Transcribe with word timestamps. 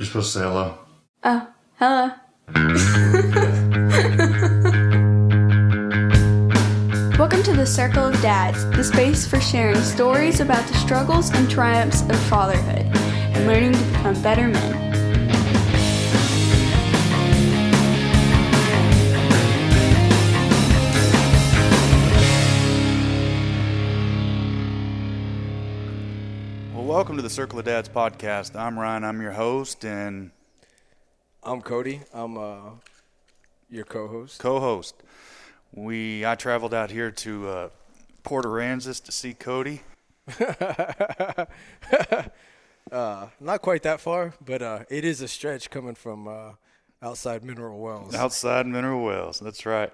You're 0.00 0.06
supposed 0.06 0.32
to 0.32 0.38
say 0.38 0.44
hello. 0.46 0.78
Oh, 1.24 1.46
hello. 1.74 2.10
Welcome 7.18 7.42
to 7.42 7.52
the 7.52 7.66
Circle 7.66 8.06
of 8.06 8.18
Dads, 8.22 8.64
the 8.70 8.82
space 8.82 9.28
for 9.28 9.38
sharing 9.42 9.76
stories 9.76 10.40
about 10.40 10.66
the 10.68 10.74
struggles 10.78 11.28
and 11.34 11.50
triumphs 11.50 12.00
of 12.00 12.16
fatherhood 12.30 12.86
and 12.96 13.46
learning 13.46 13.72
to 13.74 13.84
become 13.90 14.22
better 14.22 14.48
men. 14.48 14.89
Welcome 27.00 27.16
to 27.16 27.22
the 27.22 27.30
Circle 27.30 27.58
of 27.58 27.64
Dads 27.64 27.88
podcast. 27.88 28.54
I'm 28.54 28.78
Ryan. 28.78 29.04
I'm 29.04 29.22
your 29.22 29.32
host 29.32 29.86
and 29.86 30.32
I'm 31.42 31.62
Cody. 31.62 32.02
I'm 32.12 32.36
uh, 32.36 32.72
your 33.70 33.86
co-host. 33.86 34.38
co-host. 34.38 34.96
We 35.72 36.26
I 36.26 36.34
traveled 36.34 36.74
out 36.74 36.90
here 36.90 37.10
to 37.10 37.48
uh, 37.48 37.68
Port 38.22 38.44
Aransas 38.44 39.02
to 39.04 39.12
see 39.12 39.32
Cody. 39.32 39.80
Uh, 42.92 43.28
not 43.38 43.62
quite 43.62 43.84
that 43.84 44.00
far, 44.00 44.34
but 44.44 44.60
uh, 44.60 44.80
it 44.90 45.04
is 45.04 45.20
a 45.20 45.28
stretch 45.28 45.70
coming 45.70 45.94
from 45.94 46.26
uh, 46.26 46.50
outside 47.00 47.44
Mineral 47.44 47.78
Wells. 47.78 48.14
outside 48.16 48.66
Mineral 48.66 49.04
Wells. 49.04 49.38
That's 49.38 49.64
right. 49.64 49.92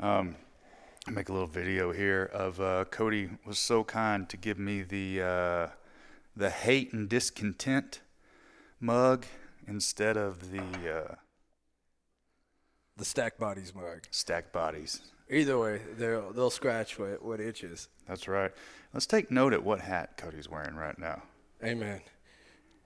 Um, 0.00 0.36
I'll 1.06 1.12
make 1.12 1.28
a 1.28 1.32
little 1.32 1.46
video 1.46 1.92
here 1.92 2.30
of 2.32 2.58
uh, 2.58 2.86
Cody 2.86 3.28
was 3.44 3.58
so 3.58 3.84
kind 3.84 4.26
to 4.30 4.38
give 4.38 4.58
me 4.58 4.80
the 4.82 5.22
uh, 5.22 5.66
the 6.36 6.50
hate 6.50 6.92
and 6.92 7.08
discontent 7.08 8.00
mug 8.80 9.26
instead 9.66 10.16
of 10.16 10.50
the 10.50 10.62
uh, 11.10 11.14
The 12.96 13.04
stack 13.04 13.38
bodies 13.38 13.74
mug. 13.74 14.06
stack 14.10 14.52
bodies. 14.52 15.00
Either 15.30 15.58
way, 15.58 15.80
they'll 15.96 16.32
they'll 16.32 16.50
scratch 16.50 16.98
what 16.98 17.22
what 17.24 17.40
itches. 17.40 17.88
That's 18.08 18.26
right. 18.26 18.50
Let's 18.92 19.06
take 19.06 19.30
note 19.30 19.52
at 19.52 19.62
what 19.62 19.80
hat 19.80 20.16
Cody's 20.16 20.48
wearing 20.48 20.74
right 20.74 20.98
now. 20.98 21.22
Amen. 21.62 22.00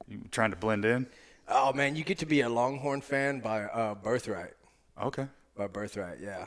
You 0.06 0.20
trying 0.30 0.50
to 0.50 0.56
blend 0.56 0.84
in? 0.84 1.06
Oh 1.48 1.72
man, 1.72 1.96
you 1.96 2.04
get 2.04 2.18
to 2.18 2.26
be 2.26 2.42
a 2.42 2.48
Longhorn 2.48 3.00
fan 3.00 3.40
by 3.40 3.62
uh, 3.64 3.94
birthright. 3.94 4.52
Okay. 5.02 5.26
By 5.56 5.66
birthright, 5.68 6.18
yeah. 6.20 6.46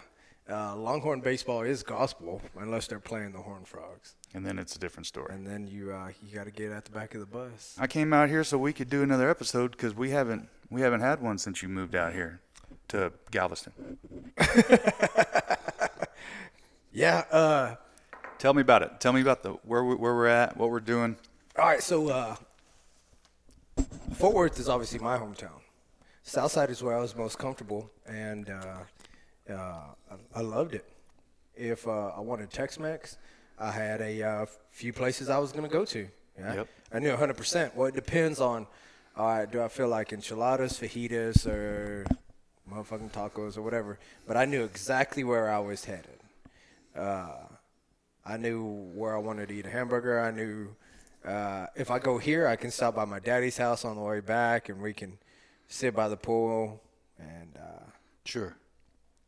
Uh, 0.50 0.76
Longhorn 0.76 1.22
baseball 1.22 1.62
is 1.64 1.82
gospel 1.84 2.42
unless 2.58 2.88
they're 2.88 3.00
playing 3.00 3.32
the 3.32 3.40
Horn 3.40 3.66
Frogs, 3.66 4.16
And 4.34 4.46
then 4.46 4.60
it's 4.60 4.76
a 4.76 4.80
different 4.80 5.08
story. 5.08 5.34
and 5.34 5.48
then 5.48 5.68
you 5.68 5.92
uh, 5.94 6.10
you 6.22 6.36
got 6.36 6.46
to 6.46 6.52
get 6.52 6.72
at 6.72 6.86
the 6.86 6.92
back 6.92 7.14
of 7.16 7.22
the 7.22 7.26
bus. 7.26 7.76
I 7.80 7.88
came 7.88 8.14
out 8.14 8.30
here 8.30 8.44
so 8.44 8.58
we 8.58 8.74
could 8.74 8.90
do 8.90 9.02
another 9.02 9.30
episode 9.30 9.72
because 9.72 9.96
we 9.96 10.10
haven't 10.12 10.50
we 10.70 10.82
haven't 10.82 11.00
had 11.02 11.22
one 11.22 11.38
since 11.38 11.64
you 11.64 11.70
moved 11.70 11.96
out 11.96 12.14
here 12.14 12.42
to 12.90 13.12
Galveston. 13.32 13.98
Yeah. 16.92 17.26
Uh, 17.32 17.76
Tell 18.40 18.54
me 18.54 18.62
about 18.62 18.82
it. 18.84 19.00
Tell 19.00 19.14
me 19.14 19.22
about 19.22 19.42
the 19.44 19.52
where 19.64 19.84
we, 19.84 19.96
where 19.96 20.14
we're 20.14 20.28
at, 20.28 20.58
what 20.58 20.70
we're 20.70 20.80
doing. 20.80 21.16
All 21.58 21.66
right, 21.66 21.82
so 21.82 22.10
uh, 22.10 22.36
Fort 24.14 24.36
Worth 24.36 24.60
is 24.60 24.70
obviously 24.70 25.00
my 25.00 25.18
hometown. 25.18 25.60
Southside 26.22 26.70
is 26.70 26.84
where 26.84 26.96
I 26.96 27.00
was 27.00 27.16
most 27.16 27.40
comfortable, 27.40 27.90
and 28.08 28.50
uh, 28.50 29.52
uh, 29.52 29.54
I, 29.56 30.16
I 30.36 30.42
loved 30.42 30.76
it. 30.76 30.86
If 31.56 31.88
uh, 31.88 32.12
I 32.16 32.20
wanted 32.20 32.52
Tex-Mex, 32.52 33.18
I 33.60 33.72
had 33.72 34.02
a 34.02 34.24
uh, 34.24 34.46
few 34.72 34.94
places 34.94 35.30
I 35.30 35.40
was 35.40 35.52
going 35.52 35.64
to 35.64 35.70
go 35.70 35.86
to. 35.86 36.08
Yeah? 36.38 36.56
Yep. 36.56 36.68
I 36.94 37.00
knew 37.00 37.16
100%. 37.16 37.76
Well, 37.76 37.88
it 37.88 37.96
depends 37.96 38.40
on, 38.40 38.68
all 39.16 39.28
right, 39.28 39.52
do 39.52 39.62
I 39.62 39.68
feel 39.68 39.88
like 39.88 40.14
enchiladas, 40.14 40.80
fajitas, 40.80 41.48
or 41.48 42.06
motherfucking 42.72 43.12
tacos 43.12 43.58
or 43.58 43.62
whatever? 43.64 43.98
But 44.28 44.38
I 44.38 44.46
knew 44.46 44.64
exactly 44.64 45.24
where 45.24 45.50
I 45.50 45.60
was 45.60 45.86
headed. 45.86 46.20
Uh, 46.96 47.46
I 48.26 48.38
knew 48.38 48.64
where 48.94 49.16
I 49.16 49.20
wanted 49.20 49.50
to 49.50 49.56
eat 49.56 49.66
a 49.66 49.70
hamburger. 49.70 50.20
I 50.20 50.32
knew 50.32 50.76
uh, 51.26 51.68
if 51.76 51.90
I 51.90 52.00
go 52.00 52.18
here, 52.18 52.48
I 52.48 52.56
can 52.56 52.72
stop 52.72 52.96
by 52.96 53.06
my 53.06 53.20
daddy's 53.20 53.58
house 53.58 53.84
on 53.84 53.96
the 53.96 54.02
way 54.02 54.20
back, 54.20 54.70
and 54.70 54.82
we 54.82 54.94
can 54.94 55.18
sit 55.68 55.96
by 55.96 56.08
the 56.10 56.18
pool 56.18 56.82
and 57.18 57.58
uh, 57.58 57.84
Sure. 58.24 58.56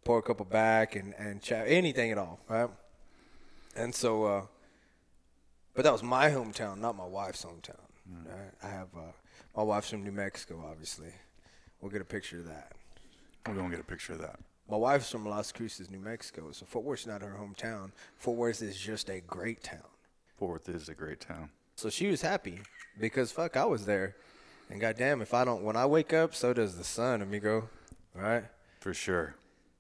pour 0.04 0.20
a 0.20 0.22
couple 0.22 0.46
back 0.46 0.96
and 0.96 1.14
and 1.18 1.42
chat 1.42 1.66
anything 1.68 2.12
at 2.12 2.18
all, 2.18 2.40
right? 2.50 2.70
And 3.80 3.96
so, 3.96 4.26
uh, 4.26 4.42
but 5.74 5.84
that 5.86 5.94
was 5.94 6.04
my 6.04 6.30
hometown, 6.30 6.80
not 6.80 6.98
my 6.98 7.06
wife's 7.06 7.46
hometown. 7.46 7.80
Right? 8.26 8.52
I 8.62 8.68
have 8.68 8.90
uh, 8.94 9.12
my 9.56 9.64
wife's 9.64 9.90
from 9.90 10.04
New 10.04 10.12
Mexico, 10.12 10.62
obviously. 10.70 11.14
We'll 11.80 11.92
get 11.92 12.02
a 12.02 12.06
picture 12.06 12.40
of 12.40 12.48
that. 12.48 12.74
We're 13.48 13.54
gonna 13.54 13.70
get 13.70 13.80
a 13.80 13.86
picture 13.86 14.14
of 14.14 14.20
that. 14.20 14.38
My 14.70 14.76
wife's 14.76 15.10
from 15.10 15.26
Las 15.26 15.54
Cruces, 15.54 15.90
New 15.90 16.00
Mexico, 16.00 16.52
so 16.52 16.66
Fort 16.66 16.84
Worth's 16.84 17.08
not 17.08 17.22
her 17.22 17.38
hometown. 17.40 17.92
Fort 18.18 18.38
Worth 18.38 18.62
is 18.62 18.78
just 18.78 19.10
a 19.10 19.22
great 19.22 19.64
town. 19.64 19.88
Fort 20.38 20.52
Worth 20.52 20.70
is 20.70 20.90
a 20.90 20.94
great 20.94 21.22
town. 21.22 21.50
So 21.78 21.90
she 21.90 22.08
was 22.08 22.22
happy 22.22 22.60
because 23.00 23.32
fuck, 23.32 23.56
I 23.56 23.64
was 23.64 23.86
there. 23.86 24.18
And 24.70 24.82
goddamn, 24.82 25.22
if 25.22 25.34
I 25.34 25.46
don't, 25.46 25.64
when 25.64 25.78
I 25.78 25.86
wake 25.86 26.12
up, 26.12 26.36
so 26.36 26.52
does 26.54 26.76
the 26.76 26.84
sun, 26.84 27.22
amigo. 27.22 27.70
Right? 28.14 28.44
For 28.82 28.94
sure. 28.94 29.36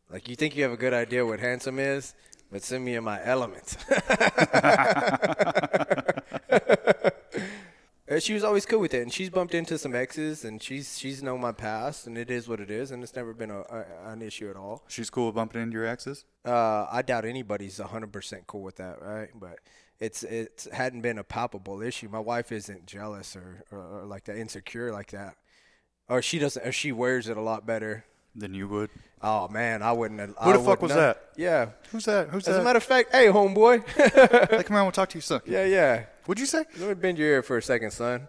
Like 0.09 0.29
you 0.29 0.35
think 0.35 0.55
you 0.55 0.63
have 0.63 0.71
a 0.71 0.77
good 0.77 0.93
idea 0.93 1.25
what 1.25 1.39
handsome 1.39 1.77
is, 1.77 2.15
but 2.51 2.63
send 2.63 2.85
me 2.85 2.95
in 2.95 3.03
my 3.03 3.23
element. 3.23 3.77
And 8.09 8.23
she 8.23 8.33
was 8.33 8.43
always 8.43 8.65
cool 8.65 8.79
with 8.79 8.95
it, 8.95 9.03
and 9.03 9.13
she's 9.13 9.29
bumped 9.29 9.53
into 9.53 9.77
some 9.77 9.93
exes, 9.93 10.43
and 10.43 10.63
she's 10.63 10.97
she's 10.97 11.21
known 11.21 11.41
my 11.41 11.51
past, 11.51 12.07
and 12.07 12.17
it 12.17 12.31
is 12.31 12.49
what 12.49 12.59
it 12.59 12.71
is, 12.71 12.89
and 12.89 13.03
it's 13.03 13.15
never 13.15 13.35
been 13.35 13.51
a, 13.51 13.59
a 13.59 13.85
an 14.07 14.23
issue 14.23 14.49
at 14.49 14.55
all. 14.55 14.83
She's 14.87 15.11
cool 15.11 15.27
with 15.27 15.35
bumping 15.35 15.61
into 15.61 15.75
your 15.75 15.85
exes. 15.85 16.25
Uh, 16.43 16.87
I 16.91 17.03
doubt 17.03 17.23
anybody's 17.23 17.77
hundred 17.77 18.11
percent 18.11 18.47
cool 18.47 18.63
with 18.63 18.77
that, 18.77 18.99
right? 18.99 19.29
But 19.35 19.59
it's 19.99 20.23
it 20.23 20.65
hadn't 20.73 21.01
been 21.01 21.19
a 21.19 21.23
palpable 21.23 21.83
issue. 21.83 22.09
My 22.09 22.19
wife 22.19 22.51
isn't 22.51 22.87
jealous 22.87 23.35
or, 23.35 23.63
or, 23.71 24.01
or 24.01 24.05
like 24.05 24.23
that, 24.23 24.37
insecure 24.37 24.91
like 24.91 25.11
that, 25.11 25.35
or 26.07 26.23
she 26.23 26.39
doesn't, 26.39 26.65
or 26.65 26.71
she 26.71 26.91
wears 26.91 27.29
it 27.29 27.37
a 27.37 27.41
lot 27.41 27.67
better. 27.67 28.05
Than 28.39 28.53
you 28.53 28.67
would. 28.67 28.89
Oh 29.21 29.47
man, 29.49 29.81
I 29.83 29.91
wouldn't. 29.91 30.19
Have, 30.19 30.29
Who 30.29 30.49
I 30.51 30.57
the 30.57 30.63
fuck 30.63 30.81
was 30.81 30.89
not- 30.91 30.97
that? 30.97 31.29
Yeah. 31.35 31.69
Who's 31.91 32.05
that? 32.05 32.29
Who's 32.29 32.45
that? 32.45 32.51
As 32.51 32.57
a 32.57 32.63
matter 32.63 32.77
of 32.77 32.83
fact, 32.83 33.11
hey 33.13 33.27
homeboy. 33.27 33.85
hey, 34.49 34.63
come 34.63 34.77
on, 34.77 34.83
we'll 34.83 34.91
talk 34.91 35.09
to 35.09 35.17
you 35.17 35.21
soon. 35.21 35.41
yeah, 35.45 35.65
yeah. 35.65 36.05
What'd 36.25 36.39
you 36.39 36.45
say? 36.45 36.63
Let 36.77 36.87
me 36.89 36.93
bend 36.93 37.17
your 37.17 37.27
ear 37.27 37.43
for 37.43 37.57
a 37.57 37.61
second, 37.61 37.91
son. 37.91 38.27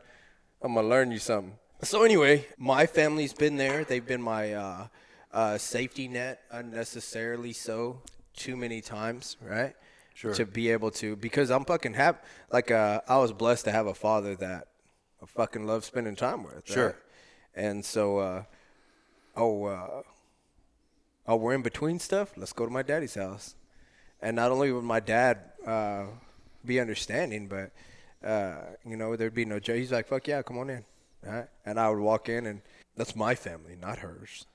I'm 0.62 0.74
gonna 0.74 0.88
learn 0.88 1.10
you 1.12 1.18
something. 1.18 1.54
So 1.82 2.02
anyway, 2.02 2.46
my 2.58 2.86
family's 2.86 3.32
been 3.32 3.56
there. 3.56 3.84
They've 3.84 4.04
been 4.04 4.20
my 4.20 4.52
uh, 4.52 4.86
uh, 5.32 5.58
safety 5.58 6.08
net, 6.08 6.40
unnecessarily 6.50 7.52
so, 7.52 8.02
too 8.36 8.56
many 8.56 8.80
times, 8.80 9.36
right? 9.40 9.74
Sure. 10.14 10.34
To 10.34 10.44
be 10.44 10.70
able 10.70 10.90
to, 10.92 11.16
because 11.16 11.50
I'm 11.50 11.64
fucking 11.64 11.94
happy. 11.94 12.18
Like 12.52 12.70
uh, 12.70 13.00
I 13.08 13.16
was 13.18 13.32
blessed 13.32 13.64
to 13.66 13.72
have 13.72 13.86
a 13.86 13.94
father 13.94 14.34
that 14.36 14.66
I 15.22 15.26
fucking 15.26 15.66
love 15.66 15.84
spending 15.84 16.16
time 16.16 16.42
with. 16.42 16.62
Sure. 16.64 16.86
right? 16.86 16.94
And 17.54 17.82
so, 17.84 18.18
uh, 18.18 18.42
oh, 19.36 19.64
uh, 19.64 20.02
oh, 21.26 21.36
we're 21.36 21.54
in 21.54 21.62
between 21.62 21.98
stuff. 21.98 22.32
Let's 22.36 22.52
go 22.52 22.64
to 22.64 22.72
my 22.72 22.82
daddy's 22.82 23.14
house. 23.14 23.54
And 24.22 24.36
not 24.36 24.50
only 24.50 24.70
would 24.72 24.84
my 24.84 25.00
dad 25.00 25.38
uh, 25.66 26.04
be 26.64 26.78
understanding, 26.80 27.48
but 27.48 27.70
uh, 28.26 28.56
you 28.84 28.96
know, 28.96 29.16
there'd 29.16 29.34
be 29.34 29.44
no 29.44 29.58
joke. 29.58 29.76
He's 29.76 29.92
like, 29.92 30.06
"Fuck 30.08 30.28
yeah, 30.28 30.42
come 30.42 30.58
on 30.58 30.68
in," 30.68 30.84
right? 31.22 31.46
And 31.64 31.80
I 31.80 31.88
would 31.88 32.00
walk 32.00 32.28
in, 32.28 32.46
and 32.46 32.60
that's 32.96 33.16
my 33.16 33.34
family, 33.34 33.76
not 33.80 33.98
hers. 33.98 34.46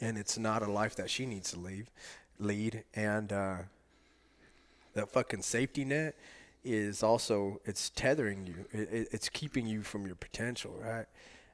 And 0.00 0.18
it's 0.18 0.38
not 0.38 0.62
a 0.62 0.70
life 0.70 0.94
that 0.96 1.10
she 1.10 1.26
needs 1.26 1.52
to 1.52 1.58
leave, 1.58 1.90
lead. 2.38 2.84
And 2.94 3.32
uh, 3.32 3.56
that 4.94 5.10
fucking 5.10 5.42
safety 5.42 5.84
net 5.84 6.14
is 6.62 7.02
also 7.02 7.60
it's 7.64 7.90
tethering 7.90 8.46
you. 8.46 8.66
It, 8.70 8.92
it, 8.92 9.08
it's 9.12 9.28
keeping 9.28 9.66
you 9.66 9.82
from 9.82 10.06
your 10.06 10.16
potential, 10.16 10.74
right? 10.78 11.06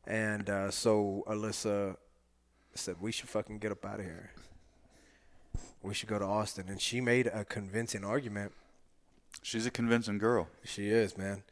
And 0.06 0.50
uh, 0.50 0.70
so 0.70 1.25
Alyssa 1.28 1.96
said, 2.79 2.97
"We 3.00 3.12
should 3.12 3.29
fucking 3.29 3.59
get 3.59 3.73
up 3.73 3.85
out 3.85 4.00
of 4.00 4.05
here. 4.05 4.31
We 5.82 5.94
should 5.94 6.09
go 6.09 6.19
to 6.19 6.25
Austin." 6.25 6.69
And 6.69 6.81
she 6.81 7.00
made 7.00 7.26
a 7.26 7.44
convincing 7.44 8.05
argument. 8.05 8.53
She's 9.43 9.67
a 9.67 9.71
convincing 9.71 10.19
girl. 10.19 10.49
She 10.65 10.88
is, 10.88 11.17
man. 11.19 11.43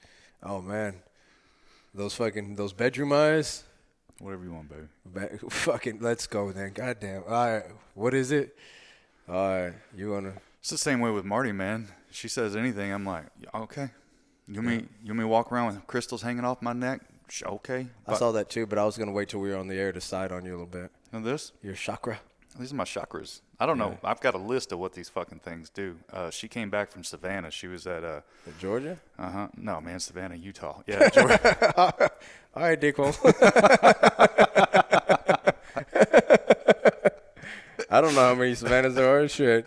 Oh 0.42 0.60
man, 0.60 1.02
those 1.94 2.14
fucking 2.14 2.56
those 2.56 2.72
bedroom 2.72 3.12
eyes. 3.12 3.64
Whatever 4.18 4.44
you 4.44 4.52
want, 4.52 4.68
baby. 4.68 4.86
Ba- 5.04 5.38
fucking, 5.50 5.98
let's 6.00 6.26
go 6.26 6.52
then. 6.52 6.72
Goddamn. 6.72 7.24
All 7.28 7.52
right, 7.52 7.64
what 7.94 8.14
is 8.14 8.30
it? 8.30 8.56
All 9.28 9.34
right, 9.34 9.74
you 9.96 10.12
wanna? 10.12 10.34
It's 10.60 10.70
the 10.70 10.78
same 10.78 11.00
way 11.00 11.10
with 11.10 11.24
Marty, 11.24 11.50
man. 11.52 11.88
She 12.10 12.28
says 12.28 12.54
anything, 12.54 12.92
I'm 12.92 13.04
like, 13.04 13.24
okay. 13.54 13.90
You 14.46 14.56
want 14.56 14.66
me 14.66 14.74
you 15.02 15.08
want 15.08 15.18
me 15.18 15.24
walk 15.24 15.52
around 15.52 15.74
with 15.74 15.86
crystals 15.86 16.22
hanging 16.22 16.44
off 16.44 16.60
my 16.62 16.72
neck? 16.72 17.00
Okay. 17.42 17.86
I 18.06 18.14
saw 18.16 18.32
that 18.32 18.50
too, 18.50 18.66
but 18.66 18.78
I 18.78 18.84
was 18.84 18.96
gonna 18.98 19.12
wait 19.12 19.28
till 19.28 19.40
we 19.40 19.50
were 19.50 19.56
on 19.56 19.66
the 19.68 19.76
air 19.76 19.92
to 19.92 20.00
side 20.00 20.30
on 20.32 20.44
you 20.44 20.50
a 20.50 20.56
little 20.58 20.66
bit. 20.66 20.90
And 21.12 21.24
this? 21.24 21.52
Your 21.62 21.74
chakra. 21.74 22.20
These 22.58 22.72
are 22.72 22.76
my 22.76 22.84
chakras. 22.84 23.40
I 23.58 23.66
don't 23.66 23.78
know. 23.78 23.96
I've 24.02 24.20
got 24.20 24.34
a 24.34 24.38
list 24.38 24.72
of 24.72 24.78
what 24.78 24.92
these 24.92 25.08
fucking 25.08 25.38
things 25.38 25.70
do. 25.70 25.96
Uh, 26.12 26.30
she 26.30 26.48
came 26.48 26.68
back 26.68 26.90
from 26.90 27.04
Savannah. 27.04 27.50
She 27.50 27.66
was 27.66 27.86
at 27.86 28.04
uh, 28.04 28.20
Georgia? 28.58 28.98
uh 29.18 29.30
huh. 29.30 29.48
No, 29.56 29.80
man, 29.80 30.00
Savannah, 30.00 30.36
Utah. 30.36 30.82
Yeah, 30.86 31.08
Georgia. 31.08 31.76
All 32.54 32.62
right, 32.62 32.78
dickhole. 32.80 33.16
I 37.90 38.00
don't 38.00 38.14
know 38.14 38.20
how 38.22 38.34
many 38.34 38.54
Savannahs 38.54 38.94
there 38.94 39.20
are. 39.22 39.28
Shit. 39.28 39.66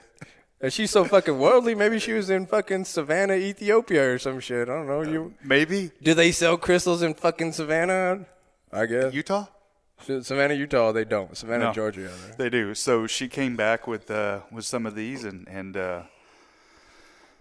And 0.61 0.71
she's 0.73 0.89
so 0.91 1.05
fucking 1.05 1.37
worldly. 1.37 1.75
Maybe 1.75 1.99
she 1.99 2.13
was 2.13 2.29
in 2.29 2.45
fucking 2.47 2.85
Savannah, 2.85 3.35
Ethiopia, 3.35 4.13
or 4.13 4.19
some 4.19 4.39
shit. 4.39 4.67
I 4.69 4.73
don't 4.73 4.87
know. 4.87 5.01
You 5.03 5.33
Maybe 5.43 5.91
do 6.01 6.13
they 6.13 6.31
sell 6.31 6.57
crystals 6.57 7.01
in 7.01 7.13
fucking 7.13 7.51
Savannah? 7.53 8.25
I 8.71 8.85
guess 8.87 9.13
Utah. 9.13 9.45
Savannah, 10.01 10.53
Utah. 10.53 10.91
They 10.91 11.05
don't. 11.05 11.35
Savannah, 11.37 11.65
No. 11.65 11.73
Georgia. 11.73 12.01
yeah, 12.01 12.09
they- 12.37 12.43
They 12.45 12.49
do. 12.49 12.75
So 12.75 13.07
she 13.07 13.27
came 13.27 13.55
back 13.55 13.87
with 13.87 14.11
uh, 14.11 14.41
with 14.51 14.65
some 14.65 14.85
of 14.85 14.95
these 14.95 15.23
and 15.23 15.47
and 15.47 15.75
uh, 15.77 16.01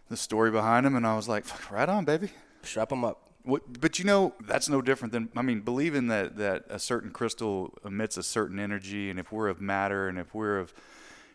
the 0.09 0.17
story 0.17 0.51
behind 0.51 0.87
them, 0.87 0.95
and 0.97 1.07
I 1.07 1.17
was 1.17 1.29
like, 1.29 1.45
"Fuck, 1.45 1.71
right 1.71 1.89
on, 1.89 2.05
baby. 2.05 2.31
Strap 2.63 2.91
them 2.91 3.05
up. 3.05 3.21
What, 3.43 3.79
but 3.81 3.99
you 3.99 4.07
know, 4.07 4.33
that's 4.41 4.69
no 4.71 4.81
different 4.81 5.13
than 5.13 5.29
I 5.37 5.43
mean, 5.43 5.61
believing 5.61 6.07
that 6.09 6.37
that 6.37 6.65
a 6.71 6.79
certain 6.79 7.11
crystal 7.11 7.77
emits 7.85 8.17
a 8.17 8.23
certain 8.23 8.59
energy, 8.59 9.11
and 9.11 9.19
if 9.19 9.33
we're 9.33 9.49
of 9.49 9.61
matter, 9.61 10.09
and 10.09 10.19
if 10.19 10.35
we're 10.35 10.59
of, 10.59 10.73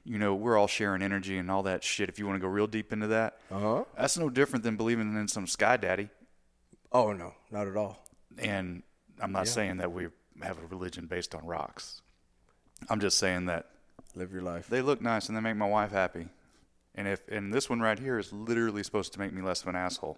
you 0.06 0.18
know, 0.18 0.34
we're 0.34 0.58
all 0.58 0.68
sharing 0.68 1.02
energy 1.04 1.38
and 1.38 1.52
all 1.52 1.64
that 1.64 1.84
shit. 1.84 2.10
If 2.10 2.18
you 2.18 2.26
want 2.26 2.38
to 2.38 2.42
go 2.42 2.48
real 2.48 2.66
deep 2.68 2.92
into 2.94 3.08
that, 3.08 3.38
Uh 3.52 3.60
huh. 3.60 3.84
that's 3.96 4.18
no 4.18 4.30
different 4.30 4.64
than 4.64 4.76
believing 4.76 5.16
in 5.16 5.28
some 5.28 5.46
sky 5.46 5.78
daddy. 5.78 6.10
Oh 6.92 7.12
no, 7.14 7.34
not 7.52 7.68
at 7.68 7.76
all. 7.78 8.04
And 8.40 8.82
I'm 9.22 9.32
not 9.32 9.48
saying 9.48 9.78
that 9.78 9.92
we 9.92 10.08
have 10.44 10.58
a 10.58 10.66
religion 10.68 11.06
based 11.08 11.34
on 11.36 11.46
rocks. 11.46 12.02
I'm 12.90 13.00
just 13.00 13.18
saying 13.18 13.46
that 13.48 13.66
Live 14.16 14.32
your 14.32 14.42
life. 14.42 14.68
they 14.70 14.82
look 14.82 15.02
nice 15.02 15.28
and 15.28 15.38
they 15.38 15.42
make 15.42 15.56
my 15.56 15.68
wife 15.68 15.92
happy. 15.92 16.28
And 16.96 17.08
if 17.08 17.22
and 17.30 17.54
this 17.54 17.70
one 17.70 17.80
right 17.80 18.00
here 18.00 18.18
is 18.18 18.34
literally 18.34 18.84
supposed 18.84 19.14
to 19.14 19.20
make 19.20 19.32
me 19.34 19.42
less 19.42 19.62
of 19.62 19.68
an 19.68 19.76
asshole. 19.76 20.18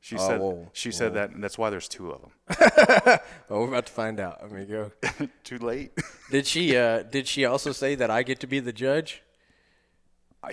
She 0.00 0.16
Oh, 0.16 0.28
said 0.28 0.40
whoa, 0.40 0.68
she 0.72 0.90
said 0.92 1.14
that 1.14 1.30
and 1.30 1.42
that's 1.42 1.58
why 1.58 1.68
there's 1.70 1.88
two 1.88 2.10
of 2.10 2.20
them. 2.22 2.30
Oh, 3.50 3.60
we're 3.60 3.68
about 3.68 3.86
to 3.86 3.92
find 3.92 4.18
out. 4.20 4.42
Amigo. 4.42 4.92
Too 5.44 5.58
late. 5.58 5.92
Did 6.30 6.46
she? 6.46 6.76
Uh, 6.76 7.02
did 7.04 7.28
she 7.28 7.44
also 7.44 7.70
say 7.72 7.94
that 7.94 8.10
I 8.10 8.22
get 8.24 8.40
to 8.40 8.46
be 8.48 8.58
the 8.60 8.72
judge? 8.72 9.22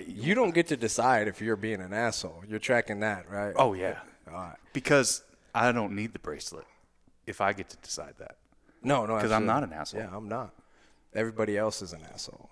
You 0.06 0.34
don't 0.34 0.54
get 0.54 0.68
to 0.68 0.76
decide 0.76 1.26
if 1.28 1.40
you're 1.40 1.56
being 1.56 1.80
an 1.80 1.92
asshole. 1.92 2.42
You're 2.48 2.58
tracking 2.60 3.00
that, 3.00 3.28
right? 3.30 3.52
oh 3.56 3.74
yeah. 3.74 3.98
all 4.28 4.34
right. 4.34 4.56
Because 4.72 5.22
I 5.54 5.70
don't 5.72 5.94
need 5.94 6.12
the 6.12 6.18
bracelet 6.20 6.66
if 7.26 7.40
I 7.40 7.52
get 7.52 7.68
to 7.70 7.76
decide 7.78 8.14
that. 8.18 8.36
No, 8.82 9.06
no, 9.06 9.16
because 9.16 9.32
I'm 9.32 9.46
not 9.46 9.62
an 9.62 9.72
asshole. 9.72 10.00
Yeah, 10.00 10.10
I'm 10.14 10.28
not. 10.28 10.52
Everybody 11.14 11.56
else 11.56 11.80
is 11.82 11.92
an 11.92 12.00
asshole. 12.12 12.50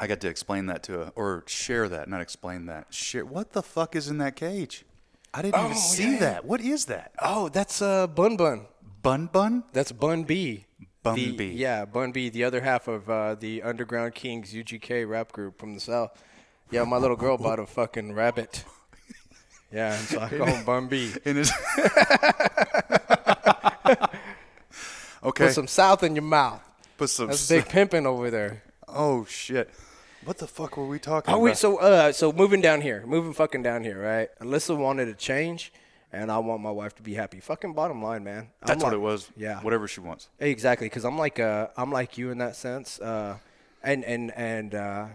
I 0.00 0.06
got 0.08 0.20
to 0.22 0.28
explain 0.28 0.66
that 0.66 0.82
to 0.84 1.02
a, 1.02 1.08
or 1.14 1.44
share 1.46 1.88
that, 1.88 2.08
not 2.08 2.20
explain 2.20 2.66
that. 2.66 2.92
Share 2.92 3.24
what 3.24 3.52
the 3.52 3.62
fuck 3.62 3.94
is 3.94 4.08
in 4.08 4.18
that 4.18 4.34
cage? 4.34 4.84
I 5.32 5.42
didn't 5.42 5.54
Oh, 5.56 5.64
even 5.66 5.76
see 5.76 6.12
yeah. 6.14 6.18
that. 6.20 6.44
What 6.44 6.60
is 6.60 6.86
that? 6.86 7.12
Oh, 7.22 7.48
that's 7.48 7.80
uh, 7.82 8.06
Bun 8.08 8.36
Bun. 8.36 8.66
Bun 9.02 9.26
bun? 9.26 9.64
That's 9.72 9.92
Bun 9.92 10.24
B. 10.24 10.64
Bun 11.02 11.14
The- 11.16 11.36
B. 11.36 11.50
Yeah, 11.52 11.84
Bun 11.84 12.10
B, 12.12 12.28
the 12.30 12.42
other 12.44 12.62
half 12.62 12.88
of 12.88 13.08
uh, 13.10 13.34
the 13.36 13.62
Underground 13.62 14.14
Kings 14.14 14.52
UGK 14.52 15.08
rap 15.08 15.30
group 15.30 15.60
from 15.60 15.74
the 15.74 15.80
South. 15.80 16.10
Yeah, 16.70 16.82
my 16.84 16.96
little 16.96 17.16
girl 17.16 17.36
bought 17.36 17.58
a 17.60 17.66
fucking 17.66 18.12
rabbit. 18.14 18.64
Yeah, 19.72 19.92
and 19.98 20.06
so 20.06 20.20
I 20.20 20.28
call 20.28 20.46
him 20.46 20.64
Bun 20.64 20.86
B. 20.86 21.12
In 21.24 21.34
his 21.34 21.50
Okay. 25.24 25.46
Put 25.46 25.54
some 25.54 25.66
South 25.66 26.02
in 26.02 26.14
your 26.14 26.22
mouth. 26.24 26.62
Put 26.98 27.10
some 27.10 27.28
That's 27.28 27.48
big 27.48 27.66
pimping 27.68 28.06
over 28.06 28.30
there. 28.30 28.62
Oh 28.88 29.24
shit. 29.24 29.70
What 30.24 30.38
the 30.38 30.46
fuck 30.46 30.76
were 30.76 30.86
we 30.86 30.98
talking 30.98 31.32
Oh 31.32 31.36
about? 31.36 31.44
wait, 31.44 31.56
so 31.56 31.78
uh, 31.78 32.12
so 32.12 32.32
moving 32.32 32.60
down 32.60 32.80
here, 32.80 33.04
moving 33.06 33.32
fucking 33.32 33.62
down 33.62 33.82
here, 33.84 34.00
right? 34.00 34.28
Alyssa 34.40 34.76
wanted 34.76 35.08
a 35.08 35.14
change, 35.14 35.72
and 36.12 36.30
I 36.32 36.38
want 36.38 36.62
my 36.62 36.70
wife 36.70 36.94
to 36.96 37.02
be 37.02 37.14
happy. 37.14 37.40
Fucking 37.40 37.74
bottom 37.74 38.02
line, 38.02 38.24
man. 38.24 38.48
I'm 38.62 38.66
That's 38.66 38.82
what 38.84 38.92
it 38.94 39.00
was. 39.00 39.30
Yeah, 39.36 39.60
Whatever 39.62 39.86
she 39.88 40.00
wants. 40.00 40.28
exactly. 40.38 40.86
Because 40.86 41.04
I'm 41.04 41.18
like 41.18 41.40
uh, 41.40 41.68
I'm 41.76 41.90
like 41.92 42.16
you 42.16 42.30
in 42.30 42.38
that 42.38 42.56
sense, 42.56 43.00
uh, 43.00 43.36
and 43.82 44.04
and 44.04 44.32
and 44.36 44.74
uh, 44.74 45.06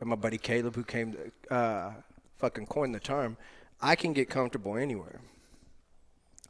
and 0.00 0.08
my 0.08 0.16
buddy 0.16 0.38
Caleb, 0.38 0.76
who 0.76 0.84
came 0.84 1.12
to 1.14 1.54
uh, 1.54 1.92
fucking 2.38 2.66
coined 2.66 2.94
the 2.94 3.00
term, 3.00 3.36
I 3.80 3.96
can 3.96 4.12
get 4.12 4.28
comfortable 4.30 4.76
anywhere. 4.76 5.20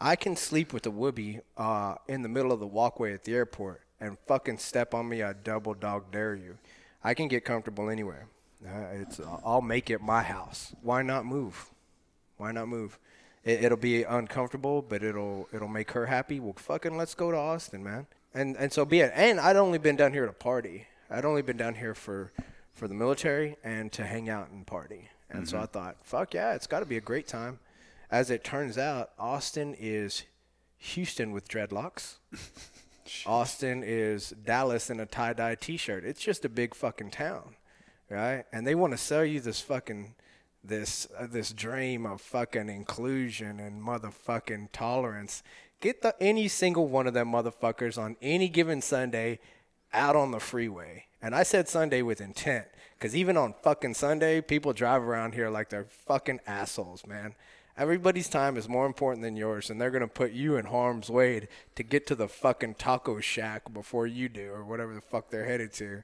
I 0.00 0.17
can 0.17 0.37
sleep 0.37 0.73
with 0.73 0.87
a 0.87 0.91
whoopee 0.91 1.41
uh, 1.56 1.97
in 2.06 2.23
the 2.23 2.29
middle 2.29 2.53
of 2.53 2.61
the 2.61 2.67
walkway 2.67 3.12
at 3.15 3.25
the 3.25 3.35
airport 3.35 3.83
and 4.00 4.17
fucking 4.27 4.59
step 4.59 4.95
on 4.95 5.09
me. 5.09 5.23
I 5.23 5.33
double 5.33 5.75
dog 5.75 6.12
dare 6.12 6.35
you. 6.35 6.59
I 7.03 7.15
can 7.15 7.29
get 7.29 7.45
comfortable 7.45 7.91
anywhere. 7.91 8.29
Uh, 8.65 8.87
it's 8.93 9.21
I'll 9.45 9.61
make 9.62 9.91
it 9.91 10.00
my 10.00 10.23
house. 10.23 10.75
Why 10.83 11.03
not 11.03 11.25
move? 11.25 11.71
Why 12.37 12.53
not 12.53 12.69
move? 12.69 12.99
It, 13.45 13.65
it'll 13.65 13.79
be 13.79 14.03
uncomfortable, 14.03 14.83
but 14.83 15.03
it'll 15.03 15.49
it'll 15.53 15.69
make 15.69 15.93
her 15.93 16.06
happy. 16.06 16.41
Well, 16.41 16.55
fucking 16.56 16.97
let's 16.97 17.15
go 17.15 17.31
to 17.31 17.37
Austin, 17.37 17.83
man. 17.83 18.06
And 18.35 18.56
and 18.56 18.73
so 18.73 18.85
be 18.85 19.00
it. 19.00 19.12
And 19.15 19.39
I'd 19.41 19.56
only 19.56 19.79
been 19.79 19.97
down 19.97 20.12
here 20.12 20.27
to 20.27 20.33
party. 20.33 20.87
I'd 21.11 21.25
only 21.25 21.43
been 21.43 21.56
down 21.56 21.75
here 21.75 21.95
for 21.95 22.33
for 22.73 22.89
the 22.89 22.95
military 22.95 23.56
and 23.65 23.91
to 23.93 24.05
hang 24.05 24.29
out 24.29 24.50
and 24.50 24.67
party. 24.67 25.09
And 25.31 25.47
so 25.47 25.59
I 25.59 25.67
thought, 25.67 25.97
fuck 26.03 26.33
yeah, 26.33 26.55
it's 26.55 26.67
got 26.67 26.81
to 26.81 26.87
be 26.87 26.97
a 26.97 27.03
great 27.03 27.27
time. 27.27 27.59
As 28.11 28.31
it 28.31 28.43
turns 28.43 28.79
out, 28.79 29.11
Austin 29.19 29.75
is 29.79 30.23
Houston 30.79 31.33
with 31.33 31.49
dreadlocks. 31.49 32.17
Austin 33.27 33.83
is 33.85 34.31
Dallas 34.31 34.91
in 34.91 35.01
a 35.01 35.07
tie 35.07 35.35
dye 35.35 35.55
t 35.55 35.77
shirt. 35.77 36.05
It's 36.05 36.21
just 36.21 36.45
a 36.45 36.49
big 36.49 36.75
fucking 36.75 37.11
town, 37.11 37.57
right? 38.09 38.45
And 38.53 38.67
they 38.67 38.75
want 38.75 38.93
to 38.93 38.99
sell 38.99 39.25
you 39.25 39.41
this 39.41 39.61
fucking 39.61 40.15
this 40.65 41.07
uh, 41.19 41.27
this 41.27 41.53
dream 41.53 42.07
of 42.07 42.21
fucking 42.21 42.69
inclusion 42.69 43.61
and 43.61 43.83
motherfucking 43.83 44.69
tolerance. 44.73 45.43
Get 45.81 46.03
the 46.03 46.15
any 46.21 46.49
single 46.49 46.89
one 46.89 47.07
of 47.07 47.15
them 47.15 47.31
motherfuckers 47.31 47.99
on 47.99 48.17
any 48.23 48.49
given 48.49 48.81
Sunday 48.81 49.39
out 49.93 50.17
on 50.17 50.31
the 50.31 50.41
freeway. 50.41 51.05
And 51.21 51.35
I 51.35 51.43
said 51.43 51.69
Sunday 51.69 52.03
with 52.03 52.21
intent 52.21 52.67
cuz 53.01 53.15
even 53.15 53.37
on 53.37 53.55
fucking 53.63 53.95
Sunday, 53.95 54.41
people 54.41 54.73
drive 54.73 55.03
around 55.03 55.35
here 55.35 55.51
like 55.51 55.69
they're 55.69 55.85
fucking 55.85 56.41
assholes, 56.47 57.07
man. 57.07 57.35
Everybody's 57.79 58.29
time 58.29 58.57
is 58.57 58.69
more 58.69 58.87
important 58.87 59.23
than 59.23 59.37
yours, 59.37 59.71
and 59.71 59.81
they're 59.81 59.93
gonna 59.93 60.09
put 60.09 60.33
you 60.33 60.57
in 60.57 60.67
harm's 60.67 61.09
way 61.09 61.47
to 61.77 61.83
get 61.85 62.09
to 62.09 62.17
the 62.17 62.27
fucking 62.27 62.75
taco 62.75 63.21
shack 63.21 63.73
before 63.73 64.05
you 64.09 64.29
do, 64.29 64.51
or 64.51 64.65
whatever 64.65 64.93
the 64.95 65.01
fuck 65.01 65.31
they're 65.31 65.45
headed 65.45 65.73
to. 65.75 66.03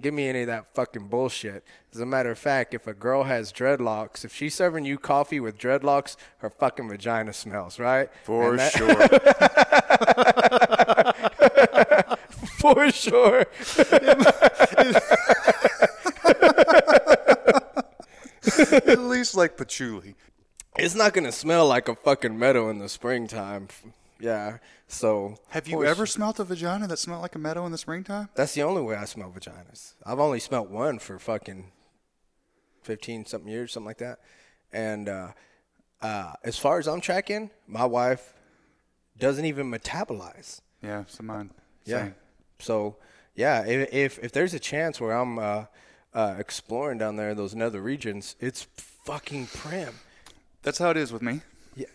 Give 0.00 0.14
me 0.14 0.26
any 0.26 0.40
of 0.40 0.46
that 0.46 0.74
fucking 0.74 1.08
bullshit. 1.08 1.64
As 1.92 2.00
a 2.00 2.06
matter 2.06 2.30
of 2.30 2.38
fact, 2.38 2.72
if 2.72 2.86
a 2.86 2.94
girl 2.94 3.24
has 3.24 3.52
dreadlocks, 3.52 4.24
if 4.24 4.32
she's 4.34 4.54
serving 4.54 4.86
you 4.86 4.96
coffee 4.96 5.38
with 5.38 5.58
dreadlocks, 5.58 6.16
her 6.38 6.48
fucking 6.48 6.88
vagina 6.88 7.34
smells, 7.34 7.78
right? 7.78 8.08
For 8.24 8.56
that- 8.56 8.72
sure. 8.72 8.96
for 12.58 12.90
sure. 12.90 13.44
At 18.88 18.98
least 18.98 19.34
like 19.34 19.58
patchouli. 19.58 20.14
It's 20.76 20.94
not 20.94 21.12
gonna 21.12 21.32
smell 21.32 21.66
like 21.66 21.88
a 21.88 21.94
fucking 21.94 22.38
meadow 22.38 22.70
in 22.70 22.78
the 22.78 22.88
springtime. 22.88 23.68
Yeah. 24.18 24.58
So 24.88 25.36
Have 25.48 25.66
you 25.68 25.78
for 25.78 25.86
ever 25.86 26.06
smelt 26.06 26.38
a 26.38 26.44
vagina 26.44 26.86
that 26.86 26.98
smelled 26.98 27.22
like 27.22 27.34
a 27.34 27.38
meadow 27.38 27.66
in 27.66 27.72
the 27.72 27.78
springtime? 27.78 28.28
That's 28.34 28.54
the 28.54 28.62
only 28.62 28.80
way 28.82 28.94
I 28.96 29.04
smell 29.04 29.32
vaginas. 29.36 29.94
I've 30.04 30.20
only 30.20 30.40
smelt 30.40 30.70
one 30.70 30.98
for 30.98 31.18
fucking 31.18 31.72
fifteen 32.82 33.26
something 33.26 33.50
years, 33.50 33.72
something 33.72 33.86
like 33.86 33.98
that. 33.98 34.20
And 34.72 35.08
uh, 35.08 35.28
uh, 36.00 36.32
as 36.44 36.58
far 36.58 36.78
as 36.78 36.88
I'm 36.88 37.00
tracking, 37.00 37.50
my 37.66 37.84
wife 37.84 38.32
doesn't 39.18 39.44
even 39.44 39.70
metabolize. 39.70 40.60
Yeah, 40.82 41.04
so 41.06 41.22
mine. 41.22 41.50
Yeah. 41.84 42.04
Same. 42.04 42.14
So 42.60 42.96
yeah, 43.34 43.64
if 43.66 43.92
if, 43.92 44.18
if 44.20 44.32
there's 44.32 44.54
a 44.54 44.60
chance 44.60 45.00
where 45.00 45.12
I'm 45.12 45.38
uh, 45.38 45.64
uh, 46.14 46.36
exploring 46.38 46.98
down 46.98 47.16
there 47.16 47.30
in 47.30 47.36
those 47.36 47.54
nether 47.54 47.80
regions, 47.82 48.36
it's 48.40 48.62
fucking 49.04 49.48
prim. 49.48 49.94
That's 50.62 50.78
how 50.78 50.90
it 50.90 50.96
is 50.96 51.12
with 51.12 51.22
me. 51.22 51.40
Yeah. 51.76 51.86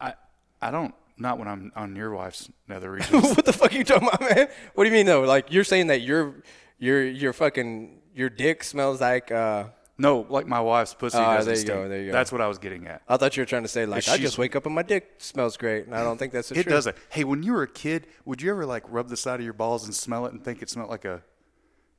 I 0.00 0.14
I 0.62 0.70
don't 0.70 0.94
not 1.18 1.38
when 1.38 1.48
I'm 1.48 1.72
on 1.76 1.96
your 1.96 2.12
wife's 2.14 2.48
nether 2.68 2.90
regions. 2.92 3.22
what 3.36 3.44
the 3.44 3.52
fuck 3.52 3.72
are 3.72 3.76
you 3.76 3.84
talking 3.84 4.08
about, 4.08 4.20
man? 4.20 4.48
What 4.74 4.84
do 4.84 4.90
you 4.90 4.94
mean 4.96 5.06
though? 5.06 5.22
Like 5.22 5.52
you're 5.52 5.64
saying 5.64 5.88
that 5.88 6.00
your 6.02 6.34
your 6.78 7.02
your 7.04 7.32
fucking 7.32 7.98
your 8.14 8.30
dick 8.30 8.64
smells 8.64 9.00
like 9.00 9.30
uh 9.30 9.64
no, 9.98 10.24
like 10.30 10.46
my 10.46 10.60
wife's 10.60 10.94
pussy 10.94 11.18
Ah, 11.18 11.36
doesn't 11.36 11.46
there 11.46 11.54
you 11.56 11.60
stink. 11.60 11.78
go, 11.78 11.88
there 11.88 12.00
you 12.00 12.06
go. 12.06 12.12
That's 12.12 12.32
what 12.32 12.40
I 12.40 12.46
was 12.46 12.56
getting 12.56 12.86
at. 12.86 13.02
I 13.06 13.18
thought 13.18 13.36
you 13.36 13.42
were 13.42 13.46
trying 13.46 13.64
to 13.64 13.68
say 13.68 13.84
like 13.84 14.08
I 14.08 14.16
just 14.16 14.38
wake 14.38 14.56
up 14.56 14.64
and 14.64 14.74
my 14.74 14.82
dick 14.82 15.16
smells 15.18 15.58
great, 15.58 15.84
and 15.84 15.94
I 15.94 16.02
don't 16.02 16.16
think 16.16 16.32
that's 16.32 16.48
the 16.48 16.58
It 16.58 16.62
truth. 16.62 16.72
doesn't. 16.74 16.96
Hey, 17.10 17.24
when 17.24 17.42
you 17.42 17.52
were 17.52 17.64
a 17.64 17.68
kid, 17.68 18.06
would 18.24 18.40
you 18.40 18.50
ever 18.50 18.64
like 18.64 18.84
rub 18.88 19.08
the 19.10 19.16
side 19.18 19.40
of 19.40 19.44
your 19.44 19.52
balls 19.52 19.84
and 19.84 19.94
smell 19.94 20.24
it 20.24 20.32
and 20.32 20.42
think 20.42 20.62
it 20.62 20.70
smelled 20.70 20.88
like 20.88 21.04
a? 21.04 21.22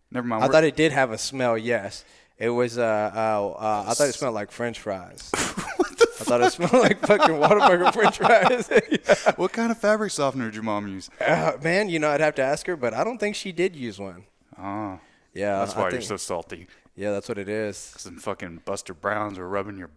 Never 0.10 0.26
mind. 0.26 0.42
I 0.44 0.48
we're- 0.48 0.52
thought 0.54 0.64
it 0.64 0.76
did 0.76 0.92
have 0.94 1.12
a 1.12 1.18
smell. 1.20 1.56
Yes, 1.60 2.04
it 2.40 2.50
was. 2.50 2.80
Uh, 2.80 3.12
uh, 3.14 3.48
uh 3.50 3.86
I 3.88 3.94
thought 3.94 4.10
it 4.10 4.14
smelled 4.14 4.34
like 4.34 4.50
French 4.52 4.80
fries. 4.80 5.30
I 6.22 6.24
thought 6.24 6.42
it 6.42 6.52
smelled 6.52 6.74
like 6.74 7.00
fucking 7.06 7.36
Whataburger 7.36 7.94
French 7.94 8.18
fries. 8.18 8.70
Yeah. 8.92 9.32
what 9.36 9.52
kind 9.52 9.72
of 9.72 9.78
fabric 9.78 10.12
softener 10.12 10.46
did 10.46 10.56
your 10.56 10.64
mom 10.64 10.88
use? 10.88 11.10
Uh, 11.20 11.54
man, 11.64 11.90
you 11.90 12.00
know 12.00 12.10
I'd 12.10 12.22
have 12.22 12.36
to 12.36 12.42
ask 12.44 12.66
her, 12.68 12.76
but 12.76 12.94
I 12.94 13.04
don't 13.04 13.18
think 13.18 13.36
she 13.36 13.52
did 13.52 13.76
use 13.76 14.00
one. 14.00 14.26
Oh, 14.58 15.00
Yeah, 15.34 15.60
that's 15.60 15.76
I 15.76 15.80
why 15.80 15.84
you're 15.86 15.92
think- 15.94 16.04
so 16.04 16.18
salty. 16.18 16.68
Yeah, 16.96 17.12
that's 17.12 17.30
what 17.30 17.38
it 17.38 17.48
is. 17.50 17.78
Some 17.78 18.18
fucking 18.18 18.62
Buster 18.66 18.94
Browns 18.94 19.38
were 19.40 19.48
rubbing 19.48 19.78
your 19.78 19.90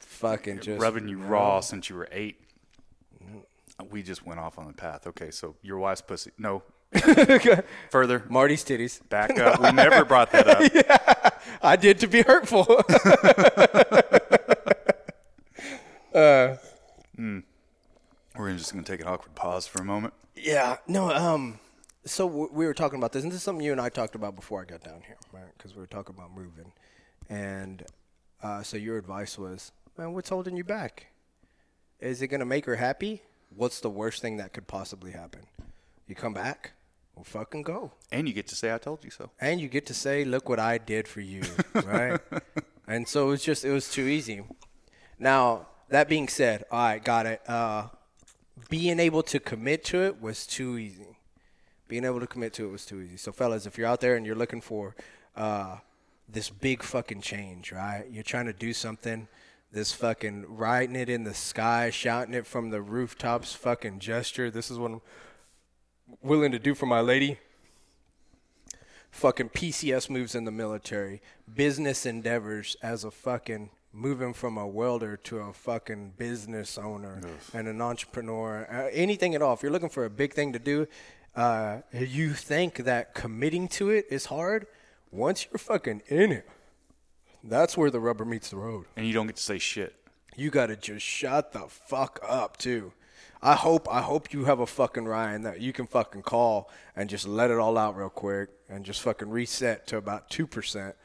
Fucking 0.00 0.60
just 0.60 0.80
rubbing 0.80 1.08
you 1.08 1.18
raw 1.18 1.60
since 1.60 1.90
you 1.90 1.96
were 1.96 2.08
eight. 2.12 2.36
We 3.90 4.02
just 4.02 4.24
went 4.24 4.38
off 4.40 4.58
on 4.58 4.66
the 4.66 4.72
path. 4.72 5.06
Okay, 5.08 5.30
so 5.30 5.56
your 5.62 5.78
wife's 5.78 6.00
pussy. 6.02 6.30
No. 6.38 6.62
Further. 7.90 8.24
Marty's 8.28 8.64
titties. 8.64 9.06
Back 9.08 9.38
up. 9.38 9.60
We 9.60 9.72
never 9.72 10.04
brought 10.04 10.30
that 10.32 10.46
up. 10.48 10.72
yeah, 10.72 11.30
I 11.62 11.74
did 11.76 11.98
to 12.00 12.06
be 12.06 12.22
hurtful. 12.22 12.64
We're 16.14 16.62
just 18.56 18.72
going 18.72 18.84
to 18.84 18.90
take 18.92 19.00
an 19.00 19.06
awkward 19.08 19.34
pause 19.34 19.66
for 19.66 19.82
a 19.82 19.84
moment. 19.84 20.14
yeah. 20.36 20.76
No. 20.86 21.10
Um. 21.10 21.58
So 22.06 22.28
w- 22.28 22.50
we 22.52 22.66
were 22.66 22.74
talking 22.74 22.98
about 22.98 23.12
this, 23.12 23.22
and 23.22 23.32
this 23.32 23.38
is 23.38 23.42
something 23.42 23.64
you 23.64 23.72
and 23.72 23.80
I 23.80 23.88
talked 23.88 24.14
about 24.14 24.36
before 24.36 24.60
I 24.60 24.64
got 24.66 24.82
down 24.84 25.00
here, 25.06 25.16
right? 25.32 25.50
Because 25.56 25.74
we 25.74 25.80
were 25.80 25.86
talking 25.86 26.14
about 26.14 26.34
moving, 26.34 26.72
and 27.30 27.82
uh, 28.42 28.62
so 28.62 28.76
your 28.76 28.98
advice 28.98 29.38
was, 29.38 29.72
man, 29.96 30.12
what's 30.12 30.28
holding 30.28 30.54
you 30.54 30.64
back? 30.64 31.06
Is 32.00 32.20
it 32.20 32.26
gonna 32.26 32.44
make 32.44 32.66
her 32.66 32.76
happy? 32.76 33.22
What's 33.56 33.80
the 33.80 33.88
worst 33.88 34.20
thing 34.20 34.36
that 34.36 34.52
could 34.52 34.66
possibly 34.66 35.12
happen? 35.12 35.46
You 36.06 36.14
come 36.14 36.34
back, 36.34 36.72
well, 37.16 37.24
fucking 37.24 37.62
go. 37.62 37.92
And 38.12 38.28
you 38.28 38.34
get 38.34 38.48
to 38.48 38.54
say, 38.54 38.74
I 38.74 38.76
told 38.76 39.02
you 39.02 39.08
so. 39.10 39.30
and 39.40 39.58
you 39.58 39.68
get 39.68 39.86
to 39.86 39.94
say, 39.94 40.26
"Look 40.26 40.46
what 40.50 40.60
I 40.60 40.76
did 40.76 41.08
for 41.08 41.22
you," 41.22 41.42
right? 41.86 42.20
and 42.86 43.08
so 43.08 43.28
it 43.28 43.30
was 43.30 43.42
just 43.42 43.64
it 43.64 43.70
was 43.72 43.90
too 43.90 44.04
easy. 44.08 44.42
Now 45.18 45.68
that 45.94 46.08
being 46.08 46.26
said, 46.28 46.64
all 46.70 46.82
right, 46.82 47.04
got 47.04 47.24
it. 47.24 47.48
Uh, 47.48 47.86
being 48.68 48.98
able 48.98 49.22
to 49.22 49.38
commit 49.38 49.84
to 49.84 50.02
it 50.02 50.20
was 50.20 50.46
too 50.46 50.76
easy. 50.76 51.16
Being 51.86 52.04
able 52.04 52.18
to 52.20 52.26
commit 52.26 52.52
to 52.54 52.66
it 52.66 52.72
was 52.72 52.84
too 52.84 53.00
easy. 53.00 53.16
So, 53.16 53.30
fellas, 53.30 53.64
if 53.64 53.78
you're 53.78 53.86
out 53.86 54.00
there 54.00 54.16
and 54.16 54.26
you're 54.26 54.34
looking 54.34 54.60
for 54.60 54.96
uh, 55.36 55.76
this 56.28 56.50
big 56.50 56.82
fucking 56.82 57.20
change, 57.20 57.70
right? 57.70 58.06
You're 58.10 58.24
trying 58.24 58.46
to 58.46 58.52
do 58.52 58.72
something. 58.72 59.28
This 59.70 59.92
fucking 59.92 60.46
writing 60.48 60.96
it 60.96 61.08
in 61.08 61.22
the 61.22 61.34
sky, 61.34 61.90
shouting 61.90 62.34
it 62.34 62.46
from 62.46 62.70
the 62.70 62.82
rooftops, 62.82 63.54
fucking 63.54 64.00
gesture. 64.00 64.50
This 64.50 64.70
is 64.70 64.78
what 64.78 64.90
I'm 64.90 65.00
willing 66.22 66.50
to 66.52 66.58
do 66.58 66.74
for 66.74 66.86
my 66.86 67.00
lady 67.00 67.38
fucking 69.14 69.48
PCS 69.50 70.10
moves 70.10 70.34
in 70.34 70.44
the 70.44 70.50
military, 70.50 71.22
business 71.54 72.04
endeavors 72.04 72.76
as 72.82 73.04
a 73.04 73.12
fucking 73.12 73.70
moving 73.94 74.34
from 74.34 74.58
a 74.58 74.66
welder 74.66 75.16
to 75.16 75.38
a 75.38 75.52
fucking 75.52 76.14
business 76.16 76.76
owner 76.76 77.20
and 77.54 77.68
an 77.68 77.80
entrepreneur, 77.80 78.66
uh, 78.70 78.90
anything 78.92 79.34
at 79.34 79.40
all. 79.40 79.54
If 79.54 79.62
you're 79.62 79.72
looking 79.72 79.88
for 79.88 80.04
a 80.04 80.10
big 80.10 80.34
thing 80.34 80.52
to 80.52 80.58
do, 80.58 80.88
uh, 81.36 81.78
you 81.92 82.32
think 82.34 82.78
that 82.78 83.14
committing 83.14 83.68
to 83.68 83.90
it 83.90 84.06
is 84.10 84.26
hard. 84.26 84.66
Once 85.12 85.46
you're 85.46 85.58
fucking 85.58 86.02
in 86.08 86.32
it, 86.32 86.48
that's 87.44 87.76
where 87.76 87.90
the 87.90 88.00
rubber 88.00 88.24
meets 88.24 88.50
the 88.50 88.56
road. 88.56 88.86
And 88.96 89.06
you 89.06 89.12
don't 89.12 89.26
get 89.26 89.36
to 89.36 89.42
say 89.42 89.58
shit. 89.58 89.94
You 90.36 90.50
gotta 90.50 90.76
just 90.76 91.06
shut 91.06 91.52
the 91.52 91.66
fuck 91.68 92.18
up 92.26 92.56
too. 92.56 92.92
I 93.40 93.54
hope 93.54 93.86
I 93.90 94.00
hope 94.00 94.32
you 94.32 94.46
have 94.46 94.60
a 94.60 94.66
fucking 94.66 95.04
Ryan 95.04 95.42
that 95.42 95.60
you 95.60 95.72
can 95.72 95.86
fucking 95.86 96.22
call 96.22 96.70
and 96.96 97.08
just 97.10 97.28
let 97.28 97.50
it 97.50 97.58
all 97.58 97.76
out 97.76 97.94
real 97.96 98.08
quick 98.08 98.48
and 98.68 98.84
just 98.84 99.02
fucking 99.02 99.28
reset 99.28 99.86
to 99.88 99.98
about 99.98 100.30
two 100.30 100.46
percent. 100.46 100.96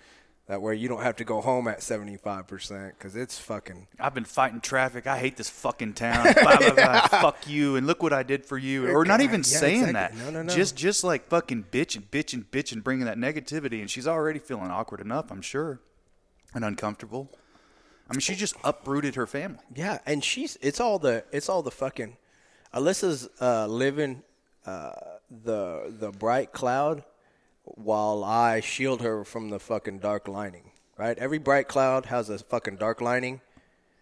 That 0.50 0.64
way 0.64 0.74
you 0.74 0.88
don't 0.88 1.04
have 1.04 1.16
to 1.18 1.24
go 1.24 1.42
home 1.42 1.68
at 1.68 1.84
seventy 1.84 2.18
five 2.18 2.48
percent 2.48 2.96
because 2.98 3.16
it's 3.16 3.38
fucking 3.38 3.86
I've 4.00 4.16
been 4.16 4.26
fighting 4.26 4.62
traffic. 4.62 5.06
I 5.06 5.20
hate 5.20 5.38
this 5.38 5.48
fucking 5.48 5.94
town. 5.94 6.34
Blah, 6.42 6.58
blah, 6.58 6.72
blah. 6.72 7.08
Fuck 7.08 7.48
you. 7.48 7.76
And 7.76 7.86
look 7.86 8.02
what 8.02 8.14
I 8.14 8.24
did 8.24 8.44
for 8.44 8.58
you. 8.58 8.90
Or 8.90 9.06
not 9.06 9.22
even 9.22 9.42
Yeah, 9.42 9.44
saying 9.60 9.84
exactly. 9.90 10.18
that. 10.20 10.26
No, 10.26 10.32
no, 10.32 10.42
no. 10.42 10.52
Just, 10.52 10.76
just 10.76 11.04
like 11.04 11.28
fucking 11.28 11.66
bitch 11.72 11.96
and 11.96 12.10
bitch 12.10 12.34
and 12.34 12.50
bitch 12.50 12.72
and 12.72 12.84
bringing 12.84 13.06
that 13.06 13.18
negativity. 13.20 13.80
And 13.80 13.92
she's 13.92 14.08
already 14.08 14.40
feeling 14.40 14.72
awkward 14.72 15.02
enough, 15.02 15.32
I'm 15.32 15.44
sure, 15.44 15.82
and 16.56 16.66
uncomfortable. 16.66 17.30
I 18.10 18.14
mean, 18.16 18.22
she 18.22 18.34
just 18.34 18.56
uprooted 18.64 19.14
her 19.14 19.28
family. 19.28 19.60
Yeah, 19.76 20.00
and 20.08 20.24
she's 20.24 20.58
it's 20.64 20.80
all 20.80 20.98
the 20.98 21.26
it's 21.32 21.48
all 21.48 21.62
the 21.62 21.70
fucking 21.70 22.18
Alyssa's 22.74 23.30
uh, 23.40 23.68
living 23.68 24.24
uh, 24.66 24.94
the 25.30 25.94
the 25.96 26.10
bright 26.10 26.54
cloud 26.54 27.04
while 27.76 28.24
I 28.24 28.60
shield 28.60 29.02
her 29.02 29.24
from 29.24 29.50
the 29.50 29.60
fucking 29.60 30.00
dark 30.00 30.28
lining. 30.28 30.72
Right? 30.98 31.18
Every 31.18 31.38
bright 31.38 31.68
cloud 31.68 32.08
has 32.08 32.30
a 32.30 32.40
fucking 32.40 32.76
dark 32.76 33.00
lining, 33.00 33.42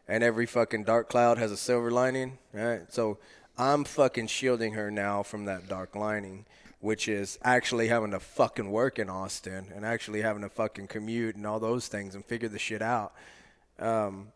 and 0.08 0.24
every 0.24 0.48
fucking 0.48 0.84
dark 0.84 1.10
cloud 1.10 1.38
has 1.38 1.52
a 1.52 1.58
silver 1.58 1.92
lining. 1.92 2.40
Right? 2.54 2.92
So 2.92 3.20
I'm 3.58 3.84
fucking 3.84 4.28
shielding 4.28 4.74
her 4.74 4.92
now 4.92 5.24
from 5.24 5.46
that 5.46 5.68
dark 5.68 5.96
lining, 5.96 6.46
which 6.80 7.08
is 7.08 7.40
actually 7.42 7.88
having 7.88 8.12
to 8.12 8.20
fucking 8.20 8.72
work 8.72 9.00
in 9.00 9.10
Austin 9.10 9.68
and 9.76 9.86
actually 9.86 10.22
having 10.22 10.44
to 10.44 10.50
fucking 10.50 10.88
commute 10.88 11.36
and 11.36 11.46
all 11.46 11.60
those 11.60 11.88
things 11.88 12.14
and 12.14 12.24
figure 12.24 12.50
the 12.50 12.60
shit 12.60 12.82
out. 12.82 13.14
Um, 13.80 14.28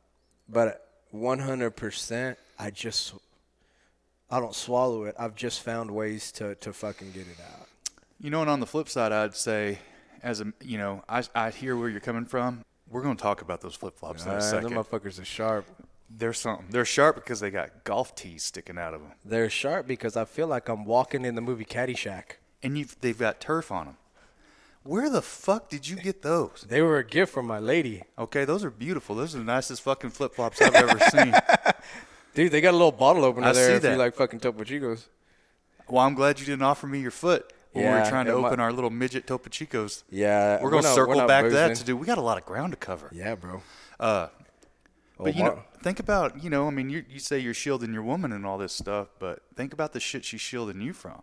but 0.50 0.88
100%, 1.14 2.36
I 2.58 2.72
just, 2.72 3.14
I 4.30 4.40
don't 4.40 4.56
swallow 4.56 5.04
it. 5.04 5.16
I've 5.20 5.36
just 5.36 5.62
found 5.62 5.92
ways 5.92 6.32
to, 6.34 6.56
to 6.56 6.74
fucking 6.74 7.12
get 7.12 7.28
it 7.28 7.40
out. 7.40 7.68
You 8.22 8.30
know, 8.30 8.42
and 8.42 8.50
on 8.52 8.60
the 8.60 8.68
flip 8.68 8.88
side, 8.88 9.12
I'd 9.12 9.36
say, 9.36 9.80
as 10.22 10.42
a, 10.42 10.54
you 10.62 10.78
know, 10.78 11.04
I, 11.10 11.24
I 11.34 11.50
hear 11.50 11.76
where 11.76 11.90
you're 11.90 12.00
coming 12.00 12.26
from. 12.26 12.64
We're 12.88 13.02
going 13.02 13.18
to 13.18 13.22
talk 13.22 13.42
about 13.42 13.62
those 13.62 13.74
flip 13.74 13.98
flops 13.98 14.26
in 14.26 14.32
a 14.32 14.36
Uh, 14.36 14.60
them 14.60 14.74
motherfuckers 14.74 15.20
are 15.20 15.26
sharp. 15.26 15.66
They're 16.08 16.34
something. 16.34 16.68
They're 16.70 16.86
sharp 16.86 17.16
because 17.16 17.40
they 17.40 17.50
got 17.50 17.84
golf 17.84 18.14
tees 18.14 18.44
sticking 18.44 18.78
out 18.78 18.94
of 18.94 19.02
them. 19.02 19.14
They're 19.26 19.50
sharp 19.50 19.88
because 19.88 20.16
I 20.16 20.26
feel 20.26 20.46
like 20.46 20.70
I'm 20.70 20.86
walking 20.86 21.26
in 21.26 21.34
the 21.34 21.42
movie 21.42 21.66
Caddyshack. 21.66 22.34
And 22.62 22.78
you've, 22.78 22.96
they've 23.02 23.18
got 23.18 23.40
turf 23.40 23.72
on 23.72 23.86
them. 23.88 23.98
Where 24.84 25.10
the 25.10 25.22
fuck 25.24 25.70
did 25.70 25.88
you 25.88 25.96
get 25.96 26.22
those? 26.22 26.66
They 26.68 26.82
were 26.82 26.98
a 26.98 27.06
gift 27.06 27.34
from 27.34 27.48
my 27.48 27.60
lady. 27.60 28.04
Okay, 28.20 28.46
those 28.46 28.64
are 28.64 28.70
beautiful. 28.72 29.16
Those 29.16 29.34
are 29.34 29.40
the 29.40 29.44
nicest 29.44 29.82
fucking 29.82 30.12
flip 30.12 30.36
flops 30.36 30.62
I've 30.62 30.76
ever 30.76 31.00
seen. 31.10 31.34
Dude, 32.36 32.52
they 32.52 32.62
got 32.62 32.72
a 32.72 32.78
little 32.78 32.92
bottle 32.92 33.26
opener 33.26 33.48
I 33.48 33.54
there 33.54 33.68
see 33.68 33.74
if 33.78 33.84
you 33.84 33.90
that. 33.90 33.98
like 33.98 34.16
fucking 34.16 34.40
Topo 34.42 34.64
Chicos. 34.64 35.08
Well, 35.88 36.06
I'm 36.06 36.14
glad 36.14 36.40
you 36.40 36.46
didn't 36.46 36.64
offer 36.64 36.88
me 36.88 37.00
your 37.00 37.12
foot 37.12 37.52
when 37.72 37.84
we 37.86 37.90
Yeah, 37.90 38.04
were 38.04 38.10
trying 38.10 38.26
to 38.26 38.34
open 38.34 38.60
our 38.60 38.72
little 38.72 38.90
midget 38.90 39.28
Topo 39.28 39.50
Chicos. 39.50 40.04
Yeah. 40.10 40.62
We're 40.62 40.70
going 40.70 40.84
to 40.84 40.90
not- 40.90 40.96
circle 40.96 41.16
not 41.16 41.28
back 41.28 41.46
to 41.46 41.52
that 41.52 41.76
to 41.78 41.84
do. 41.84 41.96
We 41.98 42.06
got 42.06 42.18
a 42.18 42.22
lot 42.22 42.38
of 42.38 42.46
ground 42.46 42.74
to 42.74 42.78
cover. 42.78 43.10
Yeah, 43.14 43.36
bro. 43.36 43.62
Uh, 44.00 44.28
but 45.18 45.36
you 45.36 45.44
know, 45.44 45.64
think 45.84 46.00
about 46.00 46.44
you 46.44 46.50
know, 46.50 46.68
I 46.68 46.72
mean, 46.72 46.90
you 46.90 47.06
you 47.08 47.20
say 47.20 47.38
you're 47.38 47.54
shielding 47.54 47.94
your 47.94 48.02
woman 48.02 48.32
and 48.32 48.46
all 48.46 48.58
this 48.58 48.74
stuff, 48.74 49.10
but 49.20 49.44
think 49.56 49.72
about 49.72 49.94
the 49.94 50.00
shit 50.00 50.26
she's 50.26 50.42
shielding 50.42 50.82
you 50.82 50.94
from. 50.94 51.22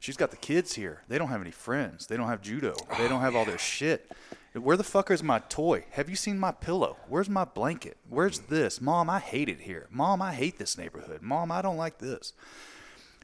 She's 0.00 0.16
got 0.16 0.30
the 0.30 0.36
kids 0.36 0.74
here. 0.74 1.02
They 1.08 1.18
don't 1.18 1.28
have 1.28 1.40
any 1.40 1.50
friends. 1.50 2.06
They 2.06 2.16
don't 2.16 2.28
have 2.28 2.40
judo. 2.42 2.74
They 2.98 3.08
don't 3.08 3.20
have 3.20 3.34
all 3.36 3.44
their 3.44 3.58
shit. 3.58 4.10
Where 4.54 4.76
the 4.76 4.84
fuck 4.84 5.10
is 5.10 5.22
my 5.22 5.40
toy? 5.40 5.84
Have 5.90 6.08
you 6.08 6.16
seen 6.16 6.38
my 6.38 6.52
pillow? 6.52 6.96
Where's 7.08 7.28
my 7.28 7.44
blanket? 7.44 7.96
Where's 8.08 8.40
this? 8.40 8.80
Mom, 8.80 9.10
I 9.10 9.18
hate 9.20 9.48
it 9.48 9.60
here. 9.60 9.86
Mom, 9.90 10.22
I 10.22 10.34
hate 10.34 10.58
this 10.58 10.78
neighborhood. 10.78 11.20
Mom, 11.22 11.50
I 11.52 11.62
don't 11.62 11.76
like 11.76 11.98
this. 11.98 12.32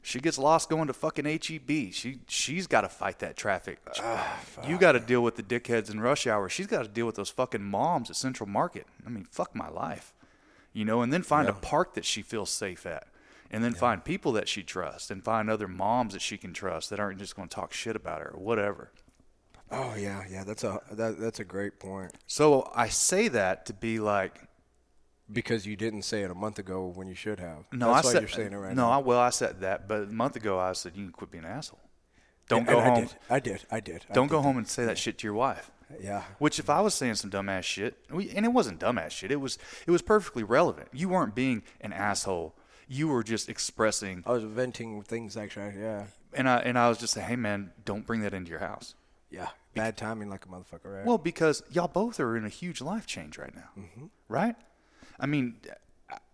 She 0.05 0.19
gets 0.19 0.37
lost 0.37 0.69
going 0.69 0.85
to 0.85 0.93
fucking 0.93 1.25
HEB. 1.25 1.91
She 1.91 2.19
she's 2.27 2.67
got 2.67 2.81
to 2.81 2.89
fight 2.89 3.17
that 3.19 3.35
traffic. 3.35 3.79
Ah, 3.97 4.39
you 4.67 4.77
got 4.77 4.91
to 4.91 4.99
deal 4.99 5.21
with 5.21 5.35
the 5.35 5.41
dickheads 5.41 5.91
in 5.91 5.99
rush 5.99 6.27
hour. 6.27 6.47
She's 6.47 6.67
got 6.67 6.83
to 6.83 6.87
deal 6.87 7.07
with 7.07 7.15
those 7.15 7.31
fucking 7.31 7.63
moms 7.63 8.11
at 8.11 8.15
Central 8.15 8.47
Market. 8.47 8.85
I 9.03 9.09
mean, 9.09 9.23
fuck 9.23 9.55
my 9.55 9.67
life. 9.67 10.13
You 10.73 10.85
know, 10.85 11.01
and 11.01 11.11
then 11.11 11.23
find 11.23 11.49
a 11.49 11.53
park 11.53 11.95
that 11.95 12.05
she 12.05 12.21
feels 12.21 12.51
safe 12.51 12.85
at. 12.85 13.07
And 13.49 13.63
then 13.63 13.73
find 13.73 14.05
people 14.05 14.31
that 14.33 14.47
she 14.47 14.61
trusts 14.61 15.09
and 15.09 15.23
find 15.23 15.49
other 15.49 15.67
moms 15.67 16.13
that 16.13 16.21
she 16.21 16.37
can 16.37 16.53
trust 16.53 16.91
that 16.91 16.99
aren't 16.99 17.17
just 17.17 17.35
going 17.35 17.47
to 17.47 17.55
talk 17.55 17.73
shit 17.73 17.95
about 17.95 18.21
her 18.21 18.31
or 18.31 18.39
whatever. 18.39 18.91
Oh 19.71 19.95
yeah, 19.97 20.23
yeah. 20.29 20.43
That's 20.43 20.63
a 20.63 20.81
that, 20.91 21.19
that's 21.19 21.39
a 21.39 21.43
great 21.43 21.79
point 21.79 22.13
So 22.27 22.69
I 22.75 22.89
say 22.89 23.27
that 23.29 23.65
to 23.65 23.73
be 23.73 23.99
like, 23.99 24.39
because 25.31 25.65
you 25.65 25.75
didn't 25.75 26.03
say 26.03 26.21
it 26.21 26.31
a 26.31 26.35
month 26.35 26.59
ago 26.59 26.91
when 26.93 27.07
you 27.07 27.15
should 27.15 27.39
have. 27.39 27.65
no, 27.71 27.93
that's 27.93 28.05
I 28.05 28.07
why 28.07 28.13
said 28.13 28.21
you're 28.21 28.29
saying 28.29 28.53
it 28.53 28.57
right 28.57 28.75
no. 28.75 28.83
now. 28.83 28.91
I, 28.91 28.97
well, 28.97 29.19
I 29.19 29.29
said 29.29 29.61
that, 29.61 29.87
but 29.87 30.03
a 30.03 30.05
month 30.07 30.35
ago 30.35 30.59
I 30.59 30.73
said 30.73 30.93
you 30.95 31.03
can 31.03 31.11
quit 31.11 31.31
being 31.31 31.43
an 31.43 31.49
asshole. 31.51 31.79
Don't 32.47 32.59
And 32.59 32.67
go 32.67 32.79
I 32.79 32.83
home. 32.83 32.99
did. 33.01 33.15
I 33.29 33.39
did. 33.39 33.65
I 33.71 33.79
did. 33.79 34.05
Don't 34.13 34.27
did 34.27 34.31
go 34.31 34.37
that. 34.37 34.43
home 34.43 34.57
and 34.57 34.67
say 34.67 34.85
that 34.85 34.97
shit 34.97 35.17
to 35.19 35.27
your 35.27 35.33
wife. 35.33 35.71
Yeah. 35.99 36.23
Which, 36.39 36.59
if 36.59 36.69
I 36.69 36.81
was 36.81 36.93
saying 36.93 37.15
some 37.15 37.31
dumbass 37.31 37.63
shit, 37.63 37.97
we, 38.11 38.29
and 38.31 38.45
it 38.45 38.49
wasn't 38.49 38.79
dumbass 38.79 39.11
shit, 39.11 39.31
it 39.31 39.39
was 39.39 39.57
it 39.87 39.91
was 39.91 40.01
perfectly 40.01 40.43
relevant. 40.43 40.89
You 40.93 41.09
weren't 41.09 41.35
being 41.35 41.63
an 41.81 41.93
asshole. 41.93 42.55
You 42.87 43.07
were 43.07 43.23
just 43.23 43.49
expressing, 43.49 44.23
I 44.27 44.33
was 44.33 44.43
venting 44.43 45.01
things 45.01 45.35
actually. 45.35 45.73
Yeah. 45.79 46.05
and 46.33 46.47
I 46.47 46.57
and 46.57 46.77
I 46.77 46.89
was 46.89 46.99
just 46.99 47.13
saying, 47.13 47.27
hey 47.27 47.35
man, 47.35 47.71
don't 47.83 48.05
bring 48.05 48.21
that 48.21 48.33
into 48.33 48.51
your 48.51 48.59
house. 48.59 48.93
Yeah. 49.31 49.49
Bad 49.73 49.97
timing 49.97 50.29
like 50.29 50.45
a 50.45 50.49
motherfucker, 50.49 50.85
right? 50.97 51.05
Well, 51.05 51.17
because 51.17 51.63
y'all 51.71 51.87
both 51.87 52.19
are 52.19 52.37
in 52.37 52.45
a 52.45 52.49
huge 52.49 52.79
life 52.79 53.05
change 53.07 53.37
right 53.37 53.53
now, 53.53 53.69
mm-hmm. 53.77 54.05
right? 54.29 54.55
I 55.19 55.25
mean, 55.25 55.55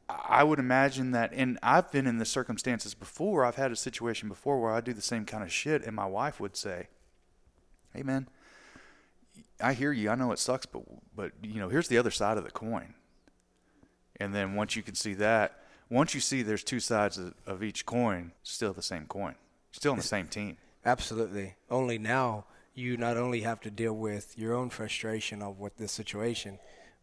I- 0.09 0.43
would 0.43 0.59
imagine 0.59 1.11
that, 1.11 1.31
and 1.33 1.57
I've 1.63 1.91
been 1.91 2.07
in 2.07 2.17
the 2.17 2.25
circumstances 2.25 2.93
before. 2.93 3.45
I've 3.45 3.55
had 3.55 3.71
a 3.71 3.75
situation 3.75 4.27
before 4.27 4.59
where 4.59 4.71
I 4.71 4.81
do 4.81 4.93
the 4.93 5.01
same 5.01 5.25
kind 5.25 5.43
of 5.43 5.51
shit, 5.51 5.83
and 5.83 5.95
my 5.95 6.05
wife 6.05 6.39
would 6.39 6.55
say, 6.55 6.87
"Hey, 7.93 8.03
man, 8.03 8.27
I 9.61 9.73
hear 9.73 9.91
you. 9.91 10.09
I 10.09 10.15
know 10.15 10.31
it 10.31 10.39
sucks, 10.39 10.65
but 10.65 10.83
but 11.15 11.31
you 11.41 11.59
know, 11.59 11.69
here's 11.69 11.87
the 11.87 11.97
other 11.97 12.11
side 12.11 12.37
of 12.37 12.43
the 12.43 12.51
coin." 12.51 12.95
And 14.19 14.35
then 14.35 14.55
once 14.55 14.75
you 14.75 14.83
can 14.83 14.95
see 14.95 15.13
that, 15.15 15.63
once 15.89 16.13
you 16.13 16.21
see 16.21 16.41
there's 16.41 16.63
two 16.63 16.79
sides 16.79 17.17
of, 17.17 17.33
of 17.45 17.63
each 17.63 17.85
coin, 17.85 18.33
still 18.43 18.73
the 18.73 18.81
same 18.81 19.05
coin, 19.05 19.35
still 19.71 19.91
on 19.91 19.97
the 19.97 20.03
same 20.03 20.27
team. 20.27 20.57
Absolutely. 20.85 21.55
Only 21.69 21.97
now 21.97 22.45
you 22.73 22.97
not 22.97 23.17
only 23.17 23.41
have 23.41 23.59
to 23.61 23.71
deal 23.71 23.93
with 23.93 24.37
your 24.37 24.53
own 24.53 24.69
frustration 24.69 25.41
of 25.41 25.59
what 25.59 25.77
this 25.77 25.91
situation, 25.91 26.59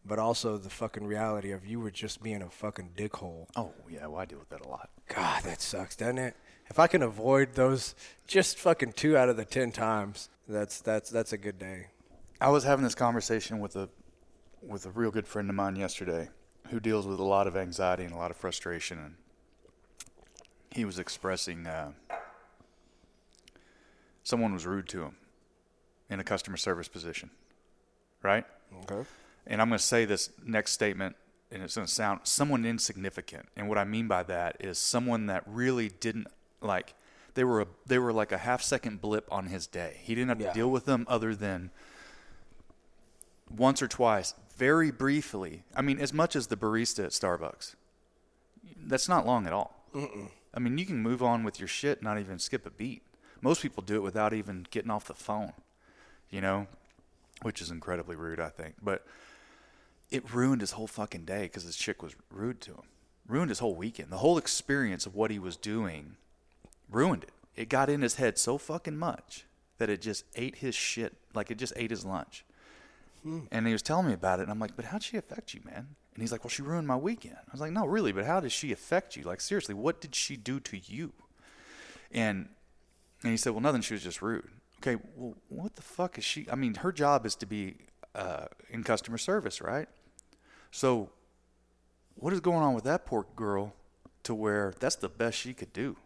but 0.09 0.19
also 0.19 0.57
the 0.57 0.69
fucking 0.69 1.05
reality 1.05 1.51
of 1.51 1.65
you 1.65 1.79
were 1.79 1.91
just 1.91 2.21
being 2.21 2.41
a 2.41 2.49
fucking 2.49 2.91
dickhole. 2.97 3.47
Oh 3.55 3.71
yeah, 3.89 4.07
well 4.07 4.19
I 4.19 4.25
deal 4.25 4.39
with 4.39 4.49
that 4.49 4.65
a 4.65 4.67
lot. 4.67 4.89
God, 5.07 5.43
that 5.43 5.61
sucks, 5.61 5.95
doesn't 5.95 6.17
it? 6.17 6.35
If 6.69 6.79
I 6.79 6.87
can 6.87 7.01
avoid 7.01 7.53
those 7.53 7.95
just 8.27 8.57
fucking 8.57 8.93
two 8.93 9.15
out 9.15 9.29
of 9.29 9.37
the 9.37 9.45
ten 9.45 9.71
times, 9.71 10.29
that's 10.47 10.81
that's 10.81 11.09
that's 11.09 11.31
a 11.31 11.37
good 11.37 11.59
day. 11.59 11.87
I 12.41 12.49
was 12.49 12.63
having 12.63 12.83
this 12.83 12.95
conversation 12.95 13.59
with 13.59 13.75
a 13.75 13.89
with 14.61 14.85
a 14.85 14.89
real 14.89 15.11
good 15.11 15.27
friend 15.27 15.49
of 15.49 15.55
mine 15.55 15.75
yesterday 15.75 16.29
who 16.69 16.79
deals 16.79 17.07
with 17.07 17.19
a 17.19 17.23
lot 17.23 17.47
of 17.47 17.55
anxiety 17.55 18.03
and 18.03 18.13
a 18.13 18.17
lot 18.17 18.31
of 18.31 18.37
frustration 18.37 18.99
and 18.99 19.15
he 20.71 20.85
was 20.85 20.99
expressing 20.99 21.65
uh, 21.65 21.91
someone 24.23 24.53
was 24.53 24.65
rude 24.65 24.87
to 24.87 25.03
him 25.03 25.15
in 26.09 26.19
a 26.19 26.23
customer 26.23 26.57
service 26.57 26.87
position 26.87 27.29
right 28.21 28.45
Okay. 28.83 29.07
And 29.49 29.61
i'm 29.61 29.67
going 29.67 29.77
to 29.79 29.83
say 29.83 30.05
this 30.05 30.29
next 30.45 30.71
statement 30.71 31.15
and 31.51 31.61
it's 31.61 31.75
going 31.75 31.85
to 31.87 31.91
sound 31.93 32.21
someone 32.23 32.63
insignificant 32.65 33.47
and 33.57 33.67
what 33.67 33.77
i 33.77 33.83
mean 33.83 34.07
by 34.07 34.23
that 34.23 34.55
is 34.61 34.77
someone 34.79 35.25
that 35.25 35.43
really 35.45 35.89
didn't 35.89 36.27
like 36.61 36.93
they 37.33 37.43
were 37.43 37.61
a, 37.61 37.67
they 37.85 37.99
were 37.99 38.13
like 38.13 38.31
a 38.31 38.37
half 38.37 38.61
second 38.61 39.01
blip 39.01 39.27
on 39.31 39.47
his 39.47 39.67
day 39.67 39.97
he 40.03 40.15
didn't 40.15 40.29
have 40.29 40.39
Yeah. 40.39 40.47
to 40.49 40.53
deal 40.53 40.69
with 40.71 40.85
them 40.85 41.05
other 41.09 41.35
than 41.35 41.71
once 43.55 43.81
or 43.81 43.87
twice, 43.87 44.35
very 44.57 44.91
briefly. 44.91 45.63
I 45.75 45.81
mean, 45.81 45.99
as 45.99 46.13
much 46.13 46.35
as 46.35 46.47
the 46.47 46.55
barista 46.55 47.05
at 47.05 47.11
Starbucks. 47.11 47.73
That's 48.85 49.09
not 49.09 49.25
long 49.25 49.47
at 49.47 49.53
all. 49.53 49.75
I 50.53 50.59
mean, 50.59 50.77
you 50.77 50.85
can 50.85 50.99
move 51.01 51.23
on 51.23 51.43
with 51.43 51.59
your 51.59 51.67
shit, 51.67 52.03
not 52.03 52.19
even 52.19 52.37
skip 52.39 52.65
a 52.65 52.69
beat. 52.69 53.01
Most 53.41 53.61
people 53.63 53.81
do 53.81 53.95
it 53.95 54.03
without 54.03 54.33
even 54.33 54.67
getting 54.69 54.91
off 54.91 55.05
the 55.05 55.13
phone, 55.15 55.53
you 56.29 56.41
know, 56.41 56.67
which 57.41 57.59
is 57.61 57.71
incredibly 57.71 58.15
rude, 58.15 58.39
I 58.39 58.49
think. 58.49 58.75
But 58.83 59.03
it 60.11 60.33
ruined 60.33 60.61
his 60.61 60.71
whole 60.71 60.87
fucking 60.87 61.25
day 61.25 61.43
because 61.43 61.65
this 61.65 61.75
chick 61.75 62.01
was 62.01 62.15
rude 62.31 62.61
to 62.61 62.71
him. 62.71 62.83
Ruined 63.27 63.49
his 63.49 63.59
whole 63.59 63.75
weekend. 63.75 64.11
The 64.11 64.17
whole 64.17 64.37
experience 64.37 65.05
of 65.05 65.15
what 65.15 65.31
he 65.31 65.39
was 65.39 65.55
doing 65.55 66.15
ruined 66.89 67.23
it. 67.23 67.31
It 67.55 67.69
got 67.69 67.89
in 67.89 68.01
his 68.01 68.15
head 68.15 68.37
so 68.37 68.57
fucking 68.57 68.97
much 68.97 69.45
that 69.77 69.89
it 69.89 70.01
just 70.01 70.25
ate 70.35 70.55
his 70.57 70.73
shit. 70.73 71.15
Like 71.33 71.51
it 71.51 71.57
just 71.57 71.73
ate 71.75 71.91
his 71.91 72.05
lunch. 72.05 72.45
And 73.51 73.67
he 73.67 73.73
was 73.73 73.81
telling 73.81 74.07
me 74.07 74.13
about 74.13 74.39
it, 74.39 74.43
and 74.43 74.51
I'm 74.51 74.59
like, 74.59 74.77
but 74.77 74.85
how'd 74.85 75.03
she 75.03 75.17
affect 75.17 75.53
you, 75.53 75.59
man? 75.65 75.95
And 76.13 76.23
he's 76.23 76.31
like, 76.31 76.43
well, 76.43 76.49
she 76.49 76.61
ruined 76.61 76.87
my 76.87 76.95
weekend. 76.95 77.35
I 77.35 77.51
was 77.51 77.59
like, 77.59 77.71
no, 77.71 77.85
really, 77.85 78.13
but 78.13 78.25
how 78.25 78.39
did 78.39 78.51
she 78.51 78.71
affect 78.71 79.17
you? 79.17 79.23
Like, 79.23 79.41
seriously, 79.41 79.75
what 79.75 79.99
did 79.99 80.15
she 80.15 80.37
do 80.37 80.59
to 80.61 80.77
you? 80.77 81.11
And 82.11 82.47
and 83.21 83.31
he 83.31 83.37
said, 83.37 83.51
well, 83.51 83.61
nothing. 83.61 83.81
She 83.81 83.93
was 83.93 84.03
just 84.03 84.21
rude. 84.21 84.47
Okay, 84.81 85.01
well, 85.15 85.35
what 85.49 85.75
the 85.75 85.81
fuck 85.81 86.17
is 86.17 86.23
she? 86.23 86.47
I 86.49 86.55
mean, 86.55 86.75
her 86.75 86.93
job 86.93 87.25
is 87.25 87.35
to 87.35 87.45
be 87.45 87.75
uh, 88.15 88.45
in 88.69 88.83
customer 88.83 89.17
service, 89.17 89.61
right? 89.61 89.89
So, 90.71 91.09
what 92.15 92.33
is 92.33 92.39
going 92.39 92.57
on 92.63 92.73
with 92.73 92.83
that 92.83 93.05
poor 93.05 93.25
girl 93.35 93.73
to 94.23 94.35
where 94.35 94.73
that's 94.79 94.95
the 94.95 95.09
best 95.09 95.37
she 95.37 95.53
could 95.53 95.73
do? 95.73 95.97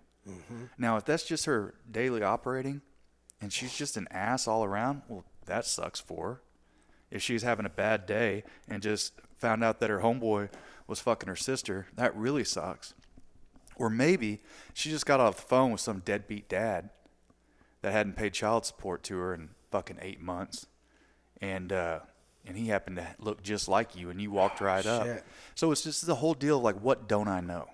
Now, 0.77 0.97
if 0.97 1.05
that's 1.05 1.23
just 1.23 1.45
her 1.45 1.73
daily 1.89 2.23
operating, 2.23 2.81
and 3.41 3.51
she's 3.51 3.75
just 3.75 3.97
an 3.97 4.07
ass 4.09 4.47
all 4.47 4.63
around, 4.63 5.01
well, 5.07 5.25
that 5.45 5.65
sucks 5.65 5.99
for 5.99 6.27
her 6.27 6.41
if 7.13 7.21
she's 7.21 7.43
having 7.43 7.65
a 7.65 7.69
bad 7.69 8.07
day 8.07 8.43
and 8.67 8.81
just 8.81 9.13
found 9.37 9.63
out 9.63 9.79
that 9.79 9.89
her 9.89 9.99
homeboy 9.99 10.49
was 10.87 10.99
fucking 10.99 11.29
her 11.29 11.35
sister, 11.35 11.85
that 11.95 12.15
really 12.15 12.43
sucks. 12.43 12.95
Or 13.75 13.89
maybe 13.89 14.41
she 14.73 14.89
just 14.89 15.05
got 15.05 15.19
off 15.19 15.35
the 15.35 15.43
phone 15.43 15.71
with 15.71 15.81
some 15.81 15.99
deadbeat 15.99 16.49
dad 16.49 16.89
that 17.81 17.91
hadn't 17.91 18.15
paid 18.15 18.33
child 18.33 18.65
support 18.65 19.03
to 19.03 19.17
her 19.17 19.33
in 19.33 19.49
fucking 19.69 19.99
eight 20.01 20.21
months, 20.21 20.65
and 21.39 21.71
uh, 21.71 21.99
and 22.45 22.57
he 22.57 22.67
happened 22.67 22.97
to 22.97 23.07
look 23.19 23.41
just 23.43 23.67
like 23.67 23.95
you, 23.95 24.09
and 24.09 24.21
you 24.21 24.31
walked 24.31 24.61
right 24.61 24.85
up. 24.85 25.07
So 25.55 25.71
it's 25.71 25.83
just 25.83 26.05
the 26.05 26.15
whole 26.15 26.33
deal. 26.33 26.57
of, 26.57 26.63
Like, 26.63 26.79
what 26.81 27.07
don't 27.07 27.27
I 27.27 27.39
know? 27.41 27.69